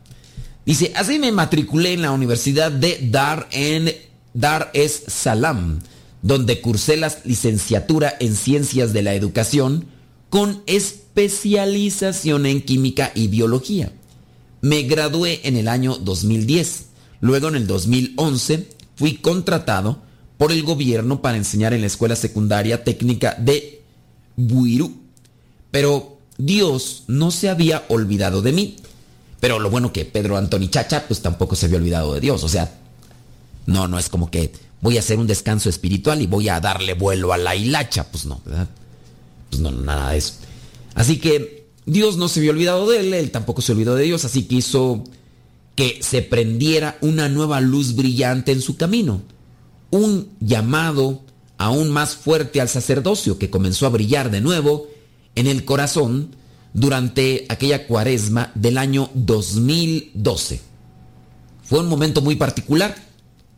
Dice, 0.64 0.92
así 0.94 1.18
me 1.18 1.32
matriculé 1.32 1.92
en 1.92 2.02
la 2.02 2.12
Universidad 2.12 2.70
de 2.70 3.00
Dar 3.10 3.48
en 3.50 3.92
Dar 4.32 4.70
es 4.74 5.04
Salam, 5.08 5.80
donde 6.22 6.60
cursé 6.60 6.96
la 6.96 7.12
licenciatura 7.24 8.14
en 8.20 8.36
Ciencias 8.36 8.92
de 8.92 9.02
la 9.02 9.14
Educación 9.14 9.86
con 10.36 10.62
especialización 10.66 12.44
en 12.44 12.60
Química 12.60 13.10
y 13.14 13.28
Biología. 13.28 13.90
Me 14.60 14.82
gradué 14.82 15.40
en 15.44 15.56
el 15.56 15.66
año 15.66 15.96
2010. 15.96 16.88
Luego 17.22 17.48
en 17.48 17.54
el 17.54 17.66
2011 17.66 18.68
fui 18.96 19.14
contratado 19.14 20.02
por 20.36 20.52
el 20.52 20.62
gobierno 20.62 21.22
para 21.22 21.38
enseñar 21.38 21.72
en 21.72 21.80
la 21.80 21.86
escuela 21.86 22.16
secundaria 22.16 22.84
técnica 22.84 23.34
de 23.38 23.82
Buirú. 24.36 24.92
Pero 25.70 26.18
Dios 26.36 27.04
no 27.06 27.30
se 27.30 27.48
había 27.48 27.86
olvidado 27.88 28.42
de 28.42 28.52
mí. 28.52 28.76
Pero 29.40 29.58
lo 29.58 29.70
bueno 29.70 29.90
que 29.90 30.04
Pedro 30.04 30.36
Antoni 30.36 30.68
Chacha 30.68 31.06
pues 31.08 31.22
tampoco 31.22 31.56
se 31.56 31.64
había 31.64 31.78
olvidado 31.78 32.12
de 32.12 32.20
Dios. 32.20 32.44
O 32.44 32.48
sea, 32.50 32.78
no, 33.64 33.88
no 33.88 33.98
es 33.98 34.10
como 34.10 34.30
que 34.30 34.52
voy 34.82 34.98
a 34.98 35.00
hacer 35.00 35.18
un 35.18 35.28
descanso 35.28 35.70
espiritual 35.70 36.20
y 36.20 36.26
voy 36.26 36.50
a 36.50 36.60
darle 36.60 36.92
vuelo 36.92 37.32
a 37.32 37.38
la 37.38 37.56
hilacha. 37.56 38.04
Pues 38.12 38.26
no, 38.26 38.42
¿verdad? 38.44 38.68
Pues 39.50 39.60
no, 39.60 39.70
nada 39.70 40.12
de 40.12 40.18
eso. 40.18 40.34
Así 40.94 41.18
que 41.18 41.66
Dios 41.86 42.16
no 42.16 42.28
se 42.28 42.40
había 42.40 42.50
olvidado 42.50 42.88
de 42.88 43.00
él, 43.00 43.14
él 43.14 43.30
tampoco 43.30 43.62
se 43.62 43.72
olvidó 43.72 43.94
de 43.94 44.04
Dios, 44.04 44.24
así 44.24 44.44
que 44.44 44.56
hizo 44.56 45.04
que 45.76 45.98
se 46.02 46.22
prendiera 46.22 46.98
una 47.00 47.28
nueva 47.28 47.60
luz 47.60 47.94
brillante 47.94 48.50
en 48.52 48.62
su 48.62 48.76
camino. 48.76 49.22
Un 49.90 50.30
llamado 50.40 51.22
aún 51.58 51.90
más 51.90 52.16
fuerte 52.16 52.60
al 52.60 52.68
sacerdocio 52.68 53.38
que 53.38 53.50
comenzó 53.50 53.86
a 53.86 53.90
brillar 53.90 54.30
de 54.30 54.40
nuevo 54.40 54.88
en 55.34 55.46
el 55.46 55.64
corazón 55.64 56.34
durante 56.72 57.46
aquella 57.48 57.86
cuaresma 57.86 58.50
del 58.54 58.78
año 58.78 59.10
2012. 59.14 60.60
Fue 61.62 61.80
un 61.80 61.88
momento 61.88 62.20
muy 62.20 62.36
particular. 62.36 62.96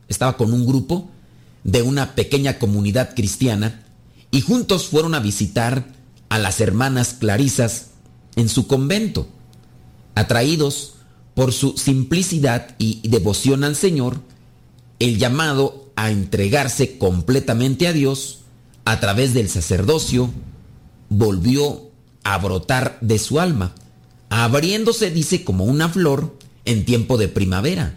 Estaba 0.09 0.37
con 0.37 0.53
un 0.53 0.67
grupo 0.67 1.09
de 1.65 1.83
una 1.83 2.15
pequeña 2.15 2.59
comunidad 2.59 3.15
cristiana 3.15 3.85
y 4.31 4.41
juntos 4.41 4.89
fueron 4.89 5.15
a 5.15 5.21
visitar 5.21 5.87
a 6.29 6.39
las 6.39 6.61
hermanas 6.61 7.15
clarisas 7.19 7.89
en 8.37 8.49
su 8.49 8.67
convento. 8.67 9.29
Atraídos 10.15 10.95
por 11.35 11.53
su 11.53 11.77
simplicidad 11.77 12.75
y 12.79 13.07
devoción 13.09 13.65
al 13.65 13.77
Señor, 13.77 14.21
el 14.99 15.19
llamado 15.19 15.91
a 15.97 16.11
entregarse 16.11 16.99
completamente 16.99 17.87
a 17.87 17.93
Dios 17.93 18.41
a 18.85 19.01
través 19.01 19.35
del 19.35 19.49
sacerdocio 19.49 20.31
volvió 21.09 21.91
a 22.25 22.39
brotar 22.39 22.99
de 23.01 23.19
su 23.19 23.41
alma, 23.41 23.75
abriéndose, 24.31 25.11
dice, 25.11 25.45
como 25.45 25.65
una 25.65 25.89
flor 25.89 26.37
en 26.65 26.85
tiempo 26.85 27.17
de 27.17 27.29
primavera. 27.29 27.97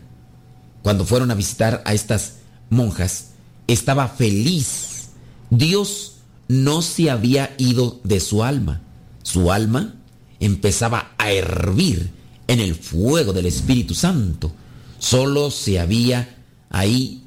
Cuando 0.83 1.05
fueron 1.05 1.31
a 1.31 1.35
visitar 1.35 1.81
a 1.85 1.93
estas 1.93 2.35
monjas, 2.69 3.31
estaba 3.67 4.07
feliz. 4.07 5.09
Dios 5.49 6.17
no 6.51 6.81
se 6.81 7.09
había 7.09 7.55
ido 7.57 8.01
de 8.03 8.19
su 8.19 8.43
alma. 8.43 8.81
Su 9.23 9.53
alma 9.53 9.95
empezaba 10.41 11.13
a 11.17 11.31
hervir 11.31 12.11
en 12.47 12.59
el 12.59 12.75
fuego 12.75 13.31
del 13.31 13.45
Espíritu 13.45 13.95
Santo. 13.95 14.51
Solo 14.99 15.49
se 15.49 15.79
había 15.79 16.43
ahí 16.69 17.23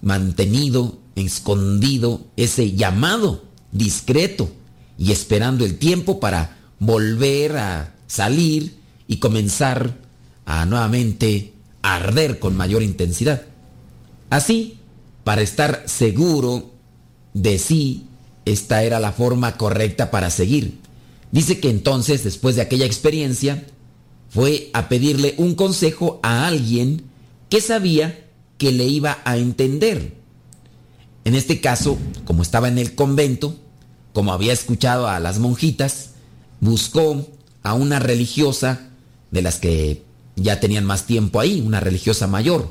mantenido, 0.00 1.00
escondido 1.16 2.28
ese 2.36 2.76
llamado 2.76 3.42
discreto 3.72 4.48
y 4.96 5.10
esperando 5.10 5.64
el 5.64 5.78
tiempo 5.78 6.20
para 6.20 6.56
volver 6.78 7.56
a 7.56 7.96
salir 8.06 8.78
y 9.08 9.16
comenzar 9.16 9.98
a 10.46 10.66
nuevamente 10.66 11.52
arder 11.82 12.38
con 12.38 12.56
mayor 12.56 12.84
intensidad. 12.84 13.42
Así, 14.30 14.78
para 15.24 15.42
estar 15.42 15.82
seguro 15.86 16.70
de 17.34 17.58
sí, 17.58 18.07
esta 18.52 18.82
era 18.82 19.00
la 19.00 19.12
forma 19.12 19.56
correcta 19.56 20.10
para 20.10 20.30
seguir. 20.30 20.78
Dice 21.30 21.60
que 21.60 21.70
entonces, 21.70 22.24
después 22.24 22.56
de 22.56 22.62
aquella 22.62 22.86
experiencia, 22.86 23.66
fue 24.30 24.70
a 24.72 24.88
pedirle 24.88 25.34
un 25.38 25.54
consejo 25.54 26.20
a 26.22 26.46
alguien 26.46 27.02
que 27.48 27.60
sabía 27.60 28.26
que 28.58 28.72
le 28.72 28.84
iba 28.84 29.18
a 29.24 29.36
entender. 29.36 30.14
En 31.24 31.34
este 31.34 31.60
caso, 31.60 31.98
como 32.24 32.42
estaba 32.42 32.68
en 32.68 32.78
el 32.78 32.94
convento, 32.94 33.54
como 34.12 34.32
había 34.32 34.52
escuchado 34.52 35.08
a 35.08 35.20
las 35.20 35.38
monjitas, 35.38 36.10
buscó 36.60 37.26
a 37.62 37.74
una 37.74 37.98
religiosa 37.98 38.88
de 39.30 39.42
las 39.42 39.58
que 39.58 40.02
ya 40.36 40.60
tenían 40.60 40.84
más 40.84 41.06
tiempo 41.06 41.40
ahí, 41.40 41.60
una 41.60 41.80
religiosa 41.80 42.26
mayor, 42.26 42.70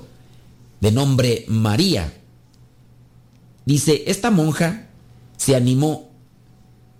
de 0.81 0.91
nombre 0.91 1.45
María. 1.47 2.13
Dice, 3.65 4.03
esta 4.07 4.31
monja 4.31 4.86
se 5.37 5.55
animó, 5.55 6.11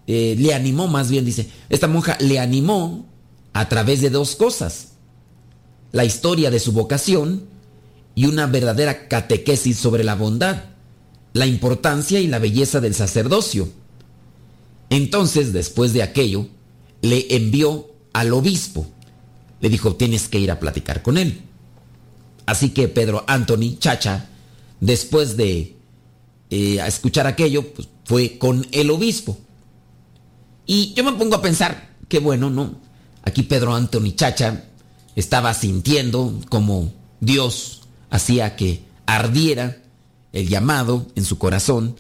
eh, 0.08 0.36
le 0.38 0.54
animó 0.54 0.88
más 0.88 1.10
bien, 1.10 1.26
dice, 1.26 1.50
esta 1.69 1.88
monja 1.88 2.17
le 2.21 2.39
animó 2.39 3.06
a 3.54 3.67
través 3.67 4.02
de 4.02 4.10
dos 4.10 4.36
cosas, 4.36 4.93
la 5.91 6.06
historia 6.06 6.50
de 6.52 6.60
su 6.60 6.71
vocación 6.71 7.43
y 8.15 8.26
una 8.26 8.47
verdadera 8.47 9.08
catequesis 9.08 9.78
sobre 9.78 10.04
la 10.04 10.15
bondad, 10.15 10.63
la 11.34 11.45
importancia 11.45 12.19
y 12.19 12.28
la 12.28 12.39
belleza 12.39 12.80
del 12.80 12.95
sacerdocio. 12.95 13.69
Entonces, 14.89 15.54
después 15.54 15.93
de 15.93 16.04
aquello, 16.04 16.47
le 17.02 17.36
envió 17.36 17.91
al 18.13 18.34
obispo. 18.34 18.88
Le 19.62 19.69
dijo, 19.69 19.95
tienes 19.95 20.30
que 20.30 20.39
ir 20.39 20.50
a 20.52 20.60
platicar 20.60 21.04
con 21.04 21.17
él. 21.17 21.41
Así 22.45 22.69
que 22.69 22.88
Pedro 22.88 23.23
Anthony 23.28 23.78
Chacha, 23.78 24.30
después 24.80 25.38
de 25.38 25.77
eh, 26.49 26.79
escuchar 26.86 27.27
aquello, 27.27 27.73
pues, 27.73 27.88
fue 28.05 28.38
con 28.38 28.65
el 28.71 28.89
obispo. 28.89 29.38
Y 30.65 30.93
yo 30.93 31.03
me 31.03 31.13
pongo 31.13 31.36
a 31.36 31.41
pensar, 31.41 31.95
qué 32.07 32.19
bueno, 32.19 32.49
¿no? 32.49 32.75
Aquí 33.23 33.43
Pedro 33.43 33.75
Anthony 33.75 34.13
Chacha 34.15 34.65
estaba 35.15 35.53
sintiendo 35.53 36.39
como 36.49 36.93
Dios 37.19 37.81
hacía 38.10 38.55
que 38.55 38.81
ardiera 39.05 39.77
el 40.33 40.47
llamado 40.47 41.07
en 41.15 41.25
su 41.25 41.38
corazón. 41.38 41.99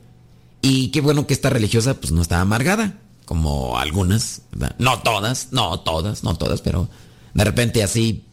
Y 0.61 0.89
qué 0.89 1.01
bueno 1.01 1.27
que 1.27 1.33
esta 1.33 1.49
religiosa 1.49 1.95
pues 1.95 2.11
no 2.11 2.21
estaba 2.21 2.41
amargada, 2.41 2.99
como 3.25 3.77
algunas, 3.77 4.41
¿verdad? 4.51 4.75
no 4.79 4.99
todas, 4.99 5.49
no 5.51 5.79
todas, 5.81 6.23
no 6.23 6.35
todas, 6.35 6.61
pero 6.61 6.89
de 7.33 7.43
repente 7.43 7.83
así 7.83 8.25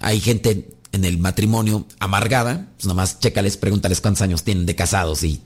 hay 0.00 0.20
gente 0.20 0.77
en 0.92 1.04
el 1.04 1.18
matrimonio 1.18 1.86
amargada, 1.98 2.68
pues 2.76 2.86
nomás 2.86 3.20
chécales, 3.20 3.56
pregúntales 3.56 4.00
cuántos 4.00 4.22
años 4.22 4.42
tienen 4.42 4.66
de 4.66 4.74
casados 4.74 5.22
y 5.22 5.40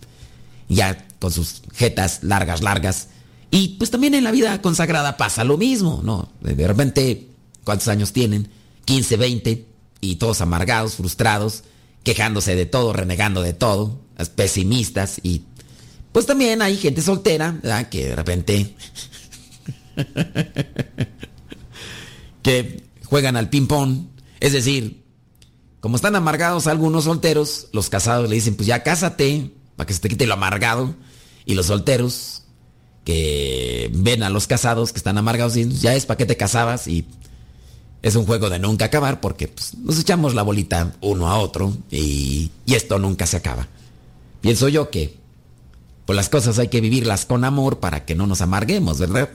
ya 0.68 1.06
con 1.18 1.32
sus 1.32 1.62
jetas 1.74 2.22
largas, 2.22 2.62
largas. 2.62 3.08
Y 3.50 3.76
pues 3.78 3.90
también 3.90 4.14
en 4.14 4.24
la 4.24 4.30
vida 4.30 4.60
consagrada 4.62 5.16
pasa 5.16 5.44
lo 5.44 5.58
mismo, 5.58 6.00
¿no? 6.02 6.32
De 6.40 6.66
repente, 6.66 7.28
¿cuántos 7.64 7.88
años 7.88 8.12
tienen? 8.12 8.48
15, 8.84 9.16
20, 9.16 9.66
y 10.00 10.16
todos 10.16 10.40
amargados, 10.40 10.96
frustrados, 10.96 11.64
quejándose 12.02 12.56
de 12.56 12.66
todo, 12.66 12.92
renegando 12.92 13.42
de 13.42 13.52
todo, 13.52 14.00
pesimistas 14.34 15.20
y 15.22 15.44
pues 16.12 16.26
también 16.26 16.60
hay 16.62 16.76
gente 16.76 17.00
soltera. 17.00 17.58
Que 17.90 18.08
de 18.08 18.16
repente 18.16 18.74
que 22.42 22.84
juegan 23.04 23.36
al 23.36 23.48
ping 23.48 23.66
pong, 23.66 24.08
es 24.40 24.52
decir, 24.52 25.01
como 25.82 25.96
están 25.96 26.14
amargados 26.14 26.68
algunos 26.68 27.04
solteros, 27.04 27.66
los 27.72 27.90
casados 27.90 28.28
le 28.28 28.36
dicen, 28.36 28.54
pues 28.54 28.68
ya 28.68 28.84
cásate, 28.84 29.50
para 29.74 29.84
que 29.84 29.92
se 29.92 29.98
te 29.98 30.08
quite 30.08 30.28
lo 30.28 30.34
amargado. 30.34 30.94
Y 31.44 31.54
los 31.54 31.66
solteros 31.66 32.44
que 33.04 33.90
ven 33.92 34.22
a 34.22 34.30
los 34.30 34.46
casados 34.46 34.92
que 34.92 34.98
están 34.98 35.18
amargados 35.18 35.56
y 35.56 35.68
ya 35.68 35.96
es 35.96 36.06
para 36.06 36.18
qué 36.18 36.24
te 36.24 36.36
casabas 36.36 36.86
y 36.86 37.04
es 38.00 38.14
un 38.14 38.26
juego 38.26 38.48
de 38.48 38.60
nunca 38.60 38.84
acabar 38.84 39.20
porque 39.20 39.48
pues, 39.48 39.74
nos 39.74 39.98
echamos 39.98 40.36
la 40.36 40.42
bolita 40.42 40.94
uno 41.00 41.26
a 41.26 41.36
otro 41.38 41.76
y, 41.90 42.52
y 42.64 42.74
esto 42.76 43.00
nunca 43.00 43.26
se 43.26 43.38
acaba. 43.38 43.66
Pienso 44.40 44.68
yo 44.68 44.88
que 44.88 45.16
pues 46.06 46.14
las 46.14 46.28
cosas 46.28 46.60
hay 46.60 46.68
que 46.68 46.80
vivirlas 46.80 47.24
con 47.24 47.42
amor 47.42 47.80
para 47.80 48.04
que 48.04 48.14
no 48.14 48.28
nos 48.28 48.40
amarguemos, 48.40 49.00
¿verdad? 49.00 49.30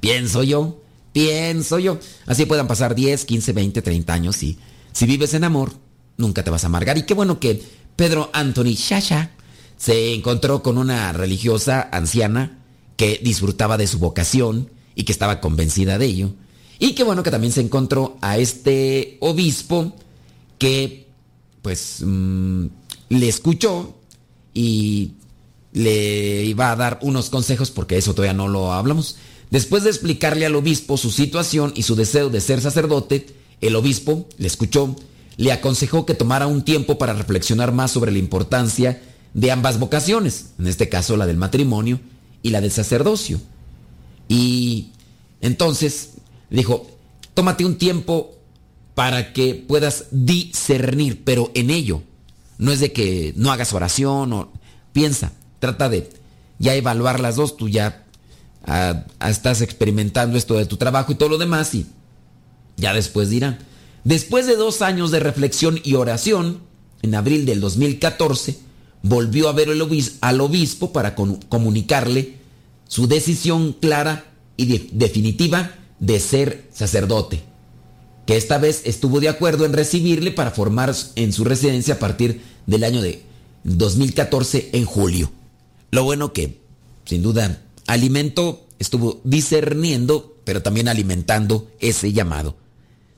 Pienso 0.00 0.42
yo, 0.42 0.78
pienso 1.14 1.78
yo. 1.78 1.98
Así 2.26 2.44
puedan 2.44 2.66
pasar 2.66 2.94
10, 2.94 3.24
15, 3.24 3.54
20, 3.54 3.80
30 3.80 4.12
años 4.12 4.42
y 4.42 4.58
si 4.92 5.06
vives 5.06 5.32
en 5.32 5.44
amor, 5.44 5.85
nunca 6.16 6.42
te 6.42 6.50
vas 6.50 6.64
a 6.64 6.68
amargar. 6.68 6.98
Y 6.98 7.02
qué 7.02 7.14
bueno 7.14 7.40
que 7.40 7.62
Pedro 7.96 8.30
Anthony 8.32 8.74
Shasha 8.74 9.30
se 9.76 10.14
encontró 10.14 10.62
con 10.62 10.78
una 10.78 11.12
religiosa 11.12 11.88
anciana 11.92 12.58
que 12.96 13.20
disfrutaba 13.22 13.76
de 13.76 13.86
su 13.86 13.98
vocación 13.98 14.70
y 14.94 15.04
que 15.04 15.12
estaba 15.12 15.40
convencida 15.40 15.98
de 15.98 16.06
ello. 16.06 16.32
Y 16.78 16.94
qué 16.94 17.04
bueno 17.04 17.22
que 17.22 17.30
también 17.30 17.52
se 17.52 17.60
encontró 17.60 18.16
a 18.20 18.38
este 18.38 19.18
obispo 19.20 19.94
que 20.58 21.06
pues 21.62 21.98
mm, 22.04 22.66
le 23.10 23.28
escuchó 23.28 23.94
y 24.54 25.12
le 25.72 26.44
iba 26.44 26.70
a 26.70 26.76
dar 26.76 26.98
unos 27.02 27.28
consejos 27.28 27.70
porque 27.70 27.98
eso 27.98 28.14
todavía 28.14 28.34
no 28.34 28.48
lo 28.48 28.72
hablamos. 28.72 29.16
Después 29.50 29.84
de 29.84 29.90
explicarle 29.90 30.46
al 30.46 30.56
obispo 30.56 30.96
su 30.96 31.10
situación 31.10 31.72
y 31.74 31.82
su 31.82 31.94
deseo 31.94 32.30
de 32.30 32.40
ser 32.40 32.60
sacerdote, 32.60 33.26
el 33.60 33.76
obispo 33.76 34.28
le 34.38 34.46
escuchó, 34.46 34.96
le 35.36 35.52
aconsejó 35.52 36.06
que 36.06 36.14
tomara 36.14 36.46
un 36.46 36.62
tiempo 36.62 36.98
para 36.98 37.12
reflexionar 37.12 37.72
más 37.72 37.90
sobre 37.90 38.12
la 38.12 38.18
importancia 38.18 39.02
de 39.34 39.50
ambas 39.50 39.78
vocaciones, 39.78 40.52
en 40.58 40.66
este 40.66 40.88
caso 40.88 41.16
la 41.16 41.26
del 41.26 41.36
matrimonio 41.36 42.00
y 42.42 42.50
la 42.50 42.60
del 42.60 42.70
sacerdocio. 42.70 43.40
Y 44.28 44.92
entonces 45.40 46.12
dijo, 46.50 46.86
tómate 47.34 47.64
un 47.64 47.76
tiempo 47.76 48.34
para 48.94 49.34
que 49.34 49.54
puedas 49.54 50.06
discernir, 50.10 51.22
pero 51.24 51.50
en 51.54 51.70
ello. 51.70 52.02
No 52.58 52.72
es 52.72 52.80
de 52.80 52.92
que 52.92 53.34
no 53.36 53.52
hagas 53.52 53.74
oración 53.74 54.32
o 54.32 54.50
piensa, 54.94 55.32
trata 55.58 55.90
de 55.90 56.08
ya 56.58 56.74
evaluar 56.74 57.20
las 57.20 57.36
dos, 57.36 57.58
tú 57.58 57.68
ya 57.68 58.06
ah, 58.64 59.04
estás 59.28 59.60
experimentando 59.60 60.38
esto 60.38 60.54
de 60.54 60.64
tu 60.64 60.78
trabajo 60.78 61.12
y 61.12 61.16
todo 61.16 61.28
lo 61.28 61.36
demás 61.36 61.74
y 61.74 61.84
ya 62.78 62.94
después 62.94 63.28
dirán. 63.28 63.58
Después 64.06 64.46
de 64.46 64.54
dos 64.54 64.82
años 64.82 65.10
de 65.10 65.18
reflexión 65.18 65.80
y 65.82 65.94
oración, 65.94 66.60
en 67.02 67.16
abril 67.16 67.44
del 67.44 67.60
2014, 67.60 68.56
volvió 69.02 69.48
a 69.48 69.52
ver 69.52 69.68
al 70.20 70.40
obispo 70.40 70.92
para 70.92 71.16
comunicarle 71.16 72.36
su 72.86 73.08
decisión 73.08 73.72
clara 73.72 74.26
y 74.56 74.66
de- 74.66 74.88
definitiva 74.92 75.74
de 75.98 76.20
ser 76.20 76.68
sacerdote, 76.72 77.42
que 78.26 78.36
esta 78.36 78.58
vez 78.58 78.82
estuvo 78.84 79.18
de 79.18 79.28
acuerdo 79.28 79.64
en 79.64 79.72
recibirle 79.72 80.30
para 80.30 80.52
formar 80.52 80.94
en 81.16 81.32
su 81.32 81.42
residencia 81.42 81.94
a 81.94 81.98
partir 81.98 82.42
del 82.66 82.84
año 82.84 83.02
de 83.02 83.24
2014 83.64 84.70
en 84.72 84.84
julio. 84.84 85.32
Lo 85.90 86.04
bueno 86.04 86.32
que, 86.32 86.60
sin 87.06 87.22
duda, 87.22 87.60
alimentó, 87.88 88.68
estuvo 88.78 89.20
discerniendo, 89.24 90.36
pero 90.44 90.62
también 90.62 90.86
alimentando 90.86 91.68
ese 91.80 92.12
llamado. 92.12 92.56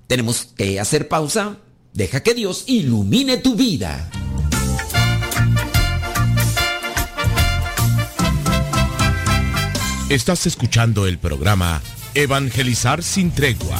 Tenemos 0.08 0.46
que 0.56 0.80
hacer 0.80 1.06
pausa. 1.06 1.58
Deja 1.92 2.22
que 2.22 2.32
Dios 2.32 2.64
ilumine 2.66 3.36
tu 3.36 3.54
vida. 3.54 4.10
Estás 10.08 10.46
escuchando 10.46 11.06
el 11.06 11.18
programa 11.18 11.82
Evangelizar 12.14 13.02
sin 13.02 13.30
tregua. 13.32 13.78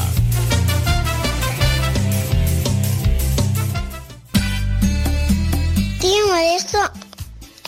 Tío 5.99 6.27
Modesto, 6.27 6.79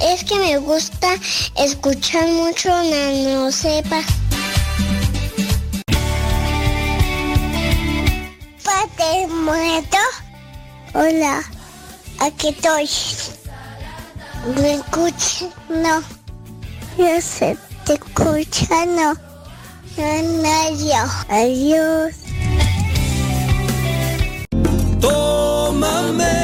es 0.02 0.22
que 0.24 0.38
me 0.38 0.58
gusta 0.58 1.14
escuchar 1.56 2.28
mucho 2.28 2.68
Nano 2.68 3.50
Sepa. 3.50 4.04
Modesto, 9.50 9.98
hola, 10.94 11.42
aquí 12.20 12.50
estoy. 12.50 12.88
¿Me 14.54 14.74
escuchas? 14.74 15.48
No, 15.68 16.00
yo 16.96 17.20
sé, 17.20 17.58
te 17.84 17.94
escucha, 17.94 18.86
no. 18.86 19.14
No, 19.96 20.70
yo. 20.78 21.02
Adiós. 21.28 22.14
Tómame, 25.00 26.36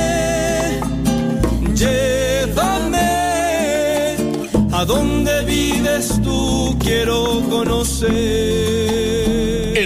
llévame 1.77 3.07
a 4.73 4.85
donde 4.85 5.45
vives 5.45 6.21
tú, 6.25 6.77
quiero 6.81 7.41
conocer. 7.49 9.26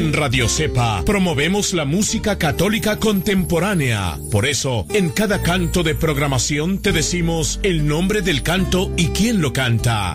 En 0.01 0.15
Radio 0.15 0.49
Cepa 0.49 1.03
promovemos 1.05 1.75
la 1.75 1.85
música 1.85 2.39
católica 2.39 2.97
contemporánea. 2.97 4.17
Por 4.33 4.47
eso, 4.47 4.87
en 4.89 5.11
cada 5.11 5.43
canto 5.43 5.83
de 5.83 5.95
programación 5.95 6.79
te 6.81 6.93
decimos 6.93 7.61
el 7.63 7.87
nombre 7.87 8.23
del 8.23 8.43
canto 8.43 8.91
y 8.97 9.09
quién 9.09 9.43
lo 9.43 9.53
canta. 9.53 10.15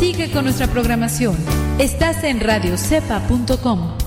Sigue 0.00 0.32
con 0.32 0.42
nuestra 0.42 0.66
programación. 0.66 1.36
Estás 1.78 2.24
en 2.24 2.40
radiocepa.com. 2.40 3.99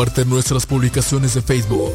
Comparte 0.00 0.24
nuestras 0.24 0.64
publicaciones 0.64 1.34
de 1.34 1.42
Facebook 1.42 1.92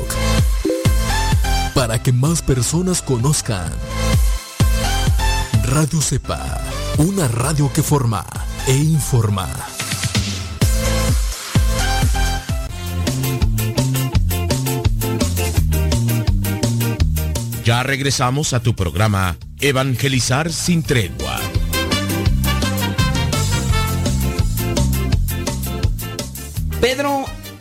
para 1.74 2.04
que 2.04 2.14
más 2.14 2.44
personas 2.44 3.02
conozcan. 3.02 3.74
Radio 5.64 6.00
Cepa, 6.02 6.62
una 7.00 7.28
radio 7.28 7.74
que 7.74 7.82
forma 7.82 8.24
e 8.68 8.76
informa. 8.76 9.50
Ya 17.64 17.82
regresamos 17.82 18.54
a 18.54 18.60
tu 18.60 18.76
programa 18.76 19.36
Evangelizar 19.60 20.54
sin 20.54 20.84
tregua. 20.84 21.40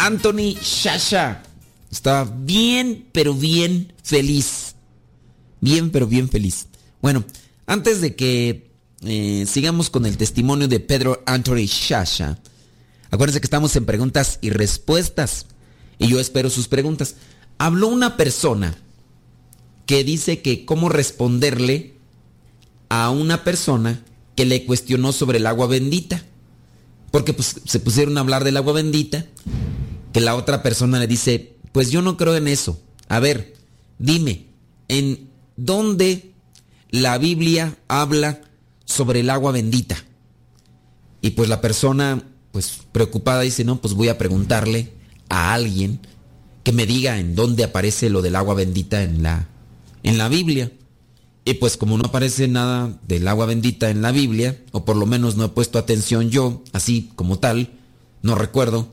Anthony 0.04 0.58
Shasha 0.60 1.42
está 1.90 2.24
bien, 2.24 3.06
pero 3.12 3.32
bien 3.32 3.90
feliz. 4.02 4.74
Bien, 5.62 5.90
pero 5.90 6.06
bien 6.06 6.28
feliz. 6.28 6.66
Bueno, 7.00 7.24
antes 7.64 8.02
de 8.02 8.14
que 8.14 8.70
eh, 9.00 9.46
sigamos 9.48 9.88
con 9.88 10.04
el 10.04 10.18
testimonio 10.18 10.68
de 10.68 10.78
Pedro 10.78 11.22
Anthony 11.24 11.64
Shasha, 11.64 12.38
acuérdense 13.10 13.40
que 13.40 13.46
estamos 13.46 13.76
en 13.76 13.86
preguntas 13.86 14.38
y 14.42 14.50
respuestas. 14.50 15.46
Y 15.98 16.08
yo 16.08 16.20
espero 16.20 16.50
sus 16.50 16.68
preguntas. 16.68 17.16
Habló 17.56 17.88
una 17.88 18.18
persona 18.18 18.76
que 19.86 20.04
dice 20.04 20.42
que 20.42 20.66
cómo 20.66 20.90
responderle 20.90 21.94
a 22.90 23.08
una 23.08 23.42
persona 23.42 24.04
que 24.36 24.44
le 24.44 24.66
cuestionó 24.66 25.12
sobre 25.12 25.38
el 25.38 25.46
agua 25.46 25.66
bendita. 25.66 26.22
Porque 27.10 27.32
pues, 27.32 27.62
se 27.64 27.80
pusieron 27.80 28.18
a 28.18 28.20
hablar 28.20 28.44
del 28.44 28.58
agua 28.58 28.74
bendita, 28.74 29.24
que 30.14 30.20
la 30.20 30.36
otra 30.36 30.62
persona 30.62 31.00
le 31.00 31.08
dice, 31.08 31.56
pues 31.72 31.90
yo 31.90 32.00
no 32.00 32.16
creo 32.16 32.36
en 32.36 32.46
eso. 32.46 32.80
A 33.08 33.18
ver, 33.18 33.56
dime, 33.98 34.46
¿en 34.86 35.28
dónde 35.56 36.34
la 36.88 37.18
Biblia 37.18 37.76
habla 37.88 38.40
sobre 38.84 39.20
el 39.20 39.28
agua 39.28 39.50
bendita? 39.50 39.96
Y 41.20 41.30
pues 41.30 41.48
la 41.48 41.60
persona, 41.60 42.22
pues 42.52 42.82
preocupada, 42.92 43.40
dice, 43.40 43.64
no, 43.64 43.80
pues 43.80 43.94
voy 43.94 44.08
a 44.08 44.16
preguntarle 44.16 44.92
a 45.28 45.52
alguien 45.52 45.98
que 46.62 46.70
me 46.70 46.86
diga 46.86 47.18
en 47.18 47.34
dónde 47.34 47.64
aparece 47.64 48.08
lo 48.08 48.22
del 48.22 48.36
agua 48.36 48.54
bendita 48.54 49.02
en 49.02 49.24
la, 49.24 49.48
en 50.04 50.16
la 50.16 50.28
Biblia. 50.28 50.70
Y 51.44 51.54
pues 51.54 51.76
como 51.76 51.98
no 51.98 52.04
aparece 52.04 52.46
nada 52.46 53.00
del 53.08 53.26
agua 53.26 53.46
bendita 53.46 53.90
en 53.90 54.00
la 54.00 54.12
Biblia, 54.12 54.62
o 54.70 54.84
por 54.84 54.94
lo 54.94 55.06
menos 55.06 55.34
no 55.34 55.46
he 55.46 55.48
puesto 55.48 55.76
atención 55.76 56.30
yo, 56.30 56.62
así 56.72 57.10
como 57.16 57.40
tal, 57.40 57.72
no 58.22 58.36
recuerdo, 58.36 58.88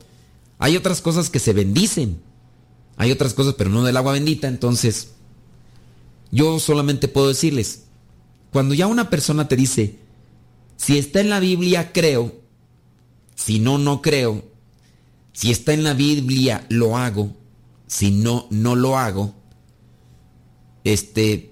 hay 0.62 0.76
otras 0.76 1.00
cosas 1.00 1.28
que 1.28 1.40
se 1.40 1.52
bendicen. 1.52 2.20
Hay 2.96 3.10
otras 3.10 3.34
cosas, 3.34 3.54
pero 3.58 3.68
no 3.68 3.82
del 3.82 3.96
agua 3.96 4.12
bendita, 4.12 4.46
entonces 4.46 5.08
yo 6.30 6.60
solamente 6.60 7.08
puedo 7.08 7.26
decirles, 7.26 7.86
cuando 8.52 8.72
ya 8.72 8.86
una 8.86 9.10
persona 9.10 9.48
te 9.48 9.56
dice, 9.56 9.98
si 10.76 10.98
está 10.98 11.20
en 11.20 11.30
la 11.30 11.40
Biblia 11.40 11.90
creo, 11.92 12.40
si 13.34 13.58
no, 13.58 13.76
no 13.76 14.02
creo, 14.02 14.44
si 15.32 15.50
está 15.50 15.72
en 15.72 15.82
la 15.82 15.94
Biblia 15.94 16.64
lo 16.68 16.96
hago, 16.96 17.34
si 17.88 18.12
no, 18.12 18.46
no 18.50 18.76
lo 18.76 18.96
hago, 18.96 19.34
este, 20.84 21.50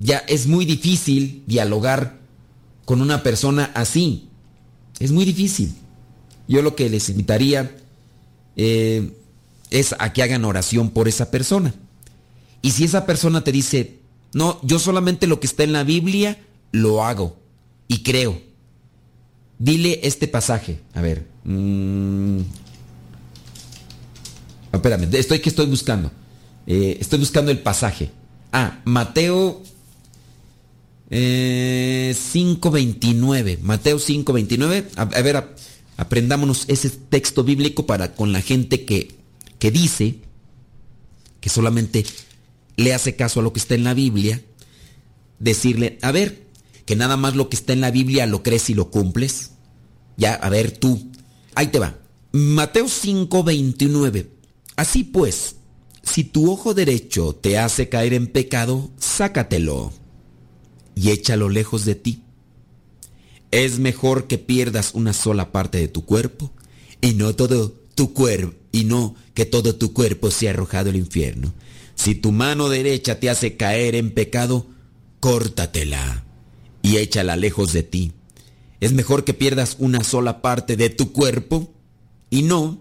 ya 0.00 0.18
es 0.18 0.46
muy 0.46 0.66
difícil 0.66 1.44
dialogar 1.46 2.20
con 2.84 3.00
una 3.00 3.22
persona 3.22 3.70
así. 3.74 4.28
Es 4.98 5.12
muy 5.12 5.24
difícil. 5.24 5.72
Yo 6.46 6.60
lo 6.60 6.76
que 6.76 6.90
les 6.90 7.08
invitaría 7.08 7.79
eh, 8.56 9.12
es 9.70 9.94
a 9.98 10.12
que 10.12 10.22
hagan 10.22 10.44
oración 10.44 10.90
por 10.90 11.08
esa 11.08 11.30
persona. 11.30 11.74
Y 12.62 12.72
si 12.72 12.84
esa 12.84 13.06
persona 13.06 13.42
te 13.42 13.52
dice, 13.52 13.98
no, 14.34 14.58
yo 14.62 14.78
solamente 14.78 15.26
lo 15.26 15.40
que 15.40 15.46
está 15.46 15.62
en 15.64 15.72
la 15.72 15.84
Biblia 15.84 16.38
lo 16.72 17.04
hago 17.04 17.36
y 17.88 18.02
creo. 18.02 18.40
Dile 19.58 20.00
este 20.04 20.28
pasaje. 20.28 20.80
A 20.94 21.00
ver. 21.00 21.26
mm, 21.44 22.40
espérame, 24.72 25.08
estoy 25.14 25.40
que 25.40 25.48
estoy 25.48 25.66
buscando. 25.66 26.10
Eh, 26.66 26.98
estoy 27.00 27.18
buscando 27.18 27.50
el 27.50 27.58
pasaje. 27.58 28.10
Ah, 28.52 28.80
Mateo 28.84 29.62
eh, 31.10 32.14
5.29. 32.16 33.58
Mateo 33.60 33.98
5.29. 33.98 34.84
A, 34.96 35.02
a 35.02 35.22
ver, 35.22 35.36
a- 35.36 35.48
aprendámonos 36.00 36.64
ese 36.68 36.88
texto 36.88 37.44
bíblico 37.44 37.84
para 37.84 38.14
con 38.14 38.32
la 38.32 38.40
gente 38.40 38.86
que, 38.86 39.10
que 39.58 39.70
dice 39.70 40.20
que 41.42 41.50
solamente 41.50 42.06
le 42.76 42.94
hace 42.94 43.16
caso 43.16 43.40
a 43.40 43.42
lo 43.42 43.52
que 43.52 43.60
está 43.60 43.74
en 43.74 43.84
la 43.84 43.92
Biblia. 43.92 44.42
Decirle, 45.38 45.98
a 46.00 46.10
ver, 46.10 46.46
que 46.86 46.96
nada 46.96 47.18
más 47.18 47.36
lo 47.36 47.50
que 47.50 47.56
está 47.56 47.74
en 47.74 47.82
la 47.82 47.90
Biblia 47.90 48.26
lo 48.26 48.42
crees 48.42 48.70
y 48.70 48.74
lo 48.74 48.90
cumples. 48.90 49.50
Ya, 50.16 50.34
a 50.34 50.48
ver, 50.48 50.72
tú. 50.72 51.10
Ahí 51.54 51.66
te 51.66 51.78
va. 51.78 51.98
Mateo 52.32 52.86
5:29. 52.86 54.26
Así 54.76 55.04
pues, 55.04 55.56
si 56.02 56.24
tu 56.24 56.50
ojo 56.50 56.72
derecho 56.72 57.34
te 57.34 57.58
hace 57.58 57.90
caer 57.90 58.14
en 58.14 58.26
pecado, 58.26 58.90
sácatelo 58.98 59.92
y 60.94 61.10
échalo 61.10 61.50
lejos 61.50 61.84
de 61.84 61.94
ti. 61.94 62.22
Es 63.50 63.78
mejor 63.78 64.26
que 64.26 64.38
pierdas 64.38 64.92
una 64.94 65.12
sola 65.12 65.52
parte 65.52 65.78
de 65.78 65.88
tu 65.88 66.04
cuerpo 66.04 66.52
y 67.00 67.14
no 67.14 67.34
todo 67.34 67.72
tu 67.94 68.12
cuerpo 68.12 68.54
y 68.72 68.84
no 68.84 69.14
que 69.34 69.44
todo 69.44 69.74
tu 69.74 69.92
cuerpo 69.92 70.30
sea 70.30 70.50
arrojado 70.50 70.90
al 70.90 70.96
infierno. 70.96 71.52
Si 71.94 72.14
tu 72.14 72.32
mano 72.32 72.68
derecha 72.68 73.20
te 73.20 73.28
hace 73.28 73.56
caer 73.56 73.94
en 73.94 74.12
pecado, 74.12 74.66
córtatela 75.18 76.24
y 76.82 76.96
échala 76.96 77.36
lejos 77.36 77.72
de 77.72 77.82
ti. 77.82 78.12
Es 78.80 78.92
mejor 78.92 79.24
que 79.24 79.34
pierdas 79.34 79.76
una 79.78 80.02
sola 80.02 80.40
parte 80.40 80.76
de 80.76 80.88
tu 80.88 81.12
cuerpo 81.12 81.70
y 82.30 82.42
no 82.42 82.80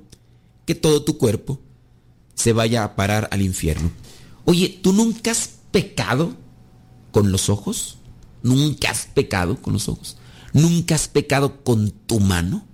que 0.66 0.76
todo 0.76 1.04
tu 1.04 1.18
cuerpo 1.18 1.60
se 2.36 2.54
vaya 2.54 2.84
a 2.84 2.96
parar 2.96 3.28
al 3.32 3.42
infierno. 3.42 3.92
Oye, 4.46 4.80
¿tú 4.82 4.94
nunca 4.94 5.32
has 5.32 5.50
pecado 5.72 6.34
con 7.12 7.32
los 7.32 7.50
ojos? 7.50 7.98
¿Nunca 8.42 8.92
has 8.92 9.08
pecado 9.08 9.62
con 9.62 9.74
los 9.74 9.90
ojos? 9.90 10.16
¿Nunca 10.54 10.96
has 10.96 11.08
pecado 11.08 11.64
con 11.64 11.92
tu 11.92 12.20
mano? 12.20 12.66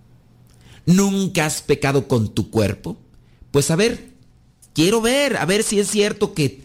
¿Nunca 0.85 1.45
has 1.45 1.61
pecado 1.61 2.07
con 2.07 2.33
tu 2.33 2.49
cuerpo? 2.49 2.97
Pues 3.51 3.71
a 3.71 3.75
ver, 3.75 4.13
quiero 4.73 5.01
ver, 5.01 5.37
a 5.37 5.45
ver 5.45 5.63
si 5.63 5.79
es 5.79 5.89
cierto 5.89 6.33
que 6.33 6.63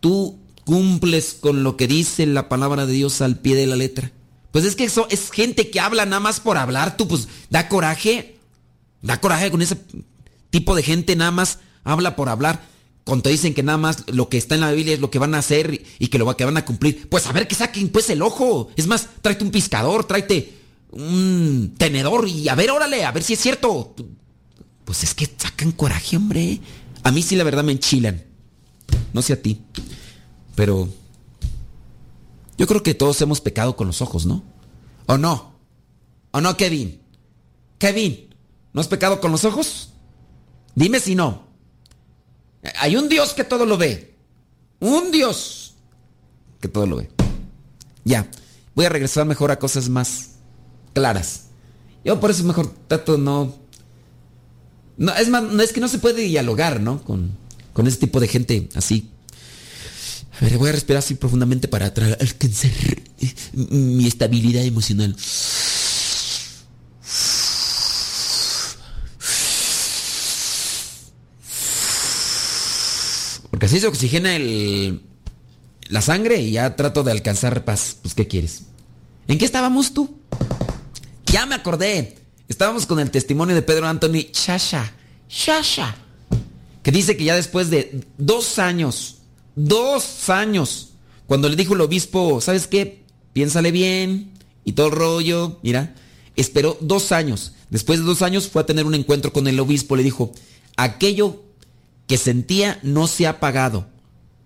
tú 0.00 0.38
cumples 0.64 1.34
con 1.34 1.62
lo 1.62 1.76
que 1.76 1.86
dice 1.86 2.26
la 2.26 2.48
palabra 2.48 2.86
de 2.86 2.92
Dios 2.92 3.20
al 3.20 3.38
pie 3.38 3.56
de 3.56 3.66
la 3.66 3.76
letra. 3.76 4.12
Pues 4.52 4.64
es 4.64 4.74
que 4.74 4.84
eso 4.84 5.06
es 5.10 5.30
gente 5.30 5.70
que 5.70 5.80
habla 5.80 6.06
nada 6.06 6.20
más 6.20 6.40
por 6.40 6.56
hablar, 6.56 6.96
tú 6.96 7.06
pues 7.06 7.28
da 7.50 7.68
coraje. 7.68 8.36
Da 9.02 9.20
coraje 9.20 9.50
con 9.50 9.62
ese 9.62 9.76
tipo 10.50 10.74
de 10.74 10.82
gente 10.82 11.16
nada 11.16 11.30
más 11.30 11.58
habla 11.84 12.16
por 12.16 12.28
hablar. 12.28 12.62
Cuando 13.10 13.28
dicen 13.28 13.54
que 13.54 13.64
nada 13.64 13.76
más 13.76 14.04
lo 14.12 14.28
que 14.28 14.38
está 14.38 14.54
en 14.54 14.60
la 14.60 14.70
Biblia 14.70 14.94
es 14.94 15.00
lo 15.00 15.10
que 15.10 15.18
van 15.18 15.34
a 15.34 15.38
hacer 15.38 15.82
y 15.98 16.06
que 16.06 16.16
lo 16.16 16.36
que 16.36 16.44
van 16.44 16.56
a 16.56 16.64
cumplir. 16.64 17.08
Pues 17.08 17.26
a 17.26 17.32
ver 17.32 17.48
que 17.48 17.56
saquen 17.56 17.88
pues 17.88 18.08
el 18.08 18.22
ojo. 18.22 18.68
Es 18.76 18.86
más, 18.86 19.08
tráete 19.20 19.42
un 19.42 19.50
piscador, 19.50 20.04
tráete 20.04 20.56
un 20.92 21.74
tenedor 21.76 22.28
y 22.28 22.48
a 22.48 22.54
ver, 22.54 22.70
órale, 22.70 23.04
a 23.04 23.10
ver 23.10 23.24
si 23.24 23.32
es 23.32 23.40
cierto. 23.40 23.96
Pues 24.84 25.02
es 25.02 25.12
que 25.14 25.28
sacan 25.36 25.72
coraje, 25.72 26.18
hombre. 26.18 26.60
A 27.02 27.10
mí 27.10 27.20
sí 27.22 27.34
la 27.34 27.42
verdad 27.42 27.64
me 27.64 27.72
enchilan. 27.72 28.22
No 29.12 29.22
sé 29.22 29.32
a 29.32 29.42
ti. 29.42 29.60
Pero 30.54 30.88
yo 32.58 32.68
creo 32.68 32.84
que 32.84 32.94
todos 32.94 33.20
hemos 33.22 33.40
pecado 33.40 33.74
con 33.74 33.88
los 33.88 34.02
ojos, 34.02 34.24
¿no? 34.24 34.44
¿O 35.06 35.18
no? 35.18 35.56
¿O 36.30 36.40
no, 36.40 36.56
Kevin? 36.56 37.00
Kevin, 37.78 38.32
¿no 38.72 38.80
has 38.80 38.86
pecado 38.86 39.20
con 39.20 39.32
los 39.32 39.44
ojos? 39.44 39.94
Dime 40.76 41.00
si 41.00 41.16
no. 41.16 41.49
Hay 42.78 42.96
un 42.96 43.08
Dios 43.08 43.32
que 43.32 43.44
todo 43.44 43.66
lo 43.66 43.78
ve. 43.78 44.14
Un 44.80 45.10
Dios 45.10 45.74
que 46.60 46.68
todo 46.68 46.86
lo 46.86 46.96
ve. 46.96 47.10
Ya, 48.04 48.30
voy 48.74 48.86
a 48.86 48.88
regresar 48.88 49.26
mejor 49.26 49.50
a 49.50 49.58
cosas 49.58 49.88
más 49.88 50.30
claras. 50.92 51.44
Yo 52.04 52.20
por 52.20 52.30
eso 52.30 52.44
mejor 52.44 52.72
trato 52.88 53.18
no... 53.18 53.54
No, 54.96 55.14
es 55.14 55.28
más, 55.28 55.44
es 55.60 55.72
que 55.72 55.80
no 55.80 55.88
se 55.88 55.98
puede 55.98 56.22
dialogar, 56.22 56.80
¿no? 56.80 57.02
Con, 57.02 57.30
con 57.72 57.86
ese 57.86 57.96
tipo 57.96 58.20
de 58.20 58.28
gente 58.28 58.68
así. 58.74 59.10
A 60.38 60.44
ver, 60.44 60.58
voy 60.58 60.68
a 60.68 60.72
respirar 60.72 60.98
así 60.98 61.14
profundamente 61.14 61.68
para 61.68 61.86
alcanzar 61.86 62.70
mi 63.52 64.06
estabilidad 64.06 64.64
emocional. 64.64 65.16
Porque 73.60 73.74
así 73.74 73.80
se 73.80 73.88
oxigena 73.88 74.34
el, 74.36 75.02
la 75.88 76.00
sangre 76.00 76.40
y 76.40 76.52
ya 76.52 76.76
trato 76.76 77.02
de 77.02 77.12
alcanzar 77.12 77.62
paz. 77.66 77.98
Pues, 78.00 78.14
¿qué 78.14 78.26
quieres? 78.26 78.62
¿En 79.28 79.36
qué 79.36 79.44
estábamos 79.44 79.92
tú? 79.92 80.18
Ya 81.26 81.44
me 81.44 81.56
acordé. 81.56 82.16
Estábamos 82.48 82.86
con 82.86 83.00
el 83.00 83.10
testimonio 83.10 83.54
de 83.54 83.60
Pedro 83.60 83.86
Anthony 83.86 84.32
Shasha. 84.32 84.94
Shasha. 85.28 85.94
Que 86.82 86.90
dice 86.90 87.18
que 87.18 87.24
ya 87.24 87.36
después 87.36 87.68
de 87.68 88.02
dos 88.16 88.58
años, 88.58 89.18
dos 89.54 90.30
años, 90.30 90.94
cuando 91.26 91.46
le 91.50 91.56
dijo 91.56 91.74
el 91.74 91.82
obispo, 91.82 92.40
¿sabes 92.40 92.66
qué? 92.66 93.04
Piénsale 93.34 93.72
bien 93.72 94.32
y 94.64 94.72
todo 94.72 94.86
el 94.86 94.94
rollo. 94.94 95.58
Mira, 95.62 95.94
esperó 96.34 96.78
dos 96.80 97.12
años. 97.12 97.52
Después 97.68 97.98
de 97.98 98.06
dos 98.06 98.22
años 98.22 98.48
fue 98.48 98.62
a 98.62 98.66
tener 98.66 98.86
un 98.86 98.94
encuentro 98.94 99.34
con 99.34 99.46
el 99.48 99.60
obispo. 99.60 99.96
Le 99.96 100.02
dijo, 100.02 100.32
aquello 100.78 101.49
que 102.10 102.18
sentía 102.18 102.80
no 102.82 103.06
se 103.06 103.28
ha 103.28 103.30
apagado. 103.30 103.86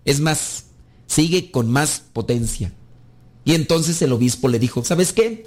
Es 0.05 0.21
más, 0.21 0.65
sigue 1.07 1.51
con 1.51 1.71
más 1.71 2.03
potencia. 2.13 2.75
Y 3.47 3.55
entonces 3.55 4.03
el 4.03 4.13
obispo 4.13 4.49
le 4.49 4.59
dijo, 4.59 4.85
¿sabes 4.85 5.15
qué? 5.15 5.47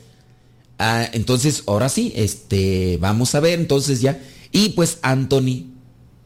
Ah, 0.79 1.07
entonces, 1.13 1.61
ahora 1.67 1.89
sí, 1.89 2.13
este, 2.15 2.97
vamos 2.99 3.35
a 3.35 3.39
ver, 3.39 3.59
entonces 3.59 4.01
ya. 4.01 4.19
Y 4.51 4.69
pues 4.69 4.97
Anthony, 5.03 5.67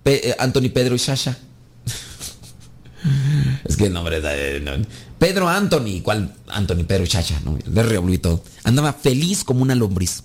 eh, 0.05 0.33
Anthony 0.39 0.69
Pedro 0.73 0.95
y 0.95 0.97
Shasha. 0.97 1.37
es 3.65 3.75
que 3.75 3.87
el 3.87 3.91
nombre 3.93 4.21
de- 4.21 4.61
no. 4.61 4.71
Pedro 5.19 5.49
Anthony, 5.49 5.99
¿cuál? 6.01 6.33
Anthony 6.47 6.85
Pedro 6.87 7.03
y 7.03 7.07
Shasha, 7.07 7.41
no, 7.43 7.59
le 7.69 7.83
revolví 7.83 8.17
todo. 8.17 8.45
Andaba 8.63 8.93
feliz 8.93 9.43
como 9.43 9.61
una 9.61 9.75
lombriz. 9.75 10.23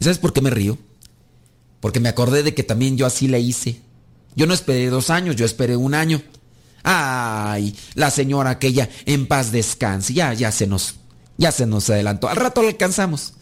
¿Sabes 0.00 0.16
por 0.16 0.32
qué 0.32 0.40
me 0.40 0.48
río? 0.48 0.78
Porque 1.80 2.00
me 2.00 2.08
acordé 2.08 2.42
de 2.42 2.54
que 2.54 2.62
también 2.62 2.96
yo 2.96 3.04
así 3.04 3.28
le 3.28 3.38
hice. 3.40 3.82
Yo 4.36 4.46
no 4.46 4.54
esperé 4.54 4.88
dos 4.88 5.10
años, 5.10 5.36
yo 5.36 5.46
esperé 5.46 5.76
un 5.76 5.94
año. 5.94 6.22
Ay, 6.82 7.74
la 7.94 8.10
señora 8.10 8.50
aquella 8.50 8.88
en 9.06 9.26
paz 9.26 9.52
descanse. 9.52 10.12
Ya, 10.12 10.34
ya 10.34 10.52
se 10.52 10.66
nos, 10.66 10.96
ya 11.38 11.52
se 11.52 11.66
nos 11.66 11.88
adelantó. 11.90 12.28
Al 12.28 12.36
rato 12.36 12.62
lo 12.62 12.68
alcanzamos. 12.68 13.34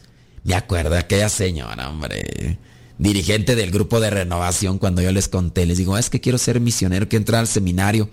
Me 0.45 0.55
acuerdo 0.55 0.97
aquella 0.97 1.28
señora, 1.28 1.88
hombre. 1.88 2.59
Dirigente 2.99 3.57
del 3.57 3.70
grupo 3.70 4.01
de 4.01 4.11
renovación 4.11 4.78
cuando 4.78 5.03
yo 5.03 5.11
les 5.12 5.28
conté. 5.28 5.66
Les 5.66 5.78
digo, 5.78 5.99
es 5.99 6.11
que 6.11 6.20
quiero 6.20 6.38
ser 6.38 6.61
misionero, 6.61 7.09
que 7.09 7.16
entrar 7.16 7.40
al 7.40 7.49
seminario. 7.49 8.11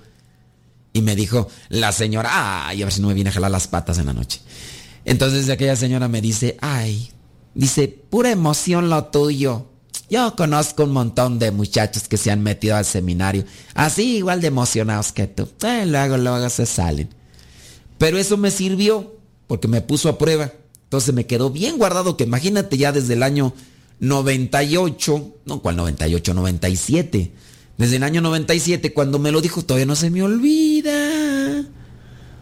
Y 0.93 1.01
me 1.01 1.15
dijo 1.15 1.47
la 1.69 1.91
señora, 1.91 2.67
ay, 2.67 2.81
a 2.81 2.85
ver 2.85 2.93
si 2.93 3.01
no 3.01 3.07
me 3.07 3.13
viene 3.13 3.29
a 3.29 3.33
jalar 3.33 3.51
las 3.51 3.67
patas 3.67 3.99
en 3.99 4.07
la 4.07 4.13
noche. 4.13 4.41
Entonces 5.05 5.49
aquella 5.49 5.75
señora 5.75 6.07
me 6.07 6.21
dice, 6.21 6.57
ay, 6.61 7.11
dice, 7.53 7.87
pura 7.87 8.31
emoción 8.31 8.89
lo 8.89 9.05
tuyo. 9.05 9.67
Yo 10.09 10.35
conozco 10.35 10.85
un 10.85 10.91
montón 10.91 11.37
de 11.37 11.51
muchachos 11.51 12.07
que 12.07 12.17
se 12.17 12.31
han 12.31 12.41
metido 12.41 12.75
al 12.75 12.85
seminario, 12.85 13.45
así 13.75 14.17
igual 14.17 14.41
de 14.41 14.47
emocionados 14.47 15.11
que 15.11 15.27
tú. 15.27 15.47
Eh, 15.61 15.85
luego, 15.85 16.17
luego 16.17 16.49
se 16.49 16.65
salen. 16.65 17.09
Pero 17.99 18.17
eso 18.17 18.37
me 18.37 18.49
sirvió 18.49 19.15
porque 19.47 19.67
me 19.67 19.81
puso 19.81 20.09
a 20.09 20.17
prueba. 20.17 20.51
Entonces 20.83 21.13
me 21.13 21.27
quedó 21.27 21.51
bien 21.51 21.77
guardado 21.77 22.17
que 22.17 22.23
imagínate 22.23 22.77
ya 22.77 22.91
desde 22.91 23.13
el 23.13 23.21
año 23.21 23.53
98, 23.99 25.35
no, 25.45 25.61
¿cuál 25.61 25.75
98? 25.75 26.33
97. 26.33 27.31
Desde 27.77 27.95
el 27.97 28.03
año 28.03 28.21
97 28.21 28.93
cuando 28.93 29.19
me 29.19 29.31
lo 29.31 29.41
dijo 29.41 29.63
todavía 29.63 29.85
no 29.85 29.95
se 29.95 30.09
me 30.09 30.23
olvida. 30.23 31.63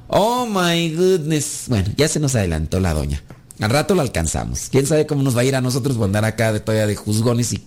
Oh 0.08 0.46
my 0.46 0.96
goodness. 0.96 1.66
Bueno, 1.68 1.90
ya 1.98 2.08
se 2.08 2.20
nos 2.20 2.36
adelantó 2.36 2.80
la 2.80 2.94
doña. 2.94 3.22
Al 3.60 3.70
rato 3.70 3.96
lo 3.96 4.02
alcanzamos. 4.02 4.70
Quién 4.70 4.86
sabe 4.86 5.08
cómo 5.08 5.24
nos 5.24 5.36
va 5.36 5.42
a 5.42 5.46
ir 5.46 5.56
a 5.56 5.62
nosotros 5.62 5.98
andar 6.02 6.26
acá 6.26 6.54
de 6.54 6.60
todavía 6.60 6.86
de 6.88 6.96
juzgones 6.96 7.54
y 7.54 7.62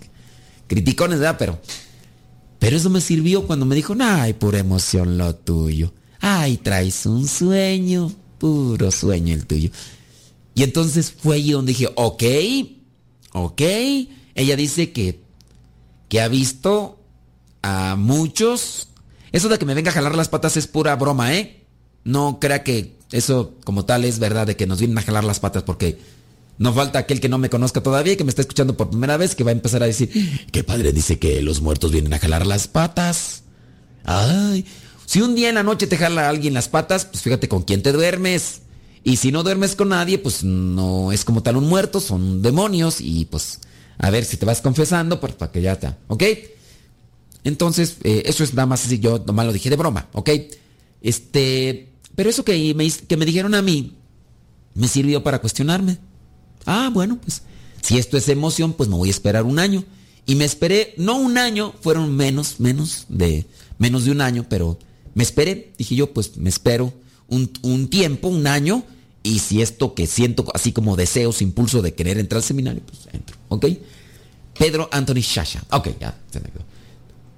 criticones, 0.67 1.19
¿verdad? 1.19 1.35
Pero, 1.37 1.59
pero 2.59 2.77
eso 2.77 2.89
me 2.89 3.01
sirvió 3.01 3.45
cuando 3.45 3.65
me 3.65 3.75
dijo, 3.75 3.93
ay, 3.99 4.33
pura 4.33 4.59
emoción 4.59 5.17
lo 5.17 5.35
tuyo. 5.35 5.93
Ay, 6.21 6.57
traes 6.57 7.05
un 7.05 7.27
sueño, 7.27 8.11
puro 8.37 8.91
sueño 8.91 9.33
el 9.33 9.45
tuyo. 9.45 9.69
Y 10.55 10.63
entonces 10.63 11.11
fue 11.11 11.37
ahí 11.37 11.51
donde 11.51 11.71
dije, 11.71 11.89
ok, 11.95 12.23
ok. 13.33 13.61
Ella 14.33 14.55
dice 14.55 14.91
que, 14.91 15.23
que 16.07 16.21
ha 16.21 16.27
visto 16.29 16.99
a 17.61 17.95
muchos. 17.97 18.89
Eso 19.31 19.49
de 19.49 19.59
que 19.59 19.65
me 19.65 19.73
venga 19.73 19.91
a 19.91 19.93
jalar 19.93 20.15
las 20.15 20.29
patas 20.29 20.55
es 20.55 20.67
pura 20.67 20.95
broma, 20.95 21.35
¿eh? 21.35 21.60
No 22.03 22.39
crea 22.39 22.63
que 22.63 22.95
eso 23.11 23.55
como 23.63 23.85
tal 23.85 24.05
es 24.05 24.19
verdad 24.19 24.47
de 24.47 24.55
que 24.55 24.67
nos 24.67 24.79
vienen 24.79 24.97
a 24.97 25.01
jalar 25.01 25.23
las 25.23 25.39
patas 25.39 25.63
porque 25.63 25.99
no 26.57 26.73
falta 26.73 26.99
aquel 26.99 27.19
que 27.19 27.29
no 27.29 27.37
me 27.37 27.49
conozca 27.49 27.81
todavía 27.81 28.15
que 28.15 28.23
me 28.23 28.29
está 28.29 28.41
escuchando 28.41 28.77
por 28.77 28.89
primera 28.89 29.17
vez 29.17 29.35
que 29.35 29.43
va 29.43 29.49
a 29.49 29.53
empezar 29.53 29.83
a 29.83 29.87
decir, 29.87 30.47
qué 30.51 30.63
padre 30.63 30.93
dice 30.93 31.19
que 31.19 31.41
los 31.41 31.61
muertos 31.61 31.91
vienen 31.91 32.13
a 32.13 32.19
jalar 32.19 32.45
las 32.45 32.67
patas. 32.67 33.43
Ay, 34.03 34.65
si 35.05 35.21
un 35.21 35.35
día 35.35 35.49
en 35.49 35.55
la 35.55 35.63
noche 35.63 35.87
te 35.87 35.97
jala 35.97 36.29
alguien 36.29 36.53
las 36.53 36.69
patas, 36.69 37.05
pues 37.05 37.21
fíjate 37.23 37.49
con 37.49 37.63
quién 37.63 37.81
te 37.81 37.91
duermes. 37.91 38.61
Y 39.03 39.17
si 39.17 39.31
no 39.31 39.43
duermes 39.43 39.75
con 39.75 39.89
nadie, 39.89 40.19
pues 40.19 40.43
no 40.43 41.11
es 41.11 41.25
como 41.25 41.41
tal 41.41 41.57
un 41.57 41.67
muerto, 41.67 41.99
son 41.99 42.41
demonios 42.41 43.01
y 43.01 43.25
pues 43.25 43.59
a 43.97 44.09
ver 44.09 44.25
si 44.25 44.37
te 44.37 44.45
vas 44.45 44.61
confesando 44.61 45.19
pues, 45.19 45.33
para 45.33 45.51
que 45.51 45.61
ya 45.61 45.73
está, 45.73 45.97
¿ok? 46.07 46.23
Entonces, 47.43 47.97
eh, 48.03 48.23
eso 48.25 48.43
es 48.43 48.53
nada 48.53 48.67
más 48.67 48.85
así, 48.85 48.99
yo 48.99 49.23
nomás 49.25 49.47
lo 49.47 49.53
dije 49.53 49.69
de 49.69 49.75
broma, 49.75 50.07
¿ok? 50.13 50.29
Este, 51.01 51.90
pero 52.15 52.29
eso 52.29 52.43
que 52.43 52.73
me, 52.73 52.89
que 52.89 53.17
me 53.17 53.25
dijeron 53.25 53.55
a 53.55 53.61
mí 53.61 53.95
me 54.73 54.87
sirvió 54.87 55.23
para 55.23 55.39
cuestionarme. 55.39 55.97
Ah, 56.65 56.89
bueno, 56.93 57.19
pues 57.21 57.43
si 57.81 57.97
esto 57.97 58.17
es 58.17 58.29
emoción, 58.29 58.73
pues 58.73 58.89
me 58.89 58.95
voy 58.95 59.09
a 59.09 59.11
esperar 59.11 59.43
un 59.43 59.59
año. 59.59 59.83
Y 60.25 60.35
me 60.35 60.45
esperé, 60.45 60.93
no 60.97 61.17
un 61.17 61.37
año, 61.37 61.73
fueron 61.81 62.15
menos, 62.15 62.59
menos 62.59 63.05
de, 63.09 63.45
menos 63.79 64.05
de 64.05 64.11
un 64.11 64.21
año, 64.21 64.45
pero 64.47 64.77
me 65.13 65.23
esperé. 65.23 65.73
Dije 65.77 65.95
yo, 65.95 66.13
pues 66.13 66.37
me 66.37 66.49
espero 66.49 66.93
un, 67.27 67.51
un 67.63 67.89
tiempo, 67.89 68.27
un 68.27 68.45
año, 68.45 68.83
y 69.23 69.39
si 69.39 69.61
esto 69.61 69.93
que 69.93 70.07
siento 70.07 70.45
así 70.53 70.71
como 70.71 70.95
deseos, 70.95 71.41
impulso 71.41 71.81
de 71.81 71.93
querer 71.93 72.17
entrar 72.17 72.37
al 72.37 72.43
seminario, 72.43 72.81
pues 72.85 73.13
entro, 73.13 73.35
¿ok? 73.49 73.65
Pedro 74.57 74.89
Anthony 74.91 75.21
Shasha. 75.21 75.63
Ok, 75.71 75.89
ya 75.99 76.17
se 76.31 76.39
me 76.39 76.49
quedó. 76.49 76.63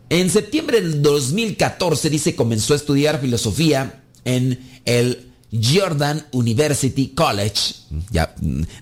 En 0.09 0.29
septiembre 0.29 0.81
del 0.81 1.01
2014, 1.01 2.09
dice, 2.09 2.35
comenzó 2.35 2.73
a 2.73 2.75
estudiar 2.75 3.19
filosofía 3.21 4.02
en 4.25 4.59
el 4.85 5.31
Jordan 5.51 6.25
University 6.31 7.09
College. 7.09 7.75
Ya, 8.11 8.33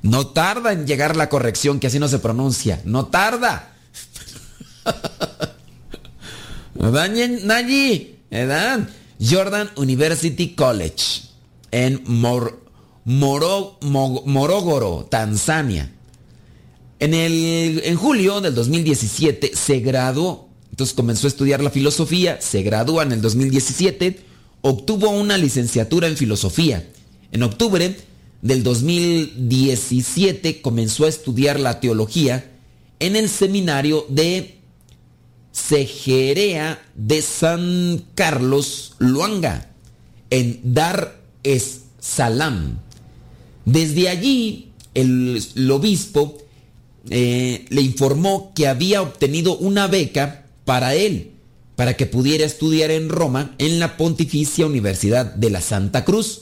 no 0.02 0.28
tarda 0.28 0.72
en 0.74 0.88
llegar 0.88 1.16
la 1.18 1.30
corrección, 1.30 1.80
que 1.80 1.88
así 1.88 2.00
no 2.00 2.08
se 2.08 2.20
pronuncia. 2.20 2.82
No 2.86 3.08
tarda. 3.08 3.74
¿Verdad, 6.76 7.10
Nayi? 7.44 8.16
Jordan 9.20 9.70
University 9.76 10.56
College 10.56 11.24
en 11.72 12.02
Mor- 12.06 12.60
Moro- 13.06 13.78
Mo- 13.82 14.24
Morogoro, 14.26 15.08
Tanzania. 15.10 15.92
En, 17.00 17.14
el, 17.14 17.82
en 17.84 17.96
julio 17.96 18.42
del 18.42 18.54
2017 18.56 19.52
se 19.56 19.80
graduó, 19.80 20.50
entonces 20.70 20.96
comenzó 20.96 21.28
a 21.28 21.30
estudiar 21.30 21.62
la 21.62 21.70
filosofía, 21.72 22.40
se 22.42 22.62
gradúa 22.62 23.04
en 23.04 23.12
el 23.12 23.22
2017, 23.22 24.20
obtuvo 24.62 25.10
una 25.10 25.38
licenciatura 25.38 26.08
en 26.08 26.18
filosofía. 26.18 26.88
En 27.32 27.44
octubre 27.44 27.96
del 28.42 28.64
2017 28.64 30.62
comenzó 30.62 31.06
a 31.06 31.10
estudiar 31.10 31.60
la 31.60 31.80
teología 31.80 32.52
en 33.00 33.16
el 33.16 33.30
seminario 33.30 34.06
de 34.10 34.58
Sejerea 35.52 36.82
de 36.96 37.22
San 37.22 38.06
Carlos 38.16 38.94
Luanga, 39.00 39.70
en 40.30 40.60
Dar 40.64 41.20
es 41.44 41.82
Salam. 42.00 42.80
Desde 43.66 44.10
allí, 44.10 44.72
el, 44.94 45.72
obispo 45.72 46.38
eh, 47.10 47.66
le 47.70 47.82
informó 47.82 48.54
que 48.56 48.68
había 48.68 49.02
obtenido 49.02 49.58
una 49.58 49.88
beca 49.88 50.46
para 50.66 50.96
él, 50.96 51.32
para 51.82 51.98
que 51.98 52.06
pudiera 52.06 52.46
estudiar 52.46 52.92
en 52.92 53.10
Roma, 53.10 53.56
en 53.58 53.80
la 53.80 53.98
Pontificia 53.98 54.68
Universidad 54.68 55.26
de 55.34 55.50
la 55.50 55.62
Santa 55.62 56.06
Cruz, 56.06 56.42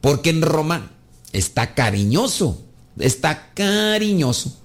porque 0.00 0.30
en 0.30 0.42
Roma 0.42 0.90
está 1.32 1.74
cariñoso, 1.76 2.60
está 2.98 3.52
cariñoso. 3.54 4.58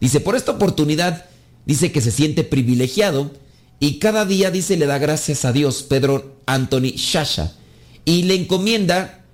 Dice, 0.00 0.18
por 0.18 0.34
esta 0.34 0.50
oportunidad, 0.50 1.26
dice 1.64 1.92
que 1.92 2.00
se 2.00 2.10
siente 2.10 2.42
privilegiado 2.42 3.30
y 3.78 4.00
cada 4.00 4.24
día, 4.24 4.50
dice, 4.50 4.76
le 4.76 4.86
da 4.86 4.98
gracias 4.98 5.44
a 5.44 5.52
Dios, 5.52 5.84
Pedro 5.84 6.40
Anthony 6.46 6.96
Shasha, 6.96 7.52
y 8.04 8.24
le 8.24 8.34
encomienda 8.34 9.24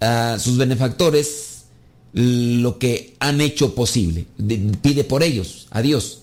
a 0.00 0.36
sus 0.40 0.56
benefactores 0.56 1.66
lo 2.12 2.80
que 2.80 3.14
han 3.20 3.40
hecho 3.40 3.76
posible. 3.76 4.26
De- 4.36 4.58
Pide 4.82 5.04
por 5.04 5.22
ellos, 5.22 5.68
a 5.70 5.80
Dios. 5.80 6.19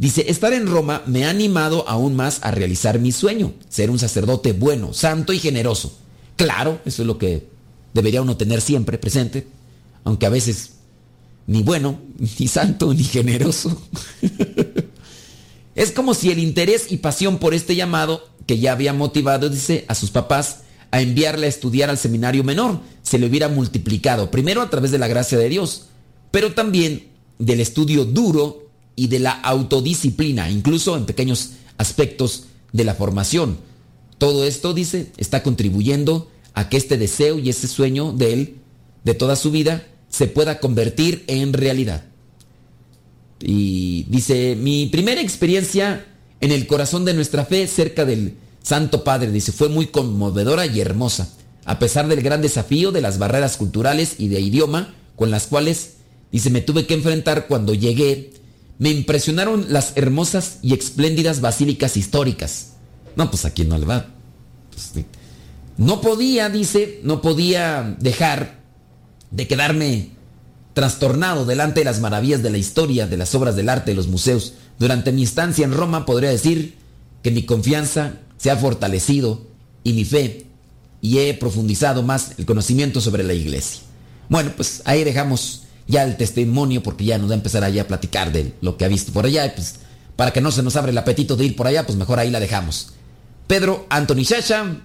Dice, 0.00 0.30
estar 0.30 0.54
en 0.54 0.66
Roma 0.66 1.02
me 1.04 1.26
ha 1.26 1.28
animado 1.28 1.86
aún 1.86 2.16
más 2.16 2.38
a 2.40 2.50
realizar 2.50 2.98
mi 2.98 3.12
sueño, 3.12 3.52
ser 3.68 3.90
un 3.90 3.98
sacerdote 3.98 4.54
bueno, 4.54 4.94
santo 4.94 5.34
y 5.34 5.38
generoso. 5.38 5.94
Claro, 6.36 6.80
eso 6.86 7.02
es 7.02 7.06
lo 7.06 7.18
que 7.18 7.46
debería 7.92 8.22
uno 8.22 8.38
tener 8.38 8.62
siempre 8.62 8.96
presente, 8.96 9.46
aunque 10.04 10.24
a 10.24 10.30
veces 10.30 10.70
ni 11.46 11.62
bueno, 11.62 12.00
ni 12.38 12.48
santo, 12.48 12.94
ni 12.94 13.04
generoso. 13.04 13.78
es 15.74 15.92
como 15.92 16.14
si 16.14 16.30
el 16.30 16.38
interés 16.38 16.90
y 16.90 16.96
pasión 16.96 17.36
por 17.36 17.52
este 17.52 17.76
llamado, 17.76 18.26
que 18.46 18.58
ya 18.58 18.72
había 18.72 18.94
motivado, 18.94 19.50
dice, 19.50 19.84
a 19.86 19.94
sus 19.94 20.10
papás 20.10 20.60
a 20.92 21.02
enviarle 21.02 21.44
a 21.44 21.50
estudiar 21.50 21.90
al 21.90 21.98
seminario 21.98 22.42
menor, 22.42 22.80
se 23.02 23.18
le 23.18 23.26
hubiera 23.26 23.50
multiplicado, 23.50 24.30
primero 24.30 24.62
a 24.62 24.70
través 24.70 24.92
de 24.92 24.98
la 24.98 25.08
gracia 25.08 25.36
de 25.36 25.50
Dios, 25.50 25.88
pero 26.30 26.54
también 26.54 27.08
del 27.38 27.60
estudio 27.60 28.06
duro 28.06 28.69
y 28.96 29.08
de 29.08 29.18
la 29.18 29.32
autodisciplina, 29.32 30.50
incluso 30.50 30.96
en 30.96 31.06
pequeños 31.06 31.50
aspectos 31.78 32.44
de 32.72 32.84
la 32.84 32.94
formación. 32.94 33.58
Todo 34.18 34.44
esto, 34.44 34.74
dice, 34.74 35.12
está 35.16 35.42
contribuyendo 35.42 36.30
a 36.52 36.68
que 36.68 36.76
este 36.76 36.98
deseo 36.98 37.38
y 37.38 37.48
ese 37.48 37.68
sueño 37.68 38.12
de 38.12 38.32
él, 38.32 38.56
de 39.04 39.14
toda 39.14 39.36
su 39.36 39.50
vida, 39.50 39.86
se 40.08 40.26
pueda 40.26 40.60
convertir 40.60 41.24
en 41.26 41.52
realidad. 41.52 42.04
Y 43.40 44.04
dice, 44.08 44.56
mi 44.56 44.86
primera 44.86 45.20
experiencia 45.20 46.06
en 46.40 46.52
el 46.52 46.66
corazón 46.66 47.04
de 47.04 47.14
nuestra 47.14 47.44
fe 47.44 47.66
cerca 47.66 48.04
del 48.04 48.34
Santo 48.62 49.04
Padre, 49.04 49.30
dice, 49.30 49.52
fue 49.52 49.68
muy 49.68 49.86
conmovedora 49.86 50.66
y 50.66 50.80
hermosa, 50.80 51.32
a 51.64 51.78
pesar 51.78 52.08
del 52.08 52.22
gran 52.22 52.42
desafío 52.42 52.92
de 52.92 53.00
las 53.00 53.18
barreras 53.18 53.56
culturales 53.56 54.16
y 54.18 54.28
de 54.28 54.40
idioma 54.40 54.94
con 55.16 55.30
las 55.30 55.46
cuales, 55.46 55.94
dice, 56.32 56.50
me 56.50 56.60
tuve 56.60 56.86
que 56.86 56.94
enfrentar 56.94 57.46
cuando 57.46 57.72
llegué, 57.72 58.32
me 58.80 58.88
impresionaron 58.88 59.66
las 59.68 59.92
hermosas 59.96 60.56
y 60.62 60.72
espléndidas 60.72 61.42
basílicas 61.42 61.98
históricas. 61.98 62.72
No, 63.14 63.30
pues 63.30 63.44
aquí 63.44 63.62
no 63.64 63.76
le 63.76 63.84
va. 63.84 64.06
Pues, 64.70 65.04
no 65.76 66.00
podía, 66.00 66.48
dice, 66.48 66.98
no 67.04 67.20
podía 67.20 67.94
dejar 68.00 68.62
de 69.30 69.46
quedarme 69.46 70.12
trastornado 70.72 71.44
delante 71.44 71.80
de 71.80 71.84
las 71.84 72.00
maravillas 72.00 72.42
de 72.42 72.48
la 72.48 72.56
historia, 72.56 73.06
de 73.06 73.18
las 73.18 73.34
obras 73.34 73.54
del 73.54 73.68
arte, 73.68 73.90
de 73.90 73.96
los 73.96 74.08
museos. 74.08 74.54
Durante 74.78 75.12
mi 75.12 75.24
estancia 75.24 75.66
en 75.66 75.74
Roma 75.74 76.06
podría 76.06 76.30
decir 76.30 76.78
que 77.22 77.30
mi 77.30 77.42
confianza 77.42 78.14
se 78.38 78.50
ha 78.50 78.56
fortalecido 78.56 79.46
y 79.84 79.92
mi 79.92 80.06
fe 80.06 80.46
y 81.02 81.18
he 81.18 81.34
profundizado 81.34 82.02
más 82.02 82.32
el 82.38 82.46
conocimiento 82.46 83.02
sobre 83.02 83.24
la 83.24 83.34
iglesia. 83.34 83.82
Bueno, 84.30 84.52
pues 84.56 84.80
ahí 84.86 85.04
dejamos 85.04 85.64
ya 85.90 86.04
el 86.04 86.16
testimonio 86.16 86.82
porque 86.82 87.04
ya 87.04 87.18
nos 87.18 87.28
va 87.28 87.34
a 87.34 87.36
empezar 87.36 87.64
allá 87.64 87.82
a 87.82 87.86
platicar 87.86 88.32
de 88.32 88.54
lo 88.60 88.76
que 88.76 88.84
ha 88.84 88.88
visto 88.88 89.12
por 89.12 89.26
allá. 89.26 89.52
Pues 89.54 89.76
para 90.16 90.32
que 90.32 90.40
no 90.40 90.52
se 90.52 90.62
nos 90.62 90.76
abre 90.76 90.92
el 90.92 90.98
apetito 90.98 91.36
de 91.36 91.44
ir 91.44 91.56
por 91.56 91.66
allá, 91.66 91.84
pues 91.84 91.98
mejor 91.98 92.18
ahí 92.18 92.30
la 92.30 92.40
dejamos. 92.40 92.94
Pedro 93.46 93.86
Anthony 93.90 94.22
Shasha 94.22 94.80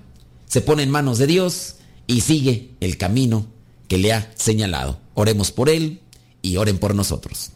se 0.48 0.62
pone 0.62 0.84
en 0.84 0.92
manos 0.92 1.18
de 1.18 1.28
Dios 1.28 1.76
y 2.08 2.22
sigue 2.22 2.72
el 2.80 2.98
camino 2.98 3.46
que 3.88 3.98
le 3.98 4.14
ha 4.14 4.32
señalado. 4.36 5.00
Oremos 5.14 5.52
por 5.52 5.70
él 5.70 6.02
y 6.42 6.58
oren 6.58 6.78
por 6.78 6.96
nosotros. 6.96 7.52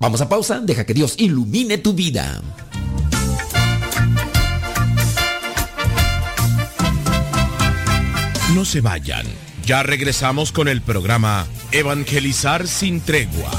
Vamos 0.00 0.20
a 0.20 0.28
pausa, 0.28 0.60
deja 0.60 0.84
que 0.84 0.94
Dios 0.94 1.14
ilumine 1.18 1.78
tu 1.78 1.92
vida. 1.92 2.42
No 8.54 8.64
se 8.64 8.80
vayan. 8.80 9.47
Ya 9.68 9.82
regresamos 9.82 10.50
con 10.50 10.66
el 10.66 10.80
programa 10.80 11.46
Evangelizar 11.72 12.66
sin 12.66 13.02
tregua. 13.02 13.50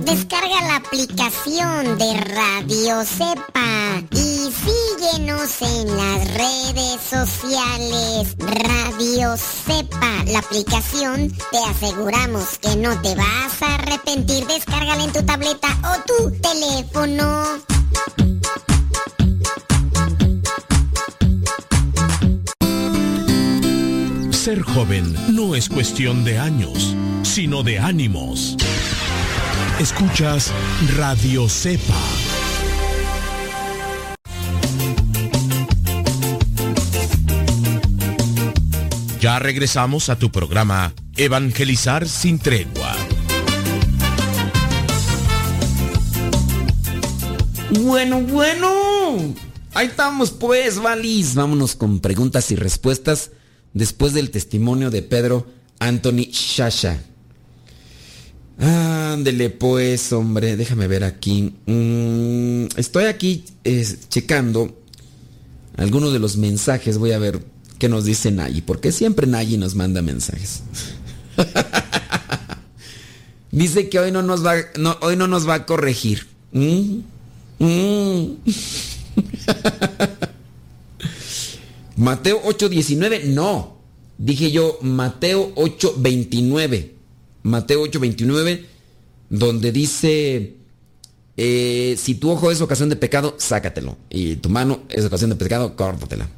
Descarga 0.00 0.60
la 0.66 0.76
aplicación 0.76 1.96
de 1.96 2.20
Radio 2.20 3.02
Cepa 3.06 4.02
y 4.10 4.33
síguenos 4.54 5.62
en 5.62 5.96
las 5.96 6.34
redes 6.34 7.00
sociales. 7.08 8.36
Radio 8.38 9.36
Cepa, 9.36 10.24
la 10.26 10.38
aplicación, 10.38 11.32
te 11.50 11.58
aseguramos 11.58 12.58
que 12.58 12.76
no 12.76 13.00
te 13.02 13.14
vas 13.14 13.62
a 13.62 13.74
arrepentir. 13.74 14.46
Descárgala 14.46 15.04
en 15.04 15.12
tu 15.12 15.22
tableta 15.22 15.68
o 15.82 16.02
tu 16.06 16.30
teléfono. 16.40 17.44
Ser 24.30 24.60
joven 24.62 25.14
no 25.34 25.54
es 25.54 25.68
cuestión 25.68 26.22
de 26.24 26.38
años, 26.38 26.94
sino 27.22 27.62
de 27.62 27.78
ánimos. 27.78 28.56
Escuchas 29.80 30.52
Radio 30.96 31.48
Cepa. 31.48 32.33
Ya 39.24 39.38
regresamos 39.38 40.10
a 40.10 40.18
tu 40.18 40.30
programa 40.30 40.92
Evangelizar 41.16 42.06
sin 42.06 42.38
tregua. 42.38 42.94
Bueno, 47.80 48.20
bueno. 48.20 48.68
Ahí 49.72 49.86
estamos 49.86 50.30
pues, 50.30 50.78
Valis. 50.78 51.34
Vámonos 51.36 51.74
con 51.74 52.00
preguntas 52.00 52.50
y 52.50 52.56
respuestas 52.56 53.30
después 53.72 54.12
del 54.12 54.30
testimonio 54.30 54.90
de 54.90 55.00
Pedro 55.00 55.46
Anthony 55.78 56.28
Shasha. 56.30 57.02
Ándele 58.58 59.48
pues, 59.48 60.12
hombre. 60.12 60.54
Déjame 60.58 60.86
ver 60.86 61.02
aquí. 61.02 61.54
Mm, 61.64 62.66
estoy 62.76 63.04
aquí 63.04 63.46
eh, 63.64 63.86
checando 64.10 64.82
algunos 65.78 66.12
de 66.12 66.18
los 66.18 66.36
mensajes. 66.36 66.98
Voy 66.98 67.12
a 67.12 67.18
ver 67.18 67.53
qué 67.84 67.88
qué 67.88 67.90
nos 67.90 68.06
dice 68.06 68.30
Nayi, 68.30 68.62
porque 68.62 68.92
siempre 68.92 69.26
Nayi 69.26 69.58
nos 69.58 69.74
manda 69.74 70.00
mensajes. 70.00 70.62
dice 73.52 73.90
que 73.90 73.98
hoy 73.98 74.10
no 74.10 74.22
nos 74.22 74.42
va, 74.42 74.54
no, 74.78 74.96
hoy 75.02 75.16
no 75.16 75.28
nos 75.28 75.46
va 75.46 75.54
a 75.54 75.66
corregir. 75.66 76.26
Mm, 76.52 77.00
mm. 77.58 78.36
Mateo 81.96 82.42
8:19, 82.42 83.24
no. 83.24 83.76
Dije 84.16 84.50
yo 84.50 84.78
Mateo 84.80 85.54
8:29. 85.54 86.92
Mateo 87.42 87.84
8:29, 87.84 88.64
donde 89.28 89.72
dice, 89.72 90.54
eh, 91.36 91.96
si 91.98 92.14
tu 92.14 92.30
ojo 92.30 92.50
es 92.50 92.62
ocasión 92.62 92.88
de 92.88 92.96
pecado, 92.96 93.34
sácatelo. 93.36 93.98
Y 94.08 94.36
tu 94.36 94.48
mano 94.48 94.84
es 94.88 95.04
ocasión 95.04 95.28
de 95.28 95.36
pecado, 95.36 95.76
córtatela. 95.76 96.30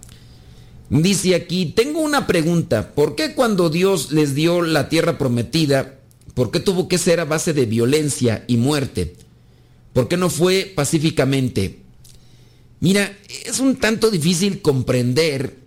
Dice 0.88 1.34
aquí, 1.34 1.66
tengo 1.66 2.00
una 2.00 2.26
pregunta. 2.26 2.94
¿Por 2.94 3.16
qué 3.16 3.34
cuando 3.34 3.70
Dios 3.70 4.12
les 4.12 4.34
dio 4.34 4.62
la 4.62 4.88
tierra 4.88 5.18
prometida, 5.18 5.98
por 6.34 6.50
qué 6.50 6.60
tuvo 6.60 6.86
que 6.86 6.98
ser 6.98 7.20
a 7.20 7.24
base 7.24 7.52
de 7.52 7.66
violencia 7.66 8.44
y 8.46 8.56
muerte? 8.56 9.16
¿Por 9.92 10.08
qué 10.08 10.16
no 10.16 10.30
fue 10.30 10.72
pacíficamente? 10.74 11.80
Mira, 12.80 13.16
es 13.46 13.58
un 13.58 13.76
tanto 13.76 14.10
difícil 14.10 14.60
comprender 14.60 15.58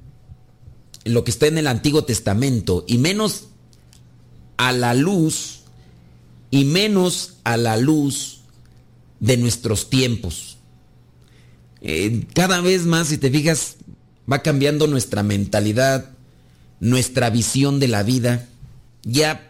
lo 1.04 1.24
que 1.24 1.32
está 1.32 1.48
en 1.48 1.58
el 1.58 1.68
Antiguo 1.68 2.04
Testamento 2.04 2.86
y 2.88 2.98
menos 2.98 3.48
a 4.58 4.72
la 4.72 4.94
luz 4.94 5.62
y 6.52 6.66
menos 6.66 7.38
a 7.44 7.58
la 7.58 7.78
luz 7.78 8.42
de 9.20 9.38
nuestros 9.38 9.90
tiempos. 9.90 10.58
Eh, 11.82 12.26
cada 12.34 12.62
vez 12.62 12.86
más, 12.86 13.08
si 13.08 13.18
te 13.18 13.32
fijas, 13.32 13.78
va 14.32 14.42
cambiando 14.44 14.88
nuestra 14.88 15.24
mentalidad, 15.24 16.10
nuestra 16.80 17.30
visión 17.30 17.80
de 17.80 17.88
la 17.88 18.04
vida. 18.04 18.48
Ya 19.04 19.50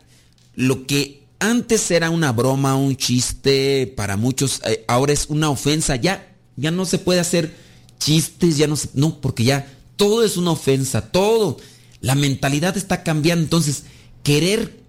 lo 0.56 0.86
que 0.86 1.24
antes 1.40 1.90
era 1.92 2.10
una 2.10 2.32
broma, 2.32 2.76
un 2.76 2.96
chiste 2.96 3.92
para 3.96 4.18
muchos, 4.18 4.62
eh, 4.66 4.86
ahora 4.88 5.14
es 5.14 5.28
una 5.30 5.50
ofensa. 5.50 5.96
Ya, 5.96 6.34
ya 6.56 6.72
no 6.72 6.86
se 6.86 7.00
puede 7.00 7.20
hacer 7.20 7.56
chistes, 8.00 8.58
ya 8.58 8.68
no 8.68 8.76
se, 8.76 8.90
no, 8.94 9.20
porque 9.20 9.44
ya 9.44 9.72
todo 9.96 10.24
es 10.24 10.38
una 10.38 10.52
ofensa, 10.52 11.12
todo. 11.12 11.58
La 12.02 12.16
mentalidad 12.16 12.78
está 12.78 13.04
cambiando, 13.04 13.44
entonces 13.44 13.84
querer 14.24 14.80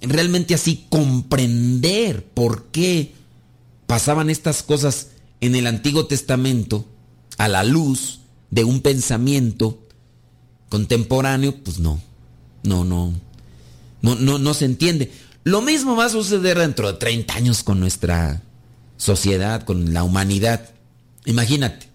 realmente 0.00 0.54
así 0.54 0.86
comprender 0.88 2.24
por 2.24 2.66
qué 2.66 3.12
pasaban 3.86 4.30
estas 4.30 4.62
cosas 4.62 5.08
en 5.40 5.56
el 5.56 5.66
Antiguo 5.66 6.06
Testamento 6.06 6.86
a 7.38 7.48
la 7.48 7.64
luz 7.64 8.19
de 8.50 8.64
un 8.64 8.80
pensamiento 8.80 9.78
contemporáneo, 10.68 11.56
pues 11.62 11.78
no, 11.78 12.00
no, 12.62 12.84
no, 12.84 13.12
no, 14.02 14.14
no, 14.14 14.38
no 14.38 14.54
se 14.54 14.64
entiende. 14.64 15.12
Lo 15.44 15.62
mismo 15.62 15.96
va 15.96 16.06
a 16.06 16.10
suceder 16.10 16.58
dentro 16.58 16.92
de 16.92 16.98
30 16.98 17.34
años 17.34 17.62
con 17.62 17.80
nuestra 17.80 18.42
sociedad, 18.96 19.64
con 19.64 19.94
la 19.94 20.04
humanidad. 20.04 20.70
Imagínate, 21.24 21.88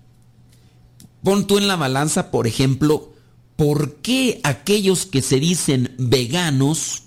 pon 1.23 1.47
tú 1.47 1.57
en 1.57 1.67
la 1.67 1.75
balanza, 1.75 2.31
por 2.31 2.47
ejemplo, 2.47 3.13
¿por 3.55 3.95
qué 3.97 4.39
aquellos 4.43 5.05
que 5.05 5.21
se 5.21 5.39
dicen 5.39 5.93
veganos, 5.97 7.03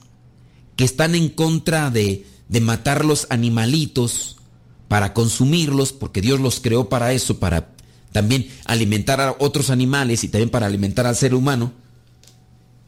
que 0.76 0.84
están 0.84 1.14
en 1.14 1.28
contra 1.28 1.90
de, 1.90 2.26
de 2.48 2.60
matar 2.60 3.04
los 3.04 3.26
animalitos 3.30 4.36
para 4.86 5.12
consumirlos, 5.12 5.92
porque 5.92 6.20
Dios 6.20 6.40
los 6.40 6.60
creó 6.60 6.88
para 6.88 7.12
eso, 7.12 7.38
para 7.38 7.72
también 8.12 8.48
alimentar 8.64 9.20
a 9.20 9.36
otros 9.38 9.70
animales 9.70 10.24
y 10.24 10.28
también 10.28 10.50
para 10.50 10.66
alimentar 10.66 11.06
al 11.06 11.16
ser 11.16 11.34
humano, 11.34 11.72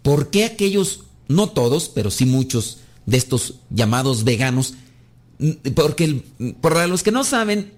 ¿por 0.02 0.30
qué 0.30 0.44
aquellos, 0.44 1.04
no 1.28 1.50
todos, 1.50 1.88
pero 1.88 2.10
sí 2.10 2.26
muchos 2.26 2.78
de 3.06 3.16
estos 3.16 3.56
llamados 3.70 4.24
veganos, 4.24 4.74
porque 5.74 6.04
el, 6.04 6.22
para 6.60 6.86
los 6.86 7.02
que 7.02 7.12
no 7.12 7.24
saben, 7.24 7.72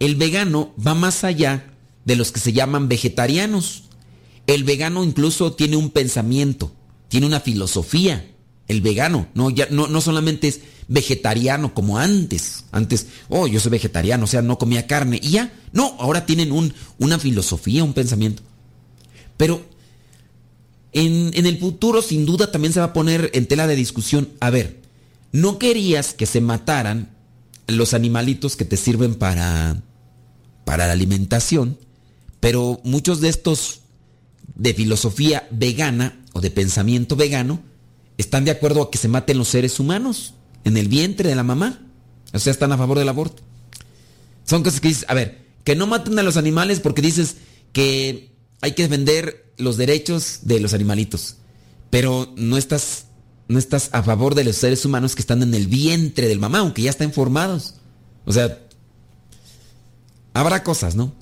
el 0.00 0.16
vegano 0.16 0.74
va 0.84 0.94
más 0.94 1.24
allá 1.24 1.72
de 2.04 2.16
los 2.16 2.32
que 2.32 2.40
se 2.40 2.52
llaman 2.52 2.88
vegetarianos. 2.88 3.84
El 4.46 4.64
vegano 4.64 5.04
incluso 5.04 5.52
tiene 5.52 5.76
un 5.76 5.90
pensamiento, 5.90 6.72
tiene 7.08 7.26
una 7.26 7.40
filosofía. 7.40 8.30
El 8.66 8.80
vegano, 8.80 9.28
no, 9.34 9.50
ya, 9.50 9.68
no, 9.70 9.86
no 9.86 10.00
solamente 10.00 10.48
es 10.48 10.60
vegetariano 10.88 11.74
como 11.74 11.98
antes. 11.98 12.64
Antes, 12.72 13.06
oh, 13.28 13.46
yo 13.46 13.60
soy 13.60 13.70
vegetariano, 13.70 14.24
o 14.24 14.26
sea, 14.26 14.42
no 14.42 14.58
comía 14.58 14.86
carne. 14.86 15.20
Y 15.22 15.30
ya, 15.30 15.52
no, 15.72 15.94
ahora 15.98 16.26
tienen 16.26 16.50
un, 16.50 16.74
una 16.98 17.18
filosofía, 17.18 17.84
un 17.84 17.92
pensamiento. 17.92 18.42
Pero 19.36 19.64
en, 20.92 21.30
en, 21.34 21.46
el 21.46 21.58
futuro 21.58 22.02
sin 22.02 22.26
duda 22.26 22.50
también 22.50 22.72
se 22.72 22.80
va 22.80 22.86
a 22.86 22.92
poner 22.92 23.30
en 23.34 23.46
tela 23.46 23.66
de 23.66 23.76
discusión. 23.76 24.30
A 24.40 24.50
ver, 24.50 24.80
¿no 25.30 25.58
querías 25.58 26.14
que 26.14 26.26
se 26.26 26.40
mataran 26.40 27.14
los 27.66 27.94
animalitos 27.94 28.56
que 28.56 28.64
te 28.64 28.76
sirven 28.76 29.14
para, 29.14 29.82
para 30.64 30.86
la 30.86 30.92
alimentación? 30.94 31.78
Pero 32.40 32.80
muchos 32.82 33.20
de 33.20 33.28
estos 33.28 33.80
de 34.54 34.74
filosofía 34.74 35.46
vegana 35.50 36.24
o 36.32 36.40
de 36.40 36.50
pensamiento 36.50 37.14
vegano 37.14 37.60
están 38.16 38.44
de 38.44 38.50
acuerdo 38.50 38.82
a 38.82 38.90
que 38.90 38.98
se 38.98 39.08
maten 39.08 39.38
los 39.38 39.48
seres 39.48 39.78
humanos 39.78 40.34
en 40.64 40.76
el 40.76 40.88
vientre 40.88 41.28
de 41.28 41.34
la 41.34 41.42
mamá. 41.42 41.80
O 42.32 42.38
sea, 42.38 42.50
están 42.50 42.72
a 42.72 42.78
favor 42.78 42.98
del 42.98 43.08
aborto. 43.08 43.42
Son 44.44 44.62
cosas 44.62 44.80
que 44.80 44.88
dices, 44.88 45.06
a 45.08 45.14
ver, 45.14 45.46
que 45.64 45.76
no 45.76 45.86
maten 45.86 46.18
a 46.18 46.22
los 46.22 46.36
animales 46.36 46.80
porque 46.80 47.02
dices 47.02 47.36
que 47.72 48.32
hay 48.60 48.72
que 48.72 48.82
defender 48.82 49.52
los 49.56 49.76
derechos 49.76 50.40
de 50.42 50.60
los 50.60 50.74
animalitos. 50.74 51.36
Pero 51.90 52.32
no 52.36 52.56
estás, 52.56 53.06
no 53.48 53.58
estás 53.58 53.90
a 53.92 54.02
favor 54.02 54.34
de 54.34 54.44
los 54.44 54.56
seres 54.56 54.84
humanos 54.84 55.14
que 55.14 55.20
están 55.20 55.42
en 55.42 55.54
el 55.54 55.66
vientre 55.66 56.28
del 56.28 56.38
mamá, 56.38 56.58
aunque 56.58 56.82
ya 56.82 56.90
están 56.90 57.12
formados. 57.12 57.74
O 58.24 58.32
sea, 58.32 58.58
habrá 60.34 60.62
cosas, 60.62 60.96
¿no? 60.96 61.14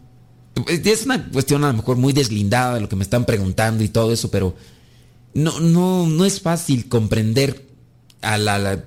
Es 0.68 1.04
una 1.04 1.28
cuestión 1.30 1.64
a 1.64 1.68
lo 1.68 1.74
mejor 1.74 1.96
muy 1.96 2.12
deslindada 2.12 2.76
de 2.76 2.80
lo 2.80 2.88
que 2.88 2.96
me 2.96 3.02
están 3.02 3.26
preguntando 3.26 3.84
y 3.84 3.88
todo 3.88 4.12
eso, 4.12 4.30
pero 4.30 4.54
no, 5.34 5.60
no, 5.60 6.06
no 6.06 6.24
es 6.24 6.40
fácil 6.40 6.88
comprender 6.88 7.68
a 8.22 8.38
la, 8.38 8.58
la, 8.58 8.84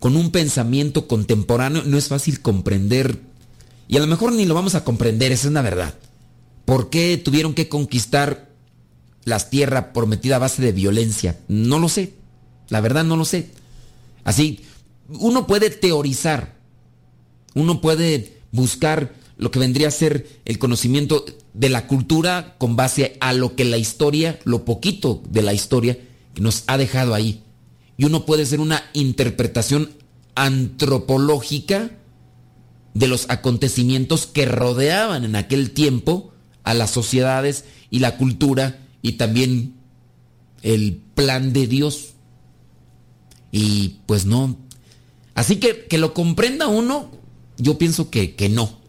con 0.00 0.16
un 0.16 0.30
pensamiento 0.32 1.06
contemporáneo, 1.06 1.82
no 1.84 1.96
es 1.96 2.08
fácil 2.08 2.40
comprender, 2.40 3.20
y 3.86 3.96
a 3.96 4.00
lo 4.00 4.06
mejor 4.06 4.32
ni 4.32 4.46
lo 4.46 4.54
vamos 4.54 4.74
a 4.74 4.82
comprender, 4.82 5.30
esa 5.30 5.48
es 5.48 5.52
la 5.52 5.62
verdad. 5.62 5.94
¿Por 6.64 6.90
qué 6.90 7.16
tuvieron 7.18 7.54
que 7.54 7.68
conquistar 7.68 8.50
las 9.24 9.50
tierras 9.50 9.86
prometidas 9.92 10.36
a 10.36 10.40
base 10.40 10.62
de 10.62 10.72
violencia? 10.72 11.38
No 11.48 11.78
lo 11.78 11.88
sé, 11.88 12.14
la 12.68 12.80
verdad 12.80 13.04
no 13.04 13.16
lo 13.16 13.24
sé. 13.24 13.50
Así, 14.24 14.60
uno 15.08 15.46
puede 15.46 15.70
teorizar, 15.70 16.56
uno 17.54 17.80
puede 17.80 18.40
buscar 18.52 19.12
lo 19.36 19.50
que 19.50 19.58
vendría 19.58 19.88
a 19.88 19.92
ser 19.92 20.40
el 20.44 20.58
conocimiento 20.58 21.24
de 21.52 21.68
la 21.68 21.86
cultura 21.86 22.56
con 22.58 22.76
base 22.76 23.16
a 23.20 23.32
lo 23.32 23.54
que 23.54 23.64
la 23.64 23.76
historia, 23.76 24.38
lo 24.44 24.64
poquito 24.64 25.22
de 25.28 25.42
la 25.42 25.52
historia 25.52 25.98
que 26.34 26.40
nos 26.40 26.64
ha 26.68 26.78
dejado 26.78 27.12
ahí. 27.14 27.42
Y 28.00 28.06
uno 28.06 28.24
puede 28.24 28.44
hacer 28.44 28.60
una 28.60 28.82
interpretación 28.94 29.90
antropológica 30.34 31.90
de 32.94 33.08
los 33.08 33.28
acontecimientos 33.28 34.26
que 34.26 34.46
rodeaban 34.46 35.24
en 35.24 35.36
aquel 35.36 35.72
tiempo 35.72 36.32
a 36.62 36.72
las 36.72 36.90
sociedades 36.90 37.66
y 37.90 37.98
la 37.98 38.16
cultura 38.16 38.80
y 39.02 39.12
también 39.12 39.74
el 40.62 41.02
plan 41.14 41.52
de 41.52 41.66
Dios. 41.66 42.14
Y 43.52 43.98
pues 44.06 44.24
no. 44.24 44.56
Así 45.34 45.56
que 45.56 45.84
que 45.84 45.98
lo 45.98 46.14
comprenda 46.14 46.68
uno, 46.68 47.10
yo 47.58 47.76
pienso 47.76 48.08
que, 48.08 48.34
que 48.34 48.48
no 48.48 48.80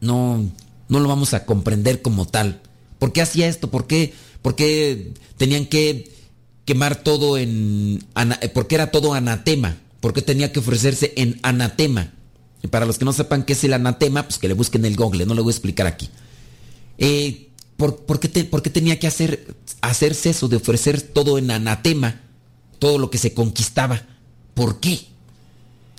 no, 0.00 0.50
no 0.88 1.00
lo 1.00 1.08
vamos 1.08 1.34
a 1.34 1.44
comprender 1.44 2.02
como 2.02 2.26
tal. 2.26 2.62
¿Por 2.98 3.12
qué 3.12 3.22
hacía 3.22 3.48
esto? 3.48 3.70
¿Por 3.70 3.86
qué, 3.86 4.14
por 4.42 4.54
qué 4.54 5.12
tenían 5.36 5.66
que 5.66 6.10
quemar 6.68 7.02
todo 7.02 7.38
en... 7.38 8.04
¿Por 8.52 8.66
qué 8.66 8.74
era 8.74 8.90
todo 8.90 9.14
anatema? 9.14 9.78
¿Por 10.00 10.12
qué 10.12 10.20
tenía 10.20 10.52
que 10.52 10.58
ofrecerse 10.58 11.14
en 11.16 11.40
anatema? 11.42 12.12
Y 12.62 12.68
para 12.68 12.84
los 12.84 12.98
que 12.98 13.06
no 13.06 13.14
sepan 13.14 13.44
qué 13.44 13.54
es 13.54 13.64
el 13.64 13.72
anatema, 13.72 14.24
pues 14.24 14.36
que 14.36 14.48
le 14.48 14.52
busquen 14.52 14.84
el 14.84 14.94
google, 14.94 15.24
no 15.24 15.32
lo 15.32 15.42
voy 15.42 15.52
a 15.52 15.54
explicar 15.54 15.86
aquí. 15.86 16.10
Eh, 16.98 17.48
¿por, 17.78 18.04
por, 18.04 18.20
qué 18.20 18.28
¿por, 18.44 18.60
qué 18.60 18.68
tenía 18.68 18.98
que 18.98 19.06
hacer, 19.06 19.54
hacerse 19.80 20.28
eso 20.28 20.46
de 20.48 20.56
ofrecer 20.56 21.00
todo 21.00 21.38
en 21.38 21.50
anatema? 21.50 22.20
Todo 22.78 22.98
lo 22.98 23.08
que 23.08 23.16
se 23.16 23.32
conquistaba. 23.32 24.02
¿Por 24.52 24.78
qué? 24.78 25.06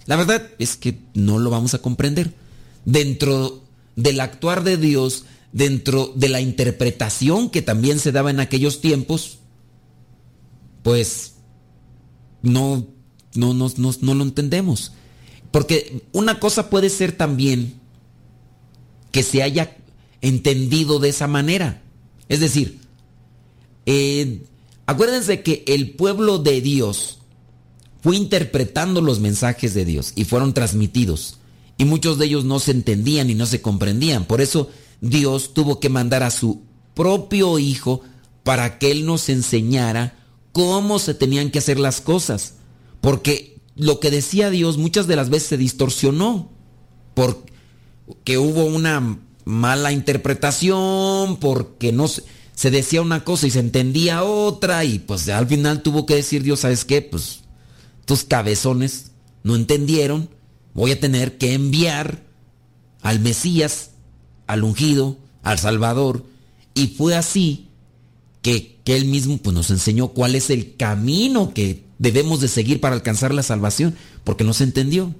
La 0.05 0.17
verdad 0.17 0.51
es 0.59 0.77
que 0.77 0.99
no 1.15 1.39
lo 1.39 1.49
vamos 1.49 1.73
a 1.73 1.79
comprender. 1.79 2.31
Dentro 2.85 3.63
del 3.95 4.19
actuar 4.19 4.63
de 4.63 4.77
Dios 4.77 5.25
dentro 5.51 6.13
de 6.15 6.29
la 6.29 6.41
interpretación 6.41 7.49
que 7.49 7.63
también 7.63 7.97
se 7.97 8.11
daba 8.11 8.29
en 8.29 8.39
aquellos 8.39 8.81
tiempos, 8.81 9.39
pues 10.83 11.35
no, 12.41 12.87
no, 13.35 13.53
no, 13.53 13.71
no, 13.77 13.91
no 14.01 14.13
lo 14.13 14.23
entendemos. 14.23 14.93
Porque 15.51 16.03
una 16.11 16.39
cosa 16.39 16.69
puede 16.69 16.89
ser 16.89 17.11
también 17.13 17.73
que 19.11 19.23
se 19.23 19.41
haya 19.41 19.75
entendido 20.21 20.99
de 20.99 21.09
esa 21.09 21.27
manera. 21.27 21.81
Es 22.27 22.39
decir, 22.39 22.79
Eh, 23.91 24.43
acuérdense 24.85 25.41
que 25.41 25.63
el 25.65 25.95
pueblo 25.95 26.37
de 26.37 26.61
Dios 26.61 27.17
fue 28.03 28.15
interpretando 28.17 29.01
los 29.01 29.19
mensajes 29.19 29.73
de 29.73 29.83
Dios 29.83 30.13
y 30.15 30.25
fueron 30.25 30.53
transmitidos. 30.53 31.39
Y 31.79 31.85
muchos 31.85 32.19
de 32.19 32.25
ellos 32.25 32.43
no 32.45 32.59
se 32.59 32.69
entendían 32.69 33.31
y 33.31 33.33
no 33.33 33.47
se 33.47 33.61
comprendían. 33.61 34.25
Por 34.25 34.41
eso 34.41 34.69
Dios 35.01 35.55
tuvo 35.55 35.79
que 35.79 35.89
mandar 35.89 36.21
a 36.21 36.29
su 36.29 36.61
propio 36.93 37.57
Hijo 37.57 38.01
para 38.43 38.77
que 38.77 38.91
Él 38.91 39.07
nos 39.07 39.27
enseñara 39.29 40.18
cómo 40.51 40.99
se 40.99 41.13
tenían 41.13 41.51
que 41.51 41.59
hacer 41.59 41.79
las 41.79 42.01
cosas. 42.01 42.55
Porque 43.01 43.57
lo 43.75 43.99
que 43.99 44.11
decía 44.11 44.49
Dios 44.49 44.77
muchas 44.77 45.07
de 45.07 45.15
las 45.15 45.29
veces 45.29 45.49
se 45.49 45.57
distorsionó. 45.57 46.51
Porque 47.13 48.37
hubo 48.37 48.65
una 48.65 49.19
mala 49.45 49.91
interpretación, 49.91 51.37
porque 51.37 51.91
no 51.91 52.07
se, 52.07 52.23
se 52.55 52.71
decía 52.71 53.01
una 53.01 53.23
cosa 53.23 53.47
y 53.47 53.51
se 53.51 53.59
entendía 53.59 54.23
otra. 54.23 54.83
Y 54.83 54.99
pues 54.99 55.29
al 55.29 55.47
final 55.47 55.81
tuvo 55.81 56.05
que 56.05 56.15
decir 56.15 56.43
Dios, 56.43 56.61
¿sabes 56.61 56.85
qué? 56.85 57.01
Pues 57.01 57.41
tus 58.05 58.23
cabezones 58.23 59.11
no 59.43 59.55
entendieron. 59.55 60.29
Voy 60.73 60.91
a 60.91 60.99
tener 60.99 61.37
que 61.37 61.53
enviar 61.53 62.23
al 63.01 63.19
Mesías, 63.19 63.91
al 64.47 64.63
ungido, 64.63 65.17
al 65.43 65.57
Salvador. 65.57 66.25
Y 66.73 66.87
fue 66.87 67.15
así 67.15 67.68
que, 68.41 68.79
que 68.83 68.95
él 68.95 69.05
mismo 69.05 69.37
pues, 69.37 69.53
nos 69.53 69.69
enseñó 69.69 70.09
cuál 70.09 70.35
es 70.35 70.49
el 70.49 70.75
camino 70.75 71.53
que 71.53 71.83
debemos 71.97 72.39
de 72.41 72.47
seguir 72.47 72.79
para 72.79 72.95
alcanzar 72.95 73.33
la 73.33 73.43
salvación, 73.43 73.95
porque 74.23 74.43
no 74.43 74.53
se 74.53 74.63
entendió. 74.63 75.13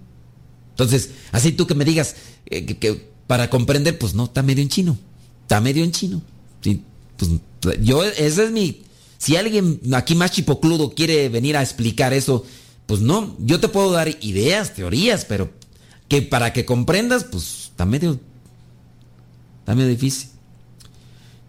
Entonces, 0.72 1.12
así 1.32 1.52
tú 1.52 1.68
que 1.68 1.76
me 1.76 1.86
digas 1.86 2.16
eh, 2.46 2.66
que, 2.66 3.10
para 3.28 3.50
comprender, 3.50 4.00
pues 4.00 4.14
no, 4.14 4.26
está 4.26 4.42
medio 4.42 4.64
en 4.64 4.70
chino. 4.70 4.98
Está 5.42 5.62
medio 5.62 5.84
en 5.84 5.92
chino. 5.92 6.22
Sí, 6.62 6.84
pues 7.18 7.32
yo, 7.82 8.04
ese 8.04 8.46
es 8.46 8.52
mi... 8.52 8.84
Si 9.18 9.36
alguien 9.36 9.82
aquí 9.94 10.16
más 10.16 10.32
chipocludo 10.32 10.92
quiere 10.92 11.28
venir 11.28 11.58
a 11.58 11.62
explicar 11.62 12.14
eso, 12.14 12.46
pues 12.86 13.02
no, 13.02 13.36
yo 13.40 13.60
te 13.60 13.68
puedo 13.68 13.92
dar 13.92 14.08
ideas, 14.22 14.74
teorías, 14.74 15.26
pero 15.26 15.52
que 16.08 16.22
para 16.22 16.54
que 16.54 16.66
comprendas, 16.66 17.26
pues 17.26 17.66
está 17.66 17.86
medio... 17.86 18.20
Está 19.60 19.76
medio 19.76 19.90
difícil. 19.90 20.30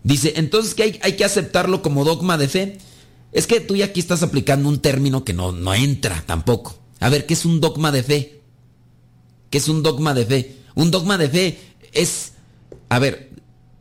Dice, 0.02 0.34
entonces 0.36 0.74
que 0.74 0.82
hay, 0.82 1.00
hay, 1.02 1.16
que 1.16 1.24
aceptarlo 1.24 1.82
como 1.82 2.04
dogma 2.04 2.38
de 2.38 2.48
fe. 2.48 2.78
Es 3.32 3.46
que 3.46 3.60
tú 3.60 3.76
ya 3.76 3.86
aquí 3.86 4.00
estás 4.00 4.22
aplicando 4.22 4.68
un 4.68 4.80
término 4.80 5.24
que 5.24 5.32
no, 5.32 5.52
no 5.52 5.74
entra 5.74 6.24
tampoco. 6.26 6.78
A 7.00 7.08
ver, 7.08 7.26
¿qué 7.26 7.34
es 7.34 7.44
un 7.44 7.60
dogma 7.60 7.92
de 7.92 8.02
fe? 8.02 8.40
¿Qué 9.50 9.58
es 9.58 9.68
un 9.68 9.82
dogma 9.82 10.14
de 10.14 10.26
fe? 10.26 10.56
Un 10.74 10.90
dogma 10.90 11.18
de 11.18 11.28
fe 11.28 11.58
es, 11.92 12.32
a 12.88 12.98
ver, 12.98 13.30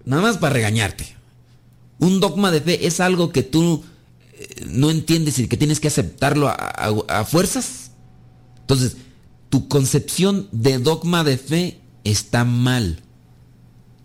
nada 0.05 0.21
más 0.21 0.37
para 0.37 0.53
regañarte. 0.53 1.15
Un 1.99 2.19
dogma 2.19 2.51
de 2.51 2.61
fe 2.61 2.87
es 2.87 2.99
algo 2.99 3.31
que 3.31 3.43
tú 3.43 3.83
eh, 4.33 4.65
no 4.67 4.89
entiendes 4.89 5.39
y 5.39 5.47
que 5.47 5.57
tienes 5.57 5.79
que 5.79 5.87
aceptarlo 5.87 6.47
a, 6.47 6.53
a, 6.53 6.93
a 7.07 7.25
fuerzas. 7.25 7.91
Entonces, 8.61 8.97
tu 9.49 9.67
concepción 9.67 10.47
de 10.51 10.77
dogma 10.77 11.23
de 11.23 11.37
fe 11.37 11.79
está 12.03 12.45
mal. 12.45 13.01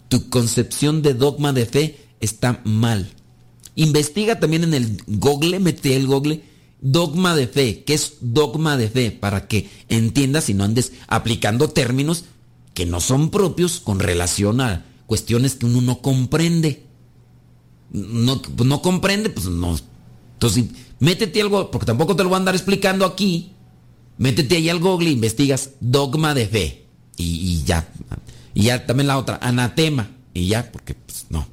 Tu 0.09 0.29
concepción 0.31 1.03
de 1.03 1.15
dogma 1.15 1.53
de 1.53 1.67
fe 1.67 2.04
está 2.25 2.61
mal. 2.65 3.11
Investiga 3.77 4.39
también 4.39 4.65
en 4.65 4.75
el 4.75 5.03
Google, 5.07 5.59
mete 5.59 5.97
el 5.97 6.07
Google, 6.07 6.43
dogma 6.81 7.35
de 7.35 7.49
fe. 7.49 7.83
¿Qué 7.85 7.95
es 7.95 8.15
dogma 8.21 8.77
de 8.77 8.89
fe? 8.89 9.11
Para 9.11 9.49
que 9.49 9.69
entiendas 9.89 10.49
y 10.49 10.55
no 10.55 10.65
andes 10.65 10.93
aplicando 11.09 11.71
términos 11.71 12.25
que 12.75 12.87
no 12.87 13.01
son 13.01 13.31
propios 13.31 13.81
con 13.81 14.01
relación 14.01 14.61
a 14.61 14.85
cuestiones 15.07 15.55
que 15.55 15.67
uno 15.67 15.81
no 15.81 16.03
comprende. 16.03 16.85
No, 17.91 18.43
no 18.65 18.83
comprende, 18.83 19.31
pues 19.31 19.47
no. 19.47 19.77
Entonces, 20.35 20.65
métete 20.99 21.41
algo, 21.41 21.71
porque 21.71 21.87
tampoco 21.87 22.17
te 22.17 22.23
lo 22.23 22.29
voy 22.29 22.37
a 22.37 22.39
andar 22.39 22.55
explicando 22.55 23.07
aquí. 23.07 23.53
Métete 24.19 24.57
ahí 24.57 24.69
al 24.69 24.79
Google 24.81 25.09
e 25.09 25.13
investigas 25.13 25.71
dogma 25.81 26.35
de 26.35 26.47
fe. 26.47 26.87
Y, 27.17 27.25
y 27.25 27.65
ya. 27.65 27.89
Y 28.53 28.65
ya 28.65 28.87
también 28.87 29.07
la 29.07 29.19
otra, 29.19 29.39
anatema. 29.43 30.11
Y 30.33 30.49
ya, 30.49 30.71
porque 30.71 30.95
pues 30.95 31.27
no. 31.31 31.47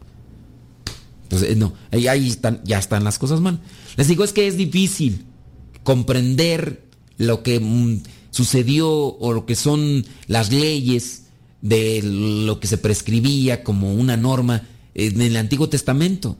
Entonces, 1.31 1.55
no, 1.55 1.73
ahí, 1.91 2.27
están, 2.27 2.59
ya 2.65 2.77
están 2.77 3.05
las 3.05 3.17
cosas 3.17 3.39
mal. 3.39 3.61
Les 3.95 4.09
digo, 4.09 4.25
es 4.25 4.33
que 4.33 4.47
es 4.47 4.57
difícil 4.57 5.25
comprender 5.83 6.83
lo 7.17 7.41
que 7.41 7.57
mm, 7.61 8.03
sucedió 8.31 8.89
o 8.91 9.31
lo 9.31 9.45
que 9.45 9.55
son 9.55 10.05
las 10.27 10.51
leyes 10.51 11.23
de 11.61 12.01
lo 12.03 12.59
que 12.59 12.67
se 12.67 12.77
prescribía 12.77 13.63
como 13.63 13.93
una 13.93 14.17
norma 14.17 14.63
en 14.93 15.21
el 15.21 15.37
Antiguo 15.37 15.69
Testamento. 15.69 16.35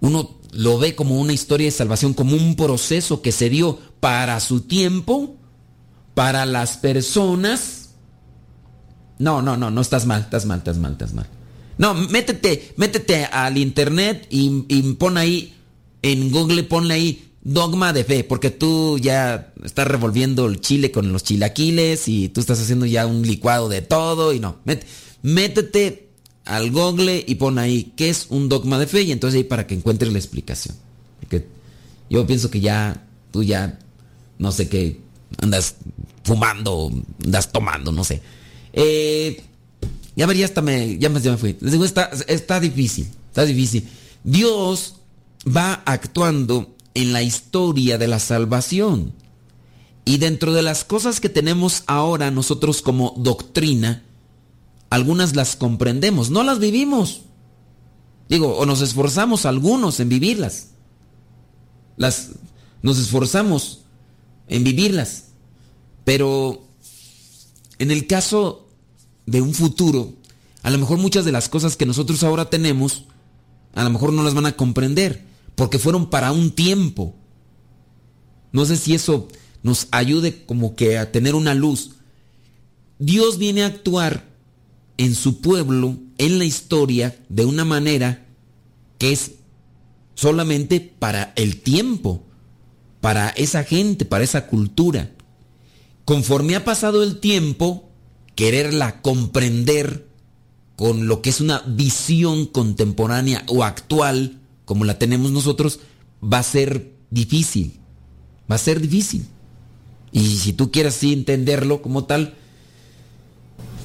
Uno 0.00 0.38
lo 0.52 0.78
ve 0.78 0.94
como 0.94 1.18
una 1.18 1.32
historia 1.32 1.66
de 1.66 1.70
salvación, 1.70 2.12
como 2.12 2.36
un 2.36 2.54
proceso 2.54 3.22
que 3.22 3.32
se 3.32 3.48
dio 3.48 3.78
para 4.00 4.40
su 4.40 4.60
tiempo, 4.60 5.36
para 6.12 6.44
las 6.44 6.76
personas. 6.76 7.94
No, 9.18 9.40
no, 9.40 9.56
no, 9.56 9.70
no 9.70 9.80
estás 9.80 10.04
mal, 10.04 10.20
estás 10.20 10.44
mal, 10.44 10.58
estás 10.58 10.76
mal, 10.76 10.92
estás 10.92 11.14
mal. 11.14 11.26
No, 11.78 11.94
métete, 11.94 12.72
métete 12.76 13.24
al 13.24 13.58
internet 13.58 14.26
y, 14.30 14.92
pon 14.94 15.16
ahí, 15.16 15.54
en 16.02 16.30
Google 16.30 16.62
ponle 16.64 16.94
ahí 16.94 17.24
dogma 17.42 17.92
de 17.92 18.04
fe, 18.04 18.24
porque 18.24 18.50
tú 18.50 18.98
ya 18.98 19.52
estás 19.62 19.86
revolviendo 19.86 20.46
el 20.46 20.60
chile 20.60 20.90
con 20.90 21.12
los 21.12 21.24
chilaquiles 21.24 22.08
y 22.08 22.28
tú 22.28 22.40
estás 22.40 22.60
haciendo 22.60 22.86
ya 22.86 23.06
un 23.06 23.22
licuado 23.22 23.68
de 23.68 23.82
todo 23.82 24.32
y 24.32 24.40
no. 24.40 24.58
Métete 25.22 26.08
al 26.44 26.70
Google 26.70 27.24
y 27.26 27.34
pon 27.36 27.58
ahí 27.58 27.92
qué 27.96 28.10
es 28.10 28.26
un 28.28 28.48
dogma 28.48 28.78
de 28.78 28.86
fe 28.86 29.02
y 29.02 29.12
entonces 29.12 29.38
ahí 29.38 29.44
para 29.44 29.66
que 29.66 29.74
encuentres 29.74 30.12
la 30.12 30.18
explicación. 30.18 30.76
Yo 32.10 32.26
pienso 32.26 32.50
que 32.50 32.60
ya, 32.60 33.06
tú 33.30 33.42
ya, 33.42 33.78
no 34.38 34.52
sé 34.52 34.68
qué, 34.68 35.00
andas 35.38 35.76
fumando, 36.22 36.92
andas 37.24 37.50
tomando, 37.50 37.92
no 37.92 38.04
sé. 38.04 38.20
Eh, 38.72 39.42
ya 40.16 40.26
ver, 40.26 40.36
ya 40.36 40.44
hasta 40.44 40.62
me, 40.62 40.98
ya 40.98 41.08
me, 41.08 41.20
ya 41.20 41.32
me 41.32 41.36
fui. 41.36 41.56
Les 41.60 41.72
digo, 41.72 41.84
está, 41.84 42.10
está 42.28 42.60
difícil, 42.60 43.08
está 43.28 43.44
difícil. 43.44 43.88
Dios 44.22 44.96
va 45.44 45.82
actuando 45.84 46.74
en 46.94 47.12
la 47.12 47.22
historia 47.22 47.98
de 47.98 48.08
la 48.08 48.18
salvación. 48.18 49.12
Y 50.04 50.18
dentro 50.18 50.52
de 50.52 50.62
las 50.62 50.84
cosas 50.84 51.20
que 51.20 51.28
tenemos 51.28 51.82
ahora 51.86 52.30
nosotros 52.30 52.82
como 52.82 53.14
doctrina, 53.16 54.04
algunas 54.90 55.34
las 55.34 55.56
comprendemos, 55.56 56.30
no 56.30 56.42
las 56.42 56.58
vivimos. 56.58 57.22
Digo, 58.28 58.56
o 58.56 58.66
nos 58.66 58.80
esforzamos 58.80 59.46
algunos 59.46 60.00
en 60.00 60.08
vivirlas. 60.08 60.68
Las 61.96 62.30
nos 62.82 62.98
esforzamos 62.98 63.80
en 64.46 64.62
vivirlas. 64.62 65.24
Pero 66.04 66.68
en 67.78 67.90
el 67.90 68.06
caso 68.06 68.63
de 69.26 69.40
un 69.40 69.54
futuro, 69.54 70.14
a 70.62 70.70
lo 70.70 70.78
mejor 70.78 70.98
muchas 70.98 71.24
de 71.24 71.32
las 71.32 71.48
cosas 71.48 71.76
que 71.76 71.86
nosotros 71.86 72.22
ahora 72.22 72.48
tenemos, 72.50 73.04
a 73.74 73.84
lo 73.84 73.90
mejor 73.90 74.12
no 74.12 74.22
las 74.22 74.34
van 74.34 74.46
a 74.46 74.56
comprender, 74.56 75.24
porque 75.54 75.78
fueron 75.78 76.10
para 76.10 76.32
un 76.32 76.50
tiempo. 76.50 77.14
No 78.52 78.64
sé 78.64 78.76
si 78.76 78.94
eso 78.94 79.28
nos 79.62 79.88
ayude 79.90 80.44
como 80.44 80.74
que 80.74 80.98
a 80.98 81.12
tener 81.12 81.34
una 81.34 81.54
luz. 81.54 81.92
Dios 82.98 83.38
viene 83.38 83.62
a 83.62 83.66
actuar 83.66 84.24
en 84.96 85.14
su 85.14 85.40
pueblo, 85.40 85.98
en 86.18 86.38
la 86.38 86.44
historia, 86.44 87.18
de 87.28 87.44
una 87.44 87.64
manera 87.64 88.26
que 88.98 89.12
es 89.12 89.32
solamente 90.14 90.80
para 90.80 91.32
el 91.36 91.60
tiempo, 91.60 92.22
para 93.00 93.28
esa 93.30 93.64
gente, 93.64 94.04
para 94.04 94.24
esa 94.24 94.46
cultura. 94.46 95.10
Conforme 96.04 96.56
ha 96.56 96.64
pasado 96.64 97.02
el 97.02 97.20
tiempo, 97.20 97.90
quererla 98.34 99.00
comprender 99.02 100.08
con 100.76 101.06
lo 101.06 101.22
que 101.22 101.30
es 101.30 101.40
una 101.40 101.60
visión 101.66 102.46
contemporánea 102.46 103.44
o 103.46 103.64
actual, 103.64 104.40
como 104.64 104.84
la 104.84 104.98
tenemos 104.98 105.30
nosotros, 105.30 105.80
va 106.22 106.38
a 106.38 106.42
ser 106.42 106.92
difícil. 107.10 107.78
Va 108.50 108.56
a 108.56 108.58
ser 108.58 108.80
difícil. 108.80 109.26
Y 110.12 110.36
si 110.36 110.52
tú 110.52 110.70
quieres 110.70 110.94
sí 110.94 111.12
entenderlo 111.12 111.82
como 111.82 112.04
tal, 112.04 112.34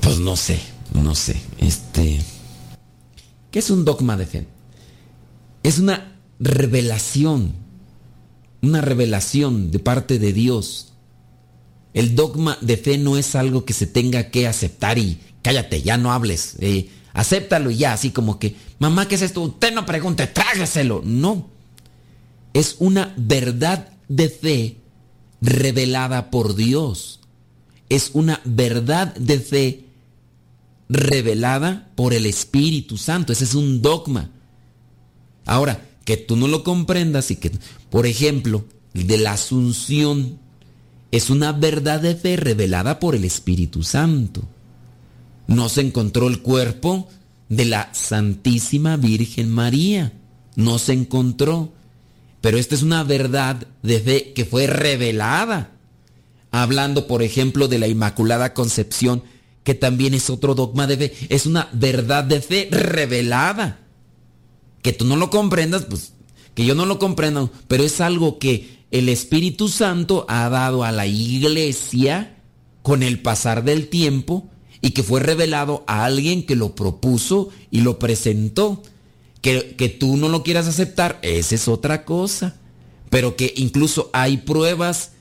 pues 0.01 0.19
no 0.19 0.35
sé, 0.35 0.59
no 0.93 1.15
sé. 1.15 1.39
Este. 1.59 2.21
¿Qué 3.51 3.59
es 3.59 3.69
un 3.69 3.85
dogma 3.85 4.17
de 4.17 4.25
fe? 4.25 4.47
Es 5.63 5.79
una 5.79 6.19
revelación. 6.39 7.53
Una 8.61 8.81
revelación 8.81 9.71
de 9.71 9.79
parte 9.79 10.19
de 10.19 10.33
Dios. 10.33 10.88
El 11.93 12.15
dogma 12.15 12.57
de 12.61 12.77
fe 12.77 12.97
no 12.97 13.17
es 13.17 13.35
algo 13.35 13.65
que 13.65 13.73
se 13.73 13.87
tenga 13.87 14.29
que 14.29 14.47
aceptar 14.47 14.97
y 14.97 15.19
cállate, 15.41 15.81
ya 15.81 15.97
no 15.97 16.11
hables. 16.11 16.55
Eh, 16.59 16.89
acéptalo 17.13 17.71
y 17.71 17.77
ya, 17.77 17.93
así 17.93 18.11
como 18.11 18.39
que, 18.39 18.55
mamá, 18.77 19.07
¿qué 19.07 19.15
es 19.15 19.21
esto? 19.21 19.41
Usted 19.41 19.73
no 19.73 19.85
pregunte, 19.85 20.27
trágaselo. 20.27 21.01
No. 21.03 21.49
Es 22.53 22.75
una 22.79 23.13
verdad 23.17 23.89
de 24.07 24.29
fe 24.29 24.77
revelada 25.41 26.31
por 26.31 26.55
Dios. 26.55 27.19
Es 27.89 28.11
una 28.13 28.41
verdad 28.45 29.15
de 29.15 29.39
fe 29.39 29.85
revelada 30.89 31.89
por 31.95 32.13
el 32.13 32.25
Espíritu 32.25 32.97
Santo. 32.97 33.33
Ese 33.33 33.45
es 33.45 33.55
un 33.55 33.81
dogma. 33.81 34.29
Ahora, 35.45 35.87
que 36.05 36.17
tú 36.17 36.35
no 36.35 36.47
lo 36.47 36.63
comprendas 36.63 37.31
y 37.31 37.35
que, 37.35 37.51
por 37.89 38.05
ejemplo, 38.05 38.65
de 38.93 39.17
la 39.17 39.33
asunción 39.33 40.39
es 41.11 41.29
una 41.29 41.51
verdad 41.51 42.01
de 42.01 42.15
fe 42.15 42.37
revelada 42.37 42.99
por 42.99 43.15
el 43.15 43.23
Espíritu 43.23 43.83
Santo. 43.83 44.43
No 45.47 45.69
se 45.69 45.81
encontró 45.81 46.27
el 46.27 46.41
cuerpo 46.41 47.07
de 47.49 47.65
la 47.65 47.93
Santísima 47.93 48.97
Virgen 48.97 49.49
María. 49.49 50.13
No 50.55 50.77
se 50.77 50.93
encontró. 50.93 51.73
Pero 52.41 52.57
esta 52.57 52.75
es 52.75 52.83
una 52.83 53.03
verdad 53.03 53.67
de 53.81 53.99
fe 53.99 54.33
que 54.33 54.45
fue 54.45 54.67
revelada. 54.67 55.71
Hablando, 56.51 57.07
por 57.07 57.23
ejemplo, 57.23 57.67
de 57.67 57.79
la 57.79 57.87
Inmaculada 57.87 58.53
Concepción, 58.53 59.23
que 59.63 59.73
también 59.73 60.13
es 60.13 60.29
otro 60.29 60.53
dogma 60.53 60.85
de 60.85 60.97
fe. 60.97 61.13
Es 61.29 61.47
una 61.47 61.69
verdad 61.73 62.23
de 62.23 62.41
fe 62.41 62.69
revelada. 62.71 63.79
Que 64.83 64.93
tú 64.93 65.05
no 65.05 65.15
lo 65.15 65.29
comprendas, 65.29 65.85
pues 65.85 66.13
que 66.53 66.65
yo 66.65 66.75
no 66.75 66.85
lo 66.85 66.99
comprenda, 66.99 67.49
pero 67.69 67.83
es 67.85 68.01
algo 68.01 68.37
que 68.37 68.78
el 68.91 69.09
Espíritu 69.09 69.69
Santo 69.69 70.25
ha 70.27 70.49
dado 70.49 70.83
a 70.83 70.91
la 70.91 71.05
iglesia 71.05 72.35
con 72.81 73.03
el 73.03 73.21
pasar 73.21 73.63
del 73.63 73.87
tiempo 73.87 74.49
y 74.81 74.91
que 74.91 75.03
fue 75.03 75.19
revelado 75.19 75.83
a 75.87 76.05
alguien 76.05 76.45
que 76.45 76.55
lo 76.55 76.75
propuso 76.75 77.49
y 77.69 77.81
lo 77.81 77.99
presentó. 77.99 78.81
Que, 79.41 79.75
que 79.77 79.87
tú 79.87 80.17
no 80.17 80.27
lo 80.27 80.43
quieras 80.43 80.67
aceptar, 80.67 81.19
esa 81.21 81.55
es 81.55 81.67
otra 81.67 82.03
cosa. 82.03 82.55
Pero 83.09 83.35
que 83.35 83.53
incluso 83.55 84.09
hay 84.11 84.37
pruebas 84.37 85.11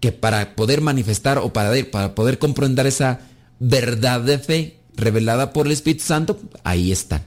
que 0.00 0.12
para 0.12 0.54
poder 0.54 0.82
manifestar 0.82 1.38
o 1.38 1.52
para, 1.52 1.72
para 1.90 2.14
poder 2.14 2.38
comprender 2.38 2.86
esa 2.86 3.20
verdad 3.58 4.20
de 4.20 4.38
fe 4.38 4.78
revelada 4.94 5.52
por 5.52 5.66
el 5.66 5.72
Espíritu 5.72 6.04
Santo, 6.04 6.38
ahí 6.64 6.92
están. 6.92 7.22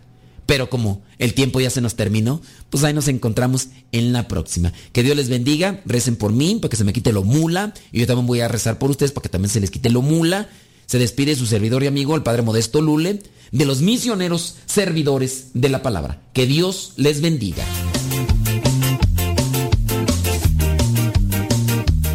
Pero 0.49 0.67
como 0.67 1.03
el 1.19 1.35
tiempo 1.35 1.59
ya 1.59 1.69
se 1.69 1.79
nos 1.79 1.95
terminó, 1.95 2.41
pues 2.71 2.83
ahí 2.83 2.91
nos 2.91 3.07
encontramos 3.07 3.67
en 3.91 4.13
la 4.13 4.27
próxima. 4.27 4.73
Que 4.93 5.03
Dios 5.03 5.15
les 5.15 5.29
bendiga, 5.29 5.83
recen 5.85 6.15
por 6.15 6.31
mí 6.31 6.55
para 6.55 6.71
que 6.71 6.75
se 6.75 6.83
me 6.83 6.91
quite 6.91 7.13
lo 7.13 7.21
mula. 7.21 7.75
Y 7.91 7.99
yo 7.99 8.07
también 8.07 8.25
voy 8.25 8.39
a 8.39 8.47
rezar 8.47 8.79
por 8.79 8.89
ustedes 8.89 9.11
para 9.11 9.21
que 9.21 9.29
también 9.29 9.51
se 9.51 9.59
les 9.59 9.69
quite 9.69 9.91
lo 9.91 10.01
mula. 10.01 10.49
Se 10.87 10.97
despide 10.97 11.35
su 11.35 11.45
servidor 11.45 11.83
y 11.83 11.87
amigo, 11.87 12.15
el 12.15 12.23
Padre 12.23 12.41
Modesto 12.41 12.81
Lule, 12.81 13.21
de 13.51 13.65
los 13.65 13.81
misioneros 13.81 14.55
servidores 14.65 15.49
de 15.53 15.69
la 15.69 15.83
palabra. 15.83 16.19
Que 16.33 16.47
Dios 16.47 16.93
les 16.95 17.21
bendiga. 17.21 17.63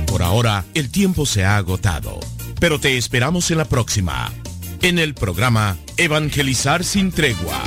Por 0.07 0.24
ahora, 0.24 0.64
el 0.74 0.91
tiempo 0.91 1.24
se 1.24 1.45
ha 1.45 1.57
agotado, 1.57 2.18
pero 2.59 2.80
te 2.80 2.99
esperamos 2.99 3.53
en 3.53 3.59
la 3.59 3.66
próxima, 3.66 4.32
en 4.82 4.99
el 4.99 5.14
programa 5.14 5.78
Evangelizar 5.97 6.82
sin 6.82 7.12
tregua. 7.12 7.62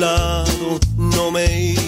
No 0.00 1.30
me 1.30 1.79